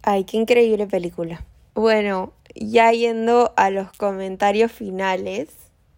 Ay, 0.02 0.24
qué 0.24 0.36
increíble 0.36 0.86
película. 0.86 1.44
Bueno, 1.74 2.32
ya 2.54 2.92
yendo 2.92 3.52
a 3.56 3.70
los 3.70 3.92
comentarios 3.92 4.70
finales, 4.70 5.48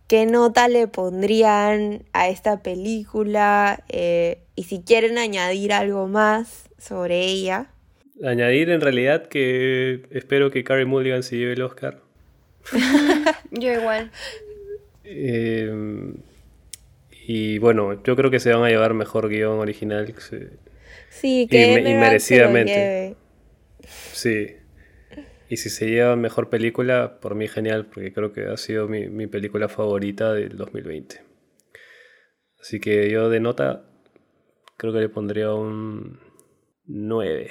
¿qué 0.07 0.25
nota 0.27 0.69
le 0.69 0.89
pondrían 0.89 2.05
a 2.13 2.29
esta 2.29 2.63
película? 2.63 3.83
Eh, 3.89 4.39
y 4.57 4.65
si 4.65 4.81
quieren 4.83 5.19
añadir 5.19 5.73
algo 5.73 6.07
más 6.07 6.71
sobre 6.79 7.25
ella. 7.25 7.67
Añadir 8.23 8.71
en 8.71 8.81
realidad 8.81 9.27
que 9.27 10.07
espero 10.11 10.51
que 10.51 10.65
Carrie 10.65 10.85
Mulligan 10.85 11.23
se 11.23 11.37
lleve 11.37 11.55
el 11.55 11.63
Oscar. 11.63 12.01
Yo 13.51 13.73
igual. 13.73 14.11
Eh, 15.05 15.73
y 17.27 17.59
bueno, 17.59 18.03
yo 18.03 18.17
creo 18.17 18.31
que 18.31 18.41
se 18.41 18.53
van 18.53 18.65
a 18.65 18.69
llevar 18.69 18.95
mejor 18.95 19.29
guion 19.29 19.59
original. 19.59 20.15
Sí, 21.11 21.47
que 21.49 21.73
y, 21.73 21.91
y 21.91 21.95
merecidamente. 21.95 23.17
Sí. 24.13 24.57
Y 25.49 25.57
si 25.59 25.71
se 25.71 25.89
lleva 25.89 26.17
mejor 26.17 26.51
película, 26.51 27.19
por 27.21 27.35
mí 27.35 27.49
genial, 27.49 27.87
porque 27.87 28.13
creo 28.13 28.33
que 28.33 28.47
ha 28.47 28.57
sido 28.57 28.89
mi, 28.89 29.09
mi 29.09 29.27
película 29.27 29.69
favorita 29.69 30.33
del 30.33 30.57
2020. 30.57 31.21
Así 32.61 32.81
que 32.81 33.11
yo 33.11 33.29
de 33.29 33.41
nota, 33.41 33.85
creo 34.77 34.93
que 34.93 35.01
le 35.01 35.09
pondría 35.09 35.53
un 35.53 36.19
9. 36.87 37.51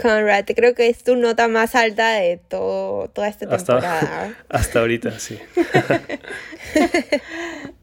Conrad, 0.00 0.44
creo 0.54 0.74
que 0.74 0.88
es 0.88 1.02
tu 1.02 1.16
nota 1.16 1.48
más 1.48 1.74
alta 1.74 2.12
de 2.12 2.36
todo, 2.36 3.08
toda 3.08 3.28
esta 3.28 3.48
temporada. 3.48 4.36
Hasta, 4.48 4.80
ahorita, 4.80 5.18
sí. 5.18 5.38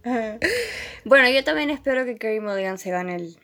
bueno, 1.06 1.30
yo 1.30 1.44
también 1.44 1.70
espero 1.70 2.06
que 2.06 2.16
Kerry 2.18 2.40
Mulligan 2.40 2.78
se 2.78 2.92
gane 2.92 3.16
el, 3.16 3.38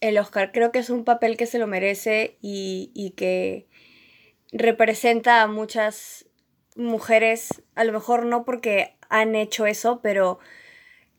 el 0.00 0.18
Oscar. 0.18 0.52
Creo 0.52 0.72
que 0.72 0.78
es 0.80 0.90
un 0.90 1.04
papel 1.04 1.36
que 1.36 1.46
se 1.46 1.58
lo 1.58 1.66
merece 1.66 2.36
y, 2.42 2.90
y 2.94 3.10
que 3.12 3.66
representa 4.52 5.42
a 5.42 5.46
muchas 5.46 6.26
mujeres, 6.76 7.62
a 7.74 7.84
lo 7.84 7.92
mejor 7.92 8.26
no 8.26 8.44
porque 8.44 8.96
han 9.08 9.34
hecho 9.34 9.66
eso, 9.66 10.00
pero 10.02 10.38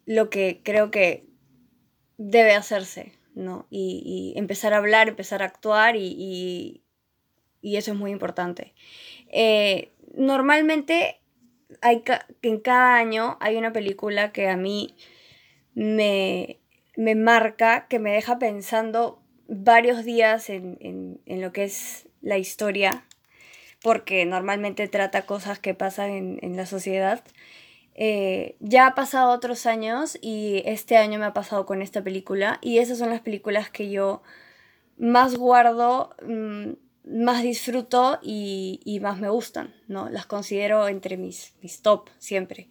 lo 0.05 0.30
que 0.30 0.62
creo 0.64 0.91
que 0.91 1.26
debe 2.18 2.53
hacerse. 2.53 3.14
¿No? 3.36 3.68
Y, 3.70 4.34
empezar 4.36 4.74
a 4.74 4.78
hablar, 4.78 5.10
empezar 5.10 5.42
a 5.44 5.46
actuar 5.46 5.96
y, 5.96 6.82
eso 7.62 7.92
es 7.92 7.98
muy 7.98 8.12
importante. 8.12 8.74
Eh, 9.32 9.92
normalmente 10.16 11.20
hay 11.82 12.04
en 12.42 12.60
cada 12.60 12.96
año 12.96 13.38
hay 13.40 13.56
una 13.56 13.72
película 13.72 14.32
que 14.32 14.50
a 14.50 14.58
mí 14.58 14.96
me, 15.74 16.60
marca, 16.98 17.88
que 17.88 18.00
me 18.00 18.12
deja 18.12 18.40
pensando 18.40 19.22
varios 19.48 20.04
días 20.04 20.50
en, 20.50 21.20
lo 21.26 21.52
que 21.54 21.64
es 21.64 22.08
la 22.22 22.38
historia, 22.38 23.06
porque 23.82 24.26
normalmente 24.26 24.88
trata 24.88 25.26
cosas 25.26 25.60
que 25.60 25.74
pasan 25.74 26.40
en 26.42 26.56
la 26.56 26.66
sociedad. 26.66 27.24
Eh, 27.96 28.56
ya 28.60 28.88
ha 28.88 28.96
pasado 28.96 29.32
otros 29.32 29.66
años 29.66 30.18
y 30.22 30.64
este 30.66 30.98
año 30.98 31.20
me 31.20 31.26
ha 31.26 31.34
pasado 31.34 31.66
con 31.66 31.82
esta 31.82 32.02
película 32.02 32.58
y 32.62 32.78
esas 32.78 32.98
son 32.98 33.10
las 33.10 33.22
películas 33.22 33.70
que 33.70 33.89
yo 33.89 34.22
más 34.98 35.36
guardo, 35.36 36.16
mm, 36.26 36.72
más 37.04 37.44
disfruto 37.44 38.20
y, 38.22 39.00
más 39.02 39.20
me 39.20 39.30
gustan, 39.30 39.76
¿no? 39.88 40.10
Las 40.10 40.26
considero 40.26 40.88
entre 40.88 41.18
mis, 41.18 41.56
mis 41.62 41.82
top 41.82 42.10
siempre. 42.20 42.70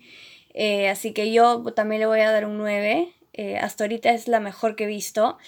Eh, 0.54 0.88
así 0.88 1.12
que 1.12 1.32
yo 1.32 1.62
también 1.74 2.00
le 2.00 2.06
voy 2.06 2.20
a 2.20 2.32
dar 2.32 2.46
un 2.46 2.58
9. 2.58 3.12
Eh, 3.32 3.56
hasta 3.58 3.84
ahorita 3.84 4.10
es 4.12 4.28
la 4.28 4.40
mejor 4.40 4.76
que 4.76 4.84
he 4.84 4.86
visto. 4.86 5.38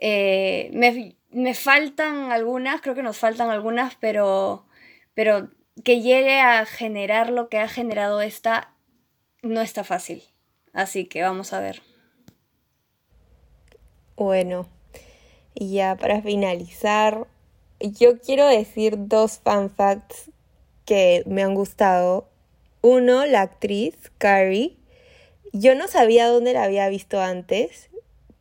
me, 0.00 1.16
me, 1.30 1.54
faltan 1.54 2.32
algunas, 2.32 2.80
creo 2.80 2.94
que 2.94 3.02
nos 3.02 3.18
faltan 3.18 3.50
algunas, 3.50 3.94
pero, 3.96 4.66
pero 5.14 5.50
que 5.84 6.00
llegue 6.02 6.40
a 6.40 6.64
generar 6.66 7.30
lo 7.30 7.48
que 7.48 7.58
ha 7.58 7.68
generado 7.68 8.20
esta 8.22 8.75
no 9.46 9.60
está 9.60 9.84
fácil. 9.84 10.22
Así 10.72 11.06
que 11.06 11.22
vamos 11.22 11.52
a 11.52 11.60
ver. 11.60 11.82
Bueno, 14.16 14.68
y 15.54 15.74
ya 15.74 15.96
para 15.96 16.22
finalizar, 16.22 17.26
yo 17.80 18.18
quiero 18.20 18.46
decir 18.46 18.94
dos 18.96 19.38
fan 19.38 19.70
facts 19.70 20.30
que 20.84 21.22
me 21.26 21.42
han 21.42 21.54
gustado. 21.54 22.28
Uno, 22.80 23.26
la 23.26 23.42
actriz 23.42 23.94
Carrie. 24.18 24.76
Yo 25.52 25.74
no 25.74 25.88
sabía 25.88 26.28
dónde 26.28 26.52
la 26.52 26.64
había 26.64 26.88
visto 26.88 27.20
antes, 27.20 27.88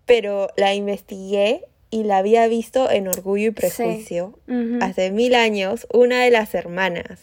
pero 0.05 0.49
la 0.57 0.73
investigué 0.73 1.65
y 1.89 2.03
la 2.03 2.17
había 2.17 2.47
visto 2.47 2.91
en 2.91 3.07
Orgullo 3.07 3.47
y 3.47 3.51
Prejuicio 3.51 4.37
hace 4.81 5.11
mil 5.11 5.33
años, 5.35 5.87
una 5.93 6.23
de 6.23 6.31
las 6.31 6.53
hermanas. 6.53 7.19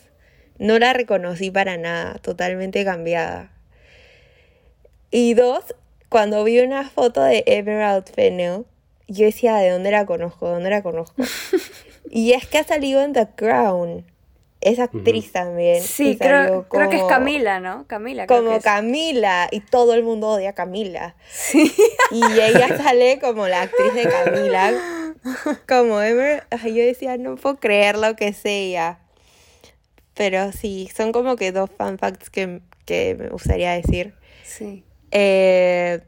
No 0.59 0.79
la 0.79 0.93
reconocí 0.93 1.51
para 1.51 1.77
nada, 1.77 2.15
totalmente 2.19 2.85
cambiada. 2.85 3.52
Y 5.15 5.35
dos, 5.35 5.77
cuando 6.09 6.43
vi 6.43 6.59
una 6.61 6.89
foto 6.89 7.23
de 7.23 7.45
Emerald 7.47 8.11
Fennell, 8.13 8.65
yo 9.09 9.27
decía, 9.27 9.57
¿de 9.57 9.69
dónde 9.69 9.91
la 9.91 10.07
conozco? 10.07 10.47
¿De 10.47 10.55
dónde 10.55 10.71
la 10.71 10.83
conozco? 10.83 11.23
y 12.11 12.33
es 12.33 12.47
que 12.47 12.59
ha 12.59 12.65
salido 12.65 13.03
en 13.03 13.13
The 13.13 13.29
Crown. 13.37 14.07
Es 14.63 14.79
actriz 14.79 15.33
también. 15.33 15.83
Sí, 15.83 16.17
creo, 16.17 16.67
creo, 16.69 16.89
que 16.89 16.97
es 16.97 17.03
Camila, 17.05 17.61
¿no? 17.61 17.85
Camila. 17.89 18.27
como 18.27 18.59
Camila. 18.61 19.49
Y 19.51 19.61
todo 19.61 19.93
el 19.93 20.03
mundo 20.03 20.29
odia 20.29 20.51
a 20.51 20.53
Camila. 20.55 21.17
Sí. 21.31 21.71
Y 22.11 22.23
ella 22.41 22.77
sale 22.79 23.19
como 23.19 23.49
la 23.49 23.63
actriz 23.63 23.93
de 23.93 24.09
Camila. 24.09 24.73
Como 25.69 26.01
Emerald. 26.01 26.45
Yo 26.65 26.85
decía, 26.85 27.19
no 27.19 27.37
puedo 27.37 27.57
creer 27.57 27.99
lo 27.99 28.17
que 28.17 28.29
es 28.29 28.41
ella. 28.45 29.01
Pero 30.15 30.53
sí, 30.53 30.89
son 30.97 31.13
como 31.13 31.37
que 31.37 31.53
dos 31.53 31.69
fan 31.77 31.99
facts 31.99 32.31
que, 32.31 32.61
que 32.87 33.17
me 33.19 33.29
gustaría 33.29 33.73
decir. 33.73 34.15
Sí. 34.45 34.85
Eh, 35.13 36.01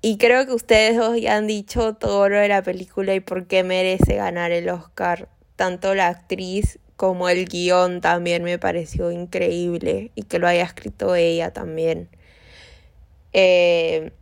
y 0.00 0.18
creo 0.18 0.46
que 0.46 0.52
ustedes 0.52 0.96
dos 0.96 1.20
ya 1.20 1.36
han 1.36 1.46
dicho 1.46 1.94
todo 1.94 2.28
lo 2.28 2.38
de 2.38 2.48
la 2.48 2.62
película 2.62 3.14
y 3.14 3.20
por 3.20 3.46
qué 3.46 3.64
merece 3.64 4.14
ganar 4.14 4.52
el 4.52 4.68
Oscar. 4.68 5.28
Tanto 5.56 5.94
la 5.96 6.06
actriz 6.06 6.78
como 6.94 7.28
el 7.28 7.46
guion 7.46 8.00
también 8.00 8.44
me 8.44 8.58
pareció 8.58 9.10
increíble 9.10 10.12
y 10.14 10.22
que 10.22 10.38
lo 10.38 10.46
haya 10.46 10.62
escrito 10.62 11.16
ella 11.16 11.52
también. 11.52 12.08
Eh, 13.32 14.12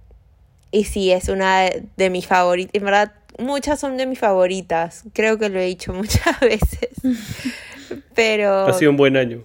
y 0.71 0.85
sí, 0.85 1.13
es 1.13 1.29
una 1.29 1.69
de 1.97 2.11
mis 2.11 2.27
favoritas. 2.27 2.75
En 2.75 2.85
verdad, 2.85 3.13
muchas 3.39 3.79
son 3.79 3.97
de 3.97 4.07
mis 4.07 4.19
favoritas. 4.19 5.05
Creo 5.13 5.39
que 5.39 5.49
lo 5.49 5.59
he 5.59 5.67
dicho 5.67 5.93
muchas 5.95 6.41
veces. 6.41 6.91
Pero... 8.15 8.67
Ha 8.67 8.73
sido 8.73 8.91
un 8.91 8.97
buen 8.97 9.17
año. 9.17 9.43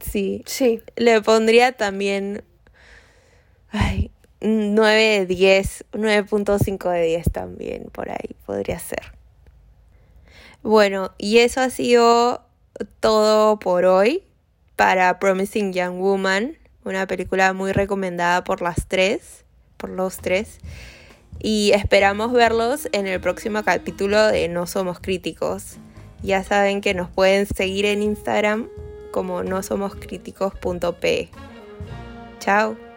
Sí. 0.00 0.42
Sí. 0.46 0.80
Le 0.96 1.20
pondría 1.22 1.72
también 1.72 2.42
Ay, 3.72 4.10
9 4.40 5.20
de 5.20 5.26
10, 5.26 5.84
9.5 5.92 6.90
de 6.90 7.02
10 7.02 7.32
también, 7.32 7.84
por 7.90 8.10
ahí 8.10 8.36
podría 8.46 8.78
ser. 8.78 9.12
Bueno, 10.62 11.12
y 11.18 11.38
eso 11.38 11.60
ha 11.60 11.70
sido 11.70 12.44
todo 13.00 13.58
por 13.58 13.84
hoy 13.84 14.22
para 14.76 15.18
Promising 15.18 15.72
Young 15.72 15.98
Woman, 15.98 16.56
una 16.84 17.06
película 17.06 17.52
muy 17.52 17.72
recomendada 17.72 18.44
por 18.44 18.62
las 18.62 18.86
tres, 18.86 19.44
por 19.76 19.90
los 19.90 20.18
tres. 20.18 20.58
Y 21.40 21.72
esperamos 21.72 22.32
verlos 22.32 22.88
en 22.92 23.06
el 23.06 23.20
próximo 23.20 23.64
capítulo 23.64 24.26
de 24.26 24.48
No 24.48 24.66
Somos 24.66 25.00
Críticos. 25.00 25.78
Ya 26.22 26.44
saben 26.44 26.80
que 26.80 26.94
nos 26.94 27.10
pueden 27.10 27.46
seguir 27.46 27.86
en 27.86 28.02
Instagram 28.02 28.68
como 29.10 29.42
no 29.42 29.62
somos 29.62 29.94
críticos.p. 29.94 31.28
Chao. 32.38 32.91